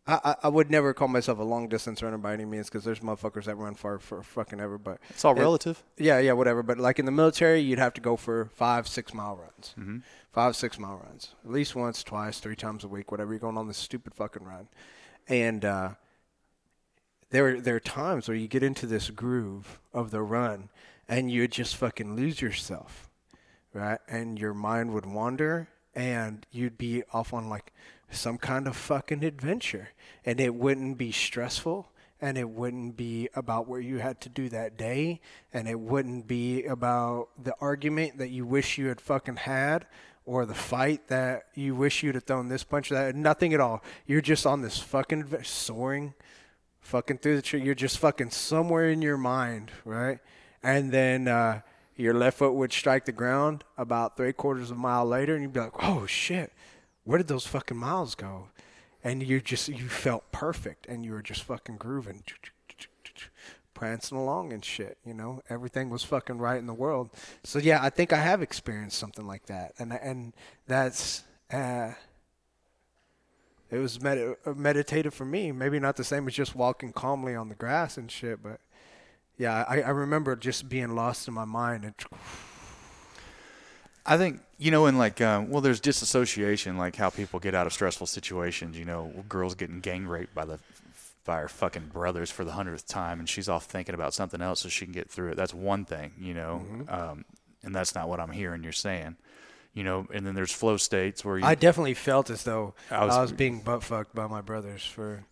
I, 0.08 0.20
I, 0.24 0.36
I 0.44 0.48
would 0.50 0.70
never 0.72 0.94
call 0.94 1.08
myself 1.08 1.40
a 1.40 1.44
long 1.44 1.68
distance 1.70 2.02
runner 2.04 2.18
by 2.18 2.34
any 2.34 2.44
means 2.46 2.68
because 2.68 2.84
there's 2.84 3.00
motherfuckers 3.00 3.46
that 3.46 3.56
run 3.56 3.74
far 3.76 4.00
for 4.00 4.22
fucking 4.24 4.60
ever. 4.60 4.78
But 4.78 5.00
It's 5.10 5.24
all 5.24 5.36
it- 5.36 5.40
relative. 5.40 5.84
yeah, 5.98 6.20
yeah, 6.20 6.34
whatever. 6.34 6.62
But 6.64 6.78
like 6.78 7.00
in 7.00 7.06
the 7.06 7.12
military, 7.12 7.60
you'd 7.62 7.80
have 7.80 7.94
to 7.96 8.02
go 8.02 8.16
for 8.18 8.50
five, 8.54 8.88
six 8.88 9.14
mile 9.14 9.38
runs. 9.38 10.04
Five, 10.32 10.56
six 10.56 10.80
mile 10.80 11.02
runs. 11.06 11.36
At 11.46 11.52
least 11.52 11.76
once, 11.76 12.04
twice, 12.04 12.40
three 12.40 12.56
times 12.56 12.84
a 12.84 12.88
week, 12.88 13.12
whatever. 13.12 13.32
You're 13.32 13.40
going 13.40 13.58
on 13.58 13.68
this 13.68 13.78
stupid 13.78 14.14
fucking 14.14 14.44
run. 14.44 14.68
And 15.30 15.64
uh, 15.64 15.90
there, 17.34 17.60
there 17.60 17.76
are 17.76 17.80
times 17.80 18.28
where 18.28 18.38
you 18.38 18.48
get 18.48 18.62
into 18.62 18.86
this 18.86 19.10
groove 19.10 19.80
of 19.92 20.12
the 20.12 20.22
run 20.22 20.70
and 21.10 21.32
you 21.32 21.48
just 21.48 21.76
fucking 21.76 22.16
lose 22.16 22.44
yourself, 22.44 23.10
right? 23.74 23.98
And 24.08 24.38
your 24.38 24.54
mind 24.54 24.94
would 24.94 25.08
wander 25.08 25.68
and 25.96 26.46
you'd 26.52 26.78
be 26.78 27.02
off 27.12 27.34
on 27.34 27.50
like 27.50 27.74
some 28.12 28.38
kind 28.38 28.68
of 28.68 28.78
fucking 28.78 29.24
adventure. 29.24 29.90
And 30.24 30.40
it 30.40 30.54
wouldn't 30.54 31.00
be 31.00 31.12
stressful 31.12 31.90
and 32.22 32.38
it 32.38 32.48
wouldn't 32.48 32.98
be 32.98 33.30
about 33.34 33.68
what 33.68 33.78
you 33.78 33.98
had 33.98 34.22
to 34.22 34.30
do 34.30 34.48
that 34.50 34.78
day 34.78 35.20
and 35.52 35.68
it 35.68 35.80
wouldn't 35.80 36.28
be 36.28 36.64
about 36.66 37.30
the 37.44 37.56
argument 37.60 38.20
that 38.20 38.30
you 38.30 38.46
wish 38.46 38.78
you 38.78 38.90
had 38.90 39.02
fucking 39.02 39.38
had 39.38 39.88
or 40.28 40.46
the 40.46 40.54
fight 40.54 41.08
that 41.08 41.48
you 41.56 41.74
wish 41.74 42.04
you'd 42.04 42.14
have 42.14 42.26
thrown 42.26 42.48
this 42.48 42.64
punch 42.64 42.92
or 42.92 42.94
that 42.94 43.16
nothing 43.16 43.54
at 43.54 43.60
all 43.60 43.84
you're 44.06 44.22
just 44.22 44.46
on 44.46 44.62
this 44.62 44.78
fucking 44.78 45.26
soaring 45.44 46.14
fucking 46.84 47.18
through 47.18 47.36
the 47.36 47.42
tree 47.42 47.62
you're 47.62 47.74
just 47.74 47.98
fucking 47.98 48.30
somewhere 48.30 48.90
in 48.90 49.02
your 49.02 49.18
mind 49.18 49.72
right? 49.86 50.20
And 50.62 50.92
then 50.92 51.28
uh, 51.28 51.62
your 51.96 52.14
left 52.14 52.38
foot 52.38 52.54
would 52.54 52.72
strike 52.72 53.06
the 53.06 53.12
ground 53.12 53.64
about 53.78 54.16
three 54.16 54.34
quarters 54.34 54.70
of 54.70 54.78
a 54.78 54.80
mile 54.80 55.06
later 55.06 55.34
and 55.34 55.44
you'd 55.44 55.54
be 55.54 55.60
like 55.60 55.84
oh 55.84 56.06
shit 56.06 56.52
where 57.06 57.18
did 57.18 57.28
those 57.28 57.46
fucking 57.46 57.76
miles 57.78 58.16
go? 58.16 58.48
And 59.04 59.22
you 59.22 59.42
just 59.42 59.68
you 59.68 59.90
felt 59.90 60.32
perfect 60.32 60.86
and 60.88 61.04
you 61.04 61.12
were 61.12 61.22
just 61.22 61.44
fucking 61.44 61.78
grooving 61.78 62.24
prancing 63.74 64.18
along 64.18 64.54
and 64.54 64.64
shit 64.64 64.98
you 65.06 65.14
know? 65.14 65.42
Everything 65.50 65.90
was 65.90 66.04
fucking 66.04 66.38
right 66.38 66.60
in 66.60 66.68
the 66.68 66.74
world. 66.74 67.10
So 67.44 67.60
yeah 67.60 67.80
i 67.82 67.90
think 67.90 68.14
i 68.14 68.18
have 68.18 68.42
experienced 68.42 68.98
something 69.00 69.26
like 69.26 69.46
that 69.48 69.74
and 69.80 69.94
and 69.94 70.34
that's 70.68 71.24
uh 71.52 71.94
it 73.74 73.80
was 73.80 74.02
med- 74.02 74.36
uh, 74.46 74.54
meditative 74.54 75.14
for 75.14 75.26
me 75.26 75.52
maybe 75.52 75.80
not 75.80 75.96
the 75.96 76.04
same 76.04 76.28
as 76.28 76.34
just 76.34 76.56
walking 76.56 76.92
calmly 76.94 77.36
on 77.36 77.50
the 77.50 77.56
grass 77.56 77.98
and 77.98 78.12
shit 78.12 78.42
but 78.42 78.60
yeah 79.38 79.66
i, 79.68 79.82
I 79.82 79.90
remember 79.90 80.36
just 80.36 80.70
being 80.70 80.96
lost 80.96 81.28
in 81.28 81.34
my 81.34 81.46
mind 81.46 81.84
and 81.84 81.96
I 84.06 84.18
think 84.18 84.42
you 84.58 84.72
know, 84.72 84.86
in 84.86 84.98
like, 84.98 85.20
um, 85.22 85.50
well, 85.50 85.62
there's 85.62 85.80
disassociation, 85.80 86.78
like 86.78 86.96
how 86.96 87.10
people 87.10 87.40
get 87.40 87.56
out 87.56 87.68
of 87.68 87.74
stressful 87.74 88.08
situations. 88.08 88.78
You 88.78 88.86
know, 88.86 89.12
girls 89.28 89.56
getting 89.56 89.80
gang 89.80 90.08
raped 90.08 90.34
by 90.34 90.46
the 90.46 90.60
by 91.26 91.40
her 91.40 91.48
fucking 91.48 91.88
brothers 91.88 92.30
for 92.30 92.44
the 92.44 92.52
hundredth 92.52 92.88
time, 92.88 93.20
and 93.20 93.30
she's 93.30 93.48
off 93.48 93.66
thinking 93.66 93.96
about 93.96 94.14
something 94.14 94.42
else 94.42 94.62
so 94.62 94.70
she 94.70 94.86
can 94.86 94.94
get 94.94 95.10
through 95.10 95.32
it. 95.32 95.38
That's 95.38 95.54
one 95.54 95.86
thing, 95.86 96.12
you 96.20 96.34
know, 96.34 96.66
um, 96.90 97.26
and 97.64 97.74
that's 97.74 97.96
not 97.96 98.10
what 98.10 98.20
I'm 98.20 98.32
hearing 98.32 98.64
you're 98.64 98.74
saying. 98.74 99.16
You 99.74 99.84
know, 99.84 100.06
and 100.14 100.26
then 100.26 100.36
there's 100.36 100.52
flow 100.52 100.78
states 100.78 101.26
where 101.26 101.40
you, 101.40 101.46
I 101.46 101.56
definitely 101.56 101.96
felt 101.96 102.30
as 102.30 102.44
though 102.44 102.76
I 102.92 102.96
I 102.98 103.06
was- 103.06 103.18
was, 103.18 103.32
being 103.32 103.60
butt 103.62 103.84
fucked 103.84 104.14
by 104.14 104.28
my 104.28 104.42
brothers 104.42 104.86
for 104.86 105.26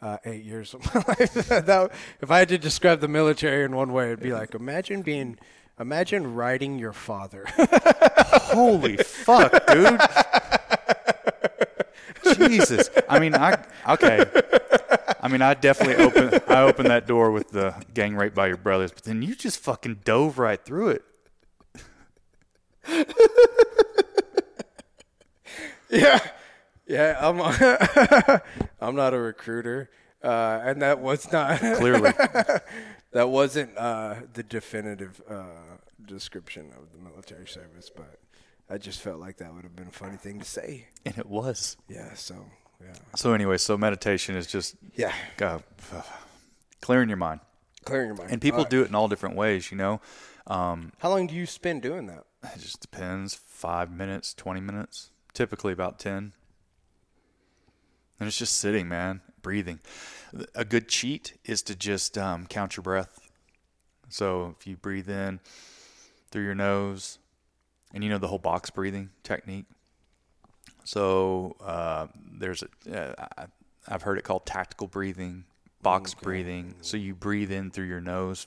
uh, 0.00 0.18
eight 0.24 0.44
years 0.44 0.74
of 0.74 0.84
my 0.94 1.04
life. 1.08 1.32
that, 1.48 1.90
if 2.20 2.30
I 2.30 2.38
had 2.38 2.48
to 2.50 2.58
describe 2.58 3.00
the 3.00 3.08
military 3.08 3.64
in 3.64 3.74
one 3.74 3.92
way, 3.92 4.06
it'd 4.06 4.20
be 4.20 4.32
like 4.32 4.54
imagine 4.54 5.02
being, 5.02 5.38
imagine 5.78 6.34
riding 6.34 6.78
your 6.78 6.92
father. 6.92 7.44
holy 7.56 8.96
fuck, 8.96 9.52
dude. 9.66 10.00
Jesus. 12.36 12.88
I 13.08 13.18
mean, 13.18 13.34
I 13.34 13.62
okay. 13.88 14.24
I 15.20 15.28
mean, 15.28 15.42
I 15.42 15.54
definitely 15.54 16.02
open 16.04 16.40
I 16.48 16.62
opened 16.62 16.90
that 16.90 17.06
door 17.06 17.30
with 17.30 17.50
the 17.50 17.74
gang 17.92 18.14
rape 18.14 18.34
by 18.34 18.46
your 18.46 18.56
brothers, 18.56 18.92
but 18.92 19.04
then 19.04 19.20
you 19.20 19.34
just 19.34 19.58
fucking 19.58 20.00
dove 20.04 20.38
right 20.38 20.64
through 20.64 20.90
it. 20.90 21.04
Yeah, 25.90 26.20
yeah. 26.86 27.16
I'm, 27.20 27.40
I'm 28.80 28.96
not 28.96 29.14
a 29.14 29.18
recruiter, 29.18 29.90
uh, 30.22 30.60
and 30.62 30.82
that 30.82 31.00
was 31.00 31.30
not 31.32 31.58
Clearly. 31.58 32.12
that 33.12 33.28
wasn't 33.28 33.76
uh, 33.76 34.16
the 34.32 34.42
definitive 34.42 35.20
uh, 35.28 35.44
description 36.06 36.72
of 36.76 36.92
the 36.92 36.98
military 36.98 37.46
service, 37.46 37.90
but 37.94 38.18
I 38.68 38.78
just 38.78 39.00
felt 39.00 39.20
like 39.20 39.38
that 39.38 39.52
would 39.54 39.64
have 39.64 39.74
been 39.76 39.88
a 39.88 39.92
funny 39.92 40.16
thing 40.16 40.38
to 40.38 40.44
say. 40.44 40.86
And 41.04 41.18
it 41.18 41.26
was. 41.26 41.76
Yeah. 41.88 42.14
So 42.14 42.46
yeah. 42.82 42.94
So 43.16 43.32
anyway, 43.34 43.58
so 43.58 43.76
meditation 43.76 44.36
is 44.36 44.46
just 44.46 44.76
Yeah. 44.96 45.12
uh, 45.40 45.58
clearing 46.80 47.08
your 47.08 47.18
mind. 47.18 47.40
Clearing 47.84 48.08
your 48.08 48.16
mind. 48.16 48.30
And 48.30 48.40
people 48.40 48.60
right. 48.60 48.70
do 48.70 48.82
it 48.82 48.88
in 48.88 48.94
all 48.94 49.08
different 49.08 49.36
ways, 49.36 49.70
you 49.70 49.76
know. 49.76 50.00
Um, 50.46 50.92
How 50.98 51.10
long 51.10 51.26
do 51.26 51.34
you 51.34 51.46
spend 51.46 51.82
doing 51.82 52.06
that? 52.06 52.24
it 52.42 52.60
just 52.60 52.80
depends. 52.80 53.34
Five 53.34 53.90
minutes, 53.90 54.32
twenty 54.34 54.60
minutes, 54.60 55.10
typically 55.32 55.72
about 55.72 55.98
ten. 55.98 56.32
And 58.18 58.26
it's 58.26 58.38
just 58.38 58.58
sitting, 58.58 58.88
man, 58.88 59.22
breathing. 59.40 59.80
A 60.54 60.64
good 60.64 60.88
cheat 60.88 61.38
is 61.44 61.62
to 61.62 61.74
just 61.74 62.18
um, 62.18 62.46
count 62.46 62.76
your 62.76 62.82
breath. 62.82 63.18
So 64.08 64.54
if 64.58 64.66
you 64.66 64.76
breathe 64.76 65.08
in 65.08 65.40
through 66.30 66.44
your 66.44 66.54
nose, 66.54 67.18
and 67.92 68.04
you 68.04 68.10
know 68.10 68.18
the 68.18 68.28
whole 68.28 68.38
box 68.38 68.70
breathing 68.70 69.10
technique. 69.22 69.66
So 70.84 71.56
uh, 71.64 72.08
there's 72.38 72.62
a, 72.86 73.14
uh, 73.16 73.46
I've 73.88 74.02
heard 74.02 74.18
it 74.18 74.24
called 74.24 74.46
tactical 74.46 74.86
breathing, 74.86 75.44
box 75.82 76.14
breathing. 76.14 76.74
So 76.82 76.96
you 76.96 77.14
breathe 77.14 77.50
in 77.50 77.70
through 77.70 77.86
your 77.86 78.00
nose 78.00 78.46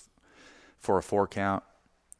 for 0.79 0.97
a 0.97 1.03
four 1.03 1.27
count. 1.27 1.63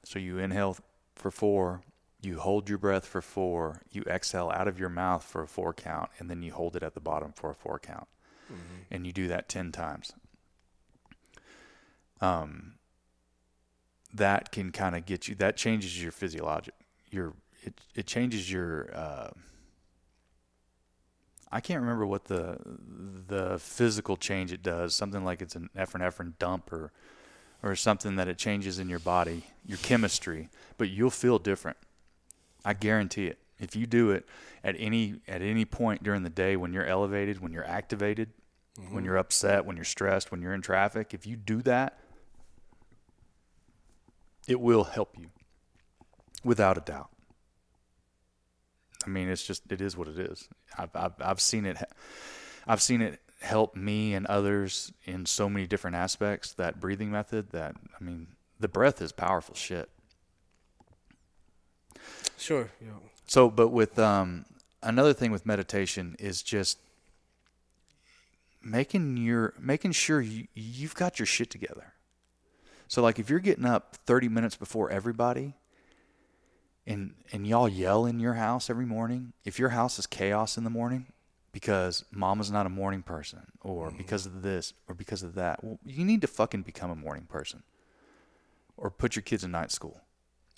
So 0.03 0.19
you 0.19 0.39
inhale 0.39 0.77
for 1.15 1.31
four, 1.31 1.81
you 2.25 2.39
hold 2.39 2.69
your 2.69 2.77
breath 2.77 3.05
for 3.05 3.21
four, 3.21 3.81
you 3.91 4.03
exhale 4.03 4.51
out 4.53 4.67
of 4.67 4.79
your 4.79 4.89
mouth 4.89 5.23
for 5.23 5.43
a 5.43 5.47
four 5.47 5.73
count, 5.73 6.09
and 6.19 6.29
then 6.29 6.41
you 6.41 6.51
hold 6.53 6.75
it 6.75 6.83
at 6.83 6.93
the 6.93 6.99
bottom 6.99 7.33
for 7.33 7.49
a 7.49 7.55
four 7.55 7.79
count. 7.79 8.07
And 8.91 9.05
you 9.05 9.11
do 9.13 9.27
that 9.27 9.49
10 9.49 9.71
times. 9.71 10.13
Um, 12.21 12.73
that 14.13 14.51
can 14.51 14.71
kind 14.71 14.95
of 14.95 15.05
get 15.05 15.27
you, 15.27 15.35
that 15.35 15.57
changes 15.57 16.01
your 16.01 16.11
physiologic, 16.11 16.75
your, 17.09 17.33
it, 17.63 17.81
it 17.95 18.05
changes 18.07 18.51
your, 18.51 18.89
uh, 18.95 19.31
I 21.51 21.59
can't 21.59 21.81
remember 21.81 22.07
what 22.07 22.25
the 22.25 22.57
the 23.27 23.59
physical 23.59 24.17
change 24.17 24.51
it 24.51 24.63
does. 24.63 24.95
Something 24.95 25.23
like 25.23 25.39
it's 25.39 25.55
an 25.55 25.69
epinephrine 25.77 26.33
dump 26.39 26.73
or 26.73 26.91
or 27.61 27.75
something 27.75 28.15
that 28.15 28.27
it 28.27 28.39
changes 28.39 28.79
in 28.79 28.89
your 28.89 28.97
body, 28.97 29.43
your 29.63 29.77
chemistry. 29.77 30.49
But 30.79 30.89
you'll 30.89 31.11
feel 31.11 31.37
different. 31.37 31.77
I 32.65 32.73
guarantee 32.73 33.27
it. 33.27 33.39
If 33.59 33.75
you 33.75 33.85
do 33.85 34.11
it 34.11 34.25
at 34.63 34.75
any 34.77 35.15
at 35.27 35.41
any 35.41 35.65
point 35.65 36.03
during 36.03 36.23
the 36.23 36.29
day 36.29 36.55
when 36.55 36.73
you're 36.73 36.85
elevated, 36.85 37.39
when 37.39 37.53
you're 37.53 37.67
activated, 37.67 38.29
when 38.75 38.87
mm-hmm. 38.87 39.05
you're 39.05 39.17
upset, 39.17 39.65
when 39.65 39.75
you're 39.75 39.85
stressed, 39.85 40.31
when 40.31 40.41
you're 40.41 40.53
in 40.53 40.61
traffic, 40.61 41.13
if 41.13 41.27
you 41.27 41.35
do 41.35 41.61
that, 41.61 41.99
it 44.47 44.59
will 44.59 44.83
help 44.83 45.15
you, 45.17 45.29
without 46.43 46.77
a 46.77 46.81
doubt. 46.81 47.09
I 49.05 49.09
mean, 49.09 49.29
it's 49.29 49.45
just 49.45 49.71
it 49.71 49.81
is 49.81 49.95
what 49.95 50.07
it 50.07 50.17
is. 50.17 50.49
I've 50.77 50.95
I've, 50.95 51.13
I've 51.19 51.41
seen 51.41 51.65
it. 51.65 51.77
I've 52.67 52.81
seen 52.81 53.01
it 53.01 53.19
help 53.41 53.75
me 53.75 54.13
and 54.13 54.25
others 54.27 54.93
in 55.03 55.25
so 55.25 55.49
many 55.49 55.67
different 55.67 55.95
aspects. 55.95 56.53
That 56.53 56.79
breathing 56.79 57.11
method. 57.11 57.51
That 57.51 57.75
I 57.99 58.03
mean, 58.03 58.27
the 58.59 58.67
breath 58.67 59.01
is 59.01 59.11
powerful 59.11 59.55
shit. 59.55 59.89
Sure. 62.37 62.69
Yeah. 62.81 62.91
So, 63.27 63.49
but 63.49 63.69
with 63.69 63.97
um, 63.99 64.45
another 64.81 65.13
thing 65.13 65.31
with 65.31 65.45
meditation 65.45 66.15
is 66.19 66.43
just 66.43 66.77
making 68.61 69.17
your 69.17 69.53
making 69.59 69.91
sure 69.91 70.21
you 70.21 70.47
you've 70.53 70.95
got 70.95 71.19
your 71.19 71.25
shit 71.25 71.49
together. 71.49 71.93
So, 72.87 73.01
like 73.01 73.19
if 73.19 73.29
you're 73.29 73.39
getting 73.39 73.65
up 73.65 73.95
30 74.05 74.29
minutes 74.29 74.55
before 74.55 74.89
everybody, 74.89 75.55
and 76.85 77.13
and 77.31 77.47
y'all 77.47 77.69
yell 77.69 78.05
in 78.05 78.19
your 78.19 78.33
house 78.35 78.69
every 78.69 78.85
morning, 78.85 79.33
if 79.45 79.57
your 79.57 79.69
house 79.69 79.97
is 79.97 80.05
chaos 80.05 80.57
in 80.57 80.63
the 80.63 80.69
morning 80.69 81.07
because 81.51 82.03
mama's 82.11 82.51
not 82.51 82.65
a 82.65 82.69
morning 82.69 83.03
person, 83.03 83.43
or 83.61 83.91
because 83.91 84.25
of 84.25 84.41
this, 84.41 84.73
or 84.87 84.95
because 84.95 85.21
of 85.21 85.35
that, 85.35 85.63
well, 85.63 85.77
you 85.85 86.03
need 86.03 86.19
to 86.21 86.27
fucking 86.27 86.63
become 86.63 86.89
a 86.89 86.95
morning 86.95 87.25
person, 87.29 87.61
or 88.75 88.89
put 88.89 89.15
your 89.15 89.23
kids 89.23 89.43
in 89.43 89.51
night 89.51 89.71
school 89.71 90.01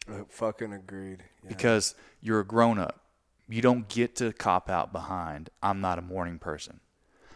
Uh, 0.09 0.23
fucking 0.29 0.73
agreed. 0.73 1.23
Yeah. 1.43 1.49
because 1.49 1.95
you're 2.21 2.39
a 2.39 2.45
grown 2.45 2.77
up. 2.77 3.01
You 3.47 3.61
don't 3.61 3.87
get 3.87 4.15
to 4.17 4.33
cop 4.33 4.69
out 4.69 4.91
behind, 4.91 5.49
I'm 5.61 5.79
not 5.81 5.99
a 5.99 6.01
morning 6.01 6.39
person. 6.39 6.79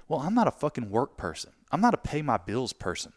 Well, 0.08 0.22
I'm 0.22 0.34
not 0.34 0.48
a 0.48 0.52
fucking 0.52 0.90
work 0.90 1.18
person. 1.18 1.52
I'm 1.72 1.82
not 1.82 1.94
a 1.94 1.98
pay 1.98 2.22
my 2.24 2.38
bills 2.38 2.74
person. 2.74 3.14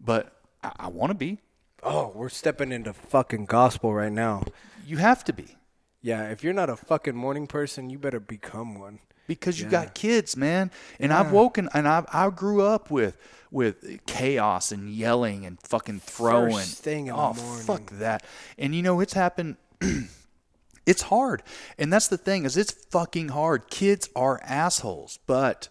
But 0.00 0.32
I, 0.62 0.72
I 0.80 0.88
want 0.88 1.10
to 1.10 1.14
be. 1.14 1.38
oh, 1.82 2.10
we're 2.14 2.28
stepping 2.28 2.72
into 2.72 2.92
fucking 2.92 3.44
gospel 3.46 3.94
right 3.94 4.10
now. 4.12 4.42
You 4.84 4.96
have 4.98 5.22
to 5.24 5.32
be 5.32 5.56
Yeah, 6.02 6.28
if 6.30 6.42
you're 6.44 6.52
not 6.52 6.68
a 6.70 6.76
fucking 6.76 7.14
morning 7.16 7.46
person, 7.46 7.90
you 7.90 7.98
better 7.98 8.20
become 8.20 8.78
one. 8.78 8.98
Because 9.26 9.60
you 9.60 9.68
got 9.68 9.94
kids, 9.94 10.36
man. 10.36 10.70
And 10.98 11.12
I've 11.12 11.32
woken 11.32 11.68
and 11.74 11.86
I 11.86 12.04
I 12.12 12.30
grew 12.30 12.62
up 12.62 12.90
with 12.90 13.16
with 13.50 14.04
chaos 14.06 14.72
and 14.72 14.90
yelling 14.90 15.46
and 15.46 15.60
fucking 15.60 16.00
throwing. 16.00 16.52
First 16.52 16.82
thing 16.82 17.06
in 17.06 17.14
the 17.14 17.20
oh, 17.20 17.34
morning. 17.34 17.64
fuck 17.64 17.90
that. 17.92 18.24
And 18.58 18.74
you 18.74 18.82
know 18.82 19.00
it's 19.00 19.14
happened 19.14 19.56
it's 20.86 21.02
hard. 21.02 21.42
And 21.78 21.92
that's 21.92 22.08
the 22.08 22.18
thing 22.18 22.44
is 22.44 22.56
it's 22.56 22.72
fucking 22.72 23.30
hard. 23.30 23.68
Kids 23.68 24.08
are 24.16 24.40
assholes, 24.44 25.18
but 25.26 25.68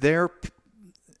they're 0.00 0.30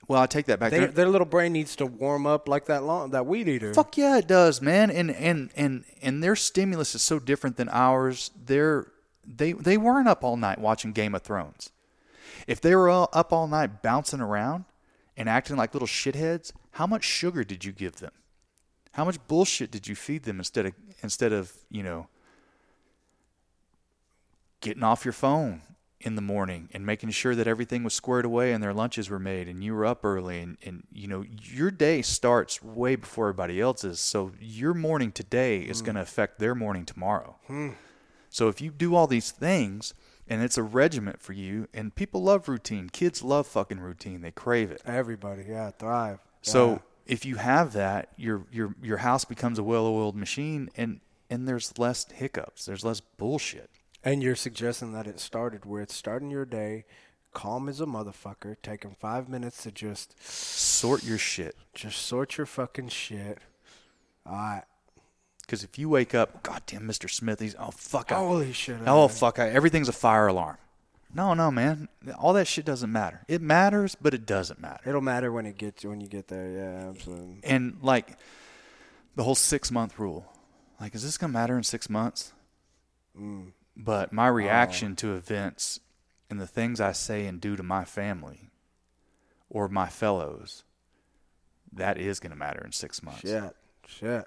well, 0.06 0.20
I 0.20 0.26
take 0.26 0.46
that 0.46 0.60
back. 0.60 0.70
They, 0.70 0.84
their 0.86 1.08
little 1.08 1.26
brain 1.26 1.52
needs 1.52 1.76
to 1.76 1.86
warm 1.86 2.26
up 2.26 2.46
like 2.46 2.66
that 2.66 2.84
long 2.84 3.10
that 3.10 3.26
weed 3.26 3.48
eater. 3.48 3.72
Fuck 3.72 3.96
yeah, 3.96 4.18
it 4.18 4.26
does, 4.26 4.60
man. 4.60 4.90
And 4.90 5.10
and 5.10 5.50
and 5.56 5.84
and 6.02 6.22
their 6.22 6.36
stimulus 6.36 6.94
is 6.94 7.02
so 7.02 7.18
different 7.18 7.56
than 7.56 7.68
ours. 7.70 8.30
They're 8.44 8.88
they 9.26 9.52
they 9.52 9.76
weren't 9.76 10.08
up 10.08 10.24
all 10.24 10.36
night 10.36 10.58
watching 10.58 10.92
Game 10.92 11.14
of 11.14 11.22
Thrones. 11.22 11.70
If 12.46 12.60
they 12.60 12.74
were 12.74 12.88
all 12.88 13.08
up 13.12 13.32
all 13.32 13.46
night 13.46 13.82
bouncing 13.82 14.20
around 14.20 14.64
and 15.16 15.28
acting 15.28 15.56
like 15.56 15.74
little 15.74 15.88
shitheads, 15.88 16.52
how 16.72 16.86
much 16.86 17.04
sugar 17.04 17.44
did 17.44 17.64
you 17.64 17.72
give 17.72 17.96
them? 17.96 18.12
How 18.92 19.04
much 19.04 19.18
bullshit 19.26 19.70
did 19.70 19.88
you 19.88 19.94
feed 19.94 20.24
them 20.24 20.38
instead 20.38 20.66
of 20.66 20.72
instead 21.02 21.32
of 21.32 21.52
you 21.70 21.82
know 21.82 22.08
getting 24.60 24.82
off 24.82 25.04
your 25.04 25.12
phone 25.12 25.62
in 26.04 26.16
the 26.16 26.22
morning 26.22 26.68
and 26.72 26.84
making 26.84 27.10
sure 27.10 27.34
that 27.34 27.46
everything 27.46 27.82
was 27.82 27.94
squared 27.94 28.26
away 28.26 28.52
and 28.52 28.62
their 28.62 28.74
lunches 28.74 29.08
were 29.08 29.18
made 29.18 29.48
and 29.48 29.64
you 29.64 29.74
were 29.74 29.86
up 29.86 30.04
early 30.04 30.38
and, 30.38 30.58
and 30.62 30.82
you 30.92 31.08
know 31.08 31.24
your 31.42 31.70
day 31.70 32.02
starts 32.02 32.62
way 32.62 32.94
before 32.94 33.28
everybody 33.28 33.60
else's 33.60 33.98
so 34.00 34.32
your 34.38 34.74
morning 34.74 35.10
today 35.10 35.60
is 35.60 35.80
hmm. 35.80 35.86
going 35.86 35.94
to 35.94 36.02
affect 36.02 36.38
their 36.38 36.54
morning 36.54 36.84
tomorrow 36.84 37.36
hmm. 37.46 37.70
So 38.34 38.48
if 38.48 38.60
you 38.60 38.70
do 38.70 38.94
all 38.96 39.06
these 39.06 39.30
things 39.30 39.94
and 40.26 40.42
it's 40.42 40.58
a 40.58 40.62
regiment 40.62 41.20
for 41.20 41.32
you 41.34 41.68
and 41.72 41.94
people 41.94 42.22
love 42.22 42.48
routine 42.48 42.88
kids 42.88 43.22
love 43.22 43.46
fucking 43.46 43.78
routine 43.80 44.20
they 44.22 44.30
crave 44.32 44.70
it 44.70 44.82
Everybody, 44.84 45.44
yeah, 45.48 45.70
thrive. 45.70 46.18
so 46.42 46.62
Yeah. 46.72 46.78
if 47.06 47.24
you 47.24 47.36
have 47.36 47.72
that, 47.74 48.08
your 48.16 48.46
your 48.50 48.74
your 48.82 48.98
house 48.98 49.24
becomes 49.24 49.58
a 49.58 49.62
well-oiled 49.62 50.16
machine, 50.16 50.68
and 50.76 51.00
and 51.30 51.46
there's 51.48 51.76
less 51.78 52.06
hiccups, 52.10 52.64
there's 52.66 52.84
less 52.84 53.00
bullshit. 53.00 53.70
And 54.02 54.22
you're 54.22 54.36
suggesting 54.36 54.92
that 54.92 55.06
it 55.06 55.18
started 55.20 55.64
where 55.64 55.82
it's 55.82 55.94
starting 55.94 56.30
your 56.30 56.44
day, 56.44 56.84
calm 57.32 57.68
as 57.68 57.80
a 57.80 57.86
motherfucker, 57.86 58.56
taking 58.62 58.94
five 59.00 59.28
minutes 59.28 59.62
to 59.64 59.70
just 59.70 60.08
Sort 60.22 61.02
your 61.04 61.18
shit, 61.18 61.56
just 61.74 61.98
sort 62.02 62.36
your 62.36 62.46
fucking 62.46 62.88
shit. 62.88 63.38
All 64.26 64.32
right. 64.34 64.64
Because 65.46 65.62
if 65.62 65.78
you 65.78 65.88
wake 65.88 66.14
up, 66.14 66.42
goddamn, 66.42 66.82
Mr. 66.82 67.10
Smith, 67.10 67.40
he's 67.40 67.54
oh 67.58 67.70
fuck, 67.70 68.12
I- 68.12 68.16
Holy 68.16 68.52
shit. 68.52 68.78
oh 68.86 69.04
I- 69.04 69.08
fuck, 69.08 69.38
I, 69.38 69.50
everything's 69.50 69.88
a 69.88 69.92
fire 69.92 70.26
alarm. 70.26 70.56
No, 71.14 71.32
no, 71.32 71.50
man, 71.50 71.88
all 72.18 72.32
that 72.32 72.48
shit 72.48 72.64
doesn't 72.64 72.90
matter. 72.90 73.20
It 73.28 73.40
matters, 73.40 73.94
but 73.94 74.14
it 74.14 74.26
doesn't 74.26 74.60
matter. 74.60 74.80
It'll 74.88 75.00
matter 75.00 75.30
when 75.30 75.46
it 75.46 75.56
gets 75.56 75.84
when 75.84 76.00
you 76.00 76.08
get 76.08 76.26
there. 76.28 76.50
Yeah, 76.50 76.88
absolutely. 76.88 77.38
And 77.44 77.78
like 77.82 78.16
the 79.14 79.22
whole 79.22 79.36
six 79.36 79.70
month 79.70 79.98
rule, 79.98 80.26
like, 80.80 80.94
is 80.94 81.04
this 81.04 81.16
gonna 81.16 81.32
matter 81.32 81.56
in 81.56 81.62
six 81.62 81.88
months? 81.88 82.32
Mm. 83.18 83.52
But 83.76 84.12
my 84.12 84.28
oh. 84.28 84.32
reaction 84.32 84.96
to 84.96 85.14
events 85.14 85.78
and 86.28 86.40
the 86.40 86.46
things 86.46 86.80
I 86.80 86.92
say 86.92 87.26
and 87.26 87.40
do 87.40 87.54
to 87.54 87.62
my 87.62 87.84
family 87.84 88.50
or 89.48 89.68
my 89.68 89.88
fellows, 89.88 90.64
that 91.72 91.96
is 91.96 92.18
gonna 92.18 92.34
matter 92.34 92.62
in 92.64 92.72
six 92.72 93.02
months. 93.02 93.20
Shit. 93.20 93.54
Shit. 93.86 94.26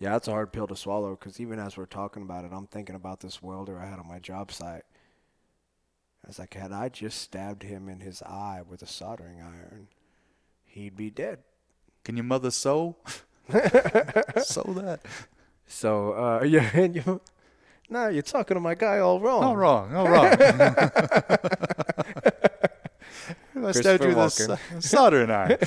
Yeah, 0.00 0.16
it's 0.16 0.26
a 0.28 0.32
hard 0.32 0.50
pill 0.50 0.66
to 0.66 0.74
swallow 0.74 1.10
because 1.10 1.38
even 1.40 1.58
as 1.58 1.76
we're 1.76 1.84
talking 1.84 2.22
about 2.22 2.46
it, 2.46 2.52
I'm 2.54 2.66
thinking 2.66 2.96
about 2.96 3.20
this 3.20 3.42
welder 3.42 3.78
I 3.78 3.84
had 3.84 3.98
on 3.98 4.08
my 4.08 4.18
job 4.18 4.50
site. 4.50 4.84
I 6.24 6.28
was 6.28 6.38
like, 6.38 6.54
had 6.54 6.72
I 6.72 6.88
just 6.88 7.20
stabbed 7.20 7.62
him 7.62 7.86
in 7.88 8.00
his 8.00 8.22
eye 8.22 8.62
with 8.66 8.80
a 8.80 8.86
soldering 8.86 9.42
iron, 9.42 9.88
he'd 10.64 10.96
be 10.96 11.10
dead. 11.10 11.40
Can 12.02 12.16
your 12.16 12.24
mother 12.24 12.50
sew? 12.50 12.96
sew 13.50 14.64
that. 14.74 15.00
So, 15.66 16.12
uh, 16.12 16.44
yeah, 16.44 16.70
and 16.72 16.96
you, 16.96 17.20
no, 17.90 18.08
you're 18.08 18.22
talking 18.22 18.54
to 18.54 18.60
my 18.60 18.74
guy 18.74 19.00
all 19.00 19.20
wrong. 19.20 19.44
All 19.44 19.56
wrong. 19.56 19.94
All 19.94 20.08
wrong. 20.08 20.26
I 23.62 23.72
stabbed 23.72 24.02
you 24.02 24.16
with 24.16 24.16
a 24.18 24.58
soldering 24.80 25.30
iron. 25.30 25.58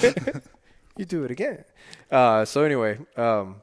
You 0.97 1.05
do 1.05 1.23
it 1.23 1.29
again. 1.29 1.63
Uh, 2.11 2.45
so 2.45 2.63
anyway, 2.63 2.97
um, 3.15 3.61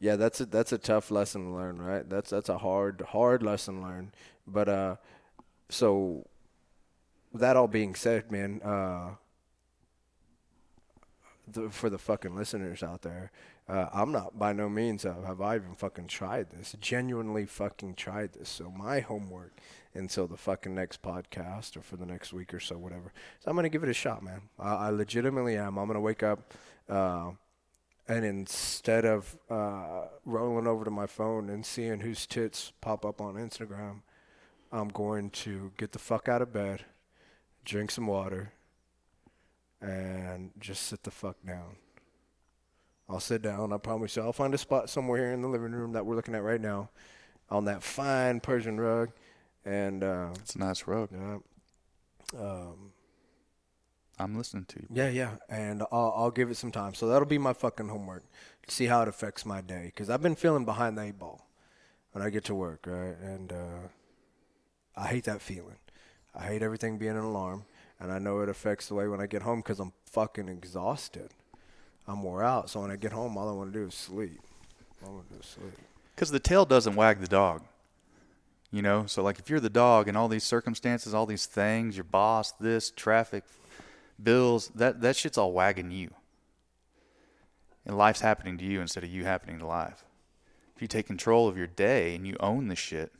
yeah, 0.00 0.16
that's 0.16 0.40
a 0.40 0.46
that's 0.46 0.72
a 0.72 0.78
tough 0.78 1.10
lesson 1.10 1.44
to 1.44 1.50
learn, 1.50 1.80
right? 1.80 2.08
That's 2.08 2.30
that's 2.30 2.48
a 2.48 2.58
hard 2.58 3.02
hard 3.10 3.42
lesson 3.42 3.76
to 3.76 3.86
learn. 3.86 4.12
But 4.46 4.68
uh, 4.68 4.96
so 5.68 6.26
that 7.34 7.56
all 7.56 7.68
being 7.68 7.94
said, 7.94 8.32
man, 8.32 8.62
uh, 8.62 9.10
the, 11.46 11.68
for 11.68 11.90
the 11.90 11.98
fucking 11.98 12.34
listeners 12.34 12.82
out 12.82 13.02
there, 13.02 13.30
uh, 13.68 13.88
I'm 13.92 14.10
not 14.10 14.38
by 14.38 14.54
no 14.54 14.70
means 14.70 15.02
have, 15.02 15.24
have 15.24 15.40
I 15.42 15.56
even 15.56 15.74
fucking 15.74 16.06
tried 16.06 16.50
this. 16.50 16.74
Genuinely 16.80 17.44
fucking 17.44 17.94
tried 17.94 18.32
this. 18.32 18.48
So 18.48 18.70
my 18.70 19.00
homework 19.00 19.52
until 19.94 20.26
the 20.26 20.36
fucking 20.36 20.74
next 20.74 21.02
podcast 21.02 21.76
or 21.76 21.82
for 21.82 21.96
the 21.96 22.06
next 22.06 22.32
week 22.32 22.54
or 22.54 22.60
so, 22.60 22.78
whatever. 22.78 23.12
So 23.40 23.50
I'm 23.50 23.56
gonna 23.56 23.68
give 23.68 23.82
it 23.82 23.90
a 23.90 23.94
shot, 23.94 24.22
man. 24.22 24.42
I, 24.58 24.74
I 24.74 24.90
legitimately 24.90 25.56
am. 25.56 25.78
I'm 25.78 25.86
gonna 25.86 26.00
wake 26.00 26.22
up, 26.22 26.54
uh, 26.88 27.32
and 28.10 28.24
instead 28.24 29.04
of 29.04 29.36
uh, 29.48 30.06
rolling 30.24 30.66
over 30.66 30.84
to 30.84 30.90
my 30.90 31.06
phone 31.06 31.48
and 31.48 31.64
seeing 31.64 32.00
whose 32.00 32.26
tits 32.26 32.72
pop 32.80 33.04
up 33.06 33.20
on 33.20 33.34
Instagram, 33.34 34.00
I'm 34.72 34.88
going 34.88 35.30
to 35.30 35.70
get 35.76 35.92
the 35.92 36.00
fuck 36.00 36.28
out 36.28 36.42
of 36.42 36.52
bed, 36.52 36.84
drink 37.64 37.92
some 37.92 38.08
water, 38.08 38.52
and 39.80 40.50
just 40.58 40.82
sit 40.88 41.04
the 41.04 41.12
fuck 41.12 41.36
down. 41.46 41.76
I'll 43.08 43.20
sit 43.20 43.42
down. 43.42 43.72
I 43.72 43.78
promise 43.78 44.16
you. 44.16 44.22
I'll 44.22 44.32
find 44.32 44.54
a 44.54 44.58
spot 44.58 44.90
somewhere 44.90 45.18
here 45.18 45.32
in 45.32 45.42
the 45.42 45.48
living 45.48 45.70
room 45.70 45.92
that 45.92 46.04
we're 46.04 46.16
looking 46.16 46.34
at 46.34 46.42
right 46.42 46.60
now, 46.60 46.90
on 47.48 47.64
that 47.66 47.80
fine 47.80 48.40
Persian 48.40 48.80
rug, 48.80 49.10
and 49.64 50.02
uh, 50.02 50.30
It's 50.40 50.56
a 50.56 50.58
nice 50.58 50.84
rug. 50.88 51.10
yeah, 51.12 51.38
um, 52.40 52.90
I'm 54.20 54.36
listening 54.36 54.66
to 54.66 54.80
you. 54.80 54.86
yeah, 54.92 55.08
yeah, 55.08 55.30
and 55.48 55.82
I'll, 55.90 56.12
I'll 56.14 56.30
give 56.30 56.50
it 56.50 56.56
some 56.56 56.70
time. 56.70 56.94
So 56.94 57.08
that'll 57.08 57.26
be 57.26 57.38
my 57.38 57.54
fucking 57.54 57.88
homework. 57.88 58.22
See 58.68 58.86
how 58.86 59.02
it 59.02 59.08
affects 59.08 59.46
my 59.46 59.62
day, 59.62 59.84
because 59.86 60.10
I've 60.10 60.22
been 60.22 60.36
feeling 60.36 60.64
behind 60.64 60.98
the 60.98 61.02
eight 61.02 61.18
ball 61.18 61.46
when 62.12 62.22
I 62.22 62.28
get 62.30 62.44
to 62.44 62.54
work, 62.54 62.86
right? 62.86 63.16
And 63.20 63.52
uh, 63.52 63.88
I 64.96 65.06
hate 65.08 65.24
that 65.24 65.40
feeling. 65.40 65.76
I 66.34 66.44
hate 66.44 66.62
everything 66.62 66.98
being 66.98 67.12
an 67.16 67.24
alarm, 67.24 67.64
and 67.98 68.12
I 68.12 68.18
know 68.18 68.40
it 68.40 68.48
affects 68.48 68.88
the 68.88 68.94
way 68.94 69.08
when 69.08 69.20
I 69.20 69.26
get 69.26 69.42
home 69.42 69.60
because 69.60 69.80
I'm 69.80 69.92
fucking 70.04 70.48
exhausted. 70.48 71.30
I'm 72.06 72.22
wore 72.22 72.44
out, 72.44 72.68
so 72.68 72.80
when 72.80 72.90
I 72.90 72.96
get 72.96 73.12
home, 73.12 73.38
all 73.38 73.48
I 73.48 73.52
want 73.52 73.72
to 73.72 73.78
do 73.78 73.86
is 73.86 73.94
sleep. 73.94 74.40
All 75.02 75.10
I 75.10 75.12
want 75.14 75.28
to 75.28 75.34
do 75.34 75.40
is 75.40 75.46
sleep. 75.46 75.78
Because 76.14 76.30
the 76.30 76.40
tail 76.40 76.66
doesn't 76.66 76.94
wag 76.94 77.20
the 77.20 77.28
dog. 77.28 77.62
You 78.70 78.82
know, 78.82 79.06
so 79.06 79.22
like 79.22 79.38
if 79.38 79.50
you're 79.50 79.58
the 79.58 79.70
dog 79.70 80.06
in 80.06 80.14
all 80.14 80.28
these 80.28 80.44
circumstances, 80.44 81.12
all 81.12 81.26
these 81.26 81.46
things, 81.46 81.96
your 81.96 82.04
boss, 82.04 82.52
this, 82.52 82.90
traffic, 82.90 83.42
bills, 84.22 84.68
that, 84.74 85.00
that 85.00 85.16
shit's 85.16 85.38
all 85.38 85.52
wagging 85.52 85.90
you. 85.90 86.10
And 87.86 87.96
life's 87.96 88.20
happening 88.20 88.58
to 88.58 88.64
you 88.64 88.80
instead 88.80 89.04
of 89.04 89.10
you 89.10 89.24
happening 89.24 89.58
to 89.58 89.66
life. 89.66 90.04
If 90.76 90.82
you 90.82 90.88
take 90.88 91.06
control 91.06 91.48
of 91.48 91.56
your 91.56 91.66
day 91.66 92.14
and 92.14 92.26
you 92.26 92.36
own 92.40 92.68
the 92.68 92.76
shit, 92.76 93.12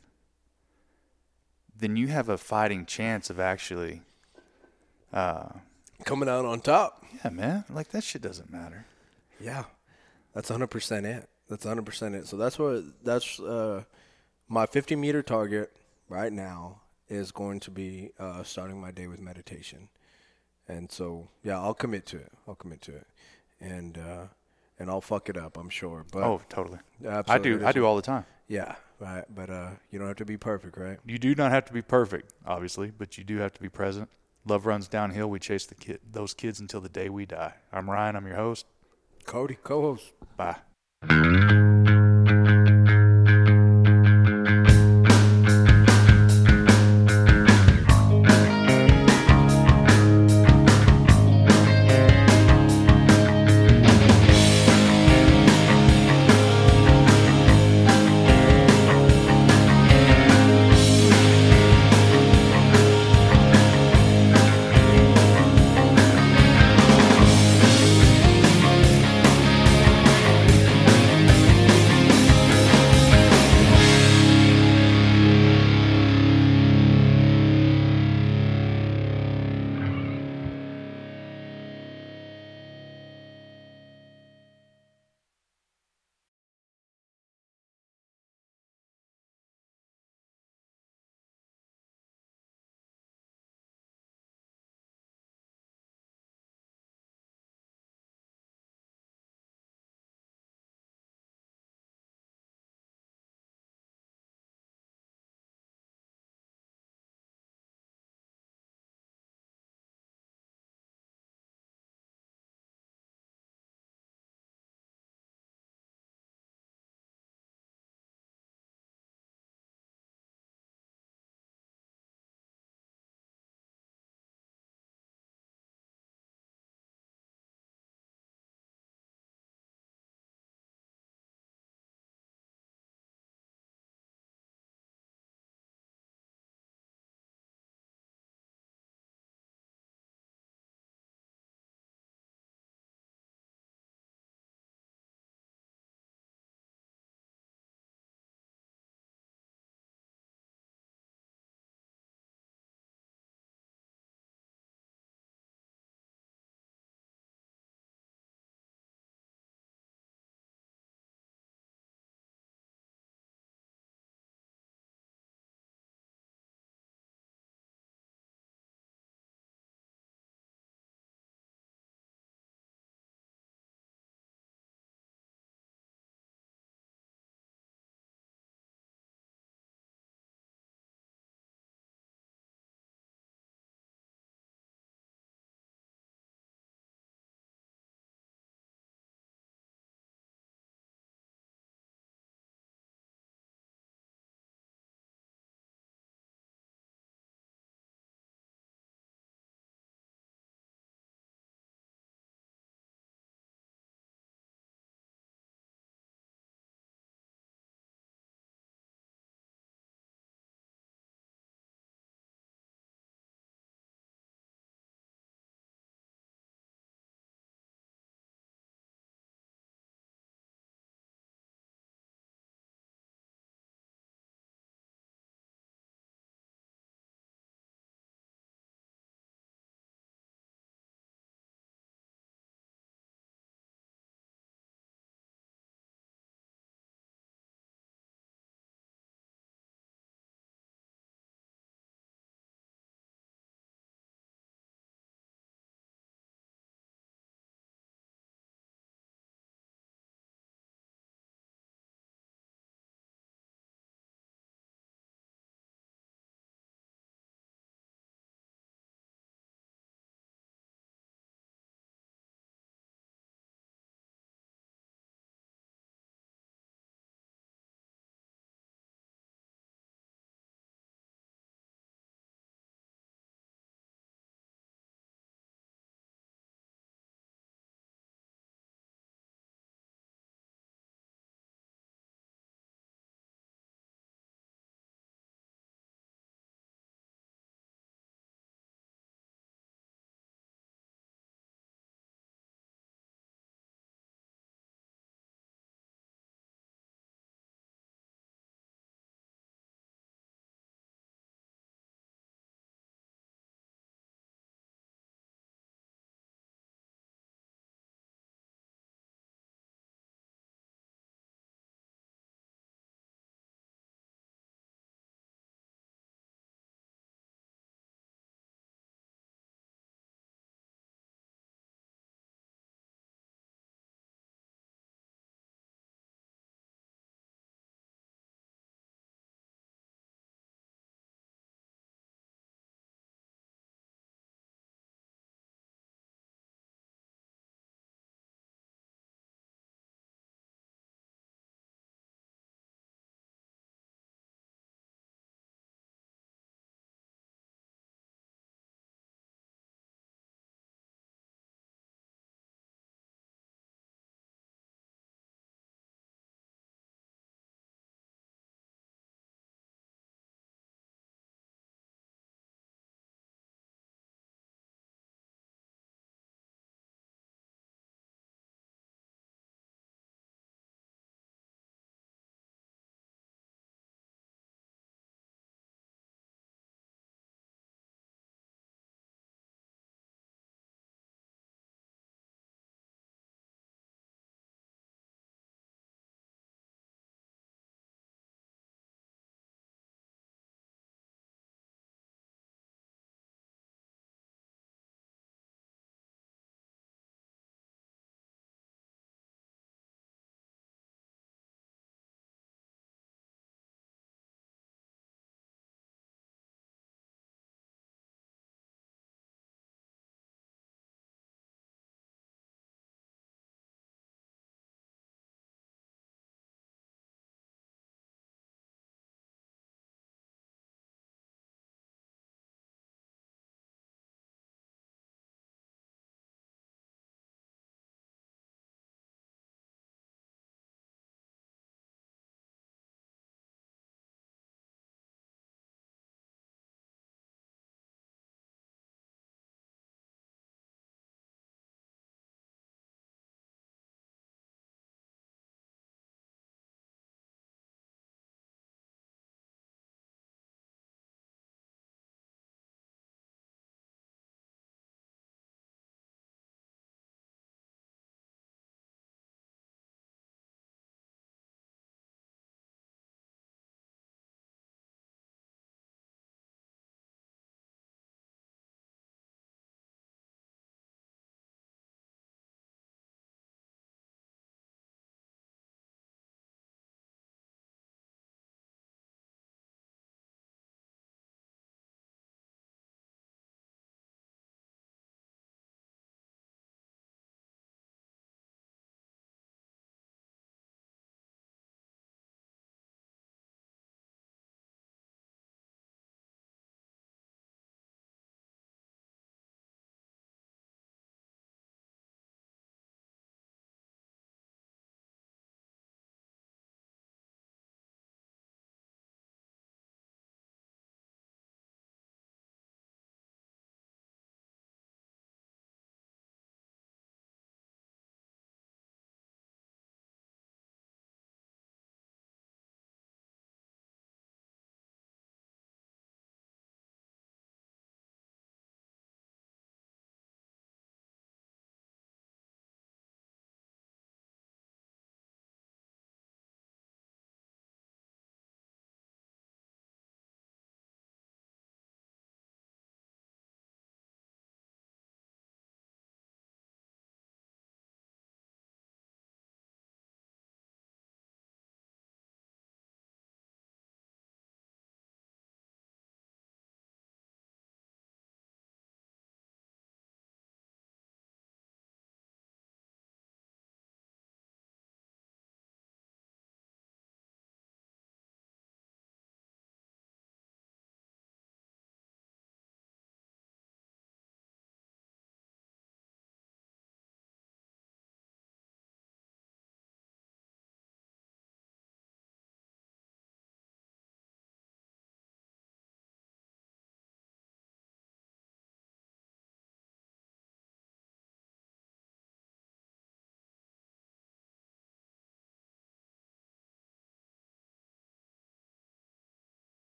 then 1.77 1.95
you 1.95 2.07
have 2.07 2.29
a 2.29 2.37
fighting 2.37 2.85
chance 2.85 3.29
of 3.29 3.39
actually, 3.39 4.01
uh, 5.11 5.49
Coming 6.05 6.29
out 6.29 6.45
on 6.45 6.61
top. 6.61 7.03
yeah, 7.23 7.29
man, 7.29 7.65
like 7.69 7.89
that 7.91 8.03
shit 8.03 8.21
doesn't 8.21 8.51
matter. 8.51 8.85
Yeah, 9.39 9.65
that's 10.33 10.49
100% 10.49 11.05
it. 11.05 11.29
That's 11.47 11.65
100% 11.65 12.13
it. 12.15 12.27
So 12.27 12.37
that's 12.37 12.57
what 12.57 12.83
that's 13.03 13.39
uh, 13.39 13.83
my 14.47 14.65
50 14.65 14.95
meter 14.95 15.21
target 15.21 15.71
right 16.09 16.31
now 16.31 16.81
is 17.07 17.31
going 17.31 17.59
to 17.61 17.71
be 17.71 18.11
uh, 18.19 18.41
starting 18.43 18.79
my 18.79 18.89
day 18.91 19.07
with 19.07 19.19
meditation. 19.19 19.89
And 20.71 20.89
so 20.91 21.27
yeah, 21.43 21.59
I'll 21.59 21.73
commit 21.73 22.05
to 22.07 22.17
it. 22.17 22.31
I'll 22.47 22.55
commit 22.55 22.81
to 22.83 22.95
it. 22.95 23.07
And 23.59 23.97
uh, 23.97 24.27
and 24.79 24.89
I'll 24.89 25.01
fuck 25.01 25.29
it 25.29 25.37
up, 25.37 25.57
I'm 25.57 25.69
sure. 25.69 26.05
But 26.11 26.23
oh, 26.23 26.41
totally. 26.49 26.79
I 27.27 27.37
do. 27.37 27.65
I 27.65 27.71
do 27.71 27.85
all 27.85 27.95
the 27.95 28.01
time. 28.01 28.25
Yeah, 28.47 28.75
right. 28.99 29.25
But 29.33 29.49
uh, 29.49 29.69
you 29.91 29.99
don't 29.99 30.07
have 30.07 30.17
to 30.17 30.25
be 30.25 30.37
perfect, 30.37 30.77
right? 30.77 30.97
You 31.05 31.19
do 31.19 31.35
not 31.35 31.51
have 31.51 31.65
to 31.65 31.73
be 31.73 31.81
perfect, 31.81 32.33
obviously, 32.45 32.89
but 32.89 33.17
you 33.17 33.23
do 33.23 33.37
have 33.37 33.53
to 33.53 33.61
be 33.61 33.69
present. 33.69 34.09
Love 34.45 34.65
runs 34.65 34.87
downhill. 34.87 35.29
We 35.29 35.39
chase 35.39 35.65
the 35.65 35.75
kid, 35.75 35.99
those 36.09 36.33
kids 36.33 36.59
until 36.59 36.81
the 36.81 36.89
day 36.89 37.09
we 37.09 37.25
die. 37.25 37.53
I'm 37.71 37.89
Ryan. 37.89 38.15
I'm 38.15 38.25
your 38.25 38.37
host. 38.37 38.65
Cody, 39.25 39.57
co-host. 39.63 40.13
Bye. 40.37 41.80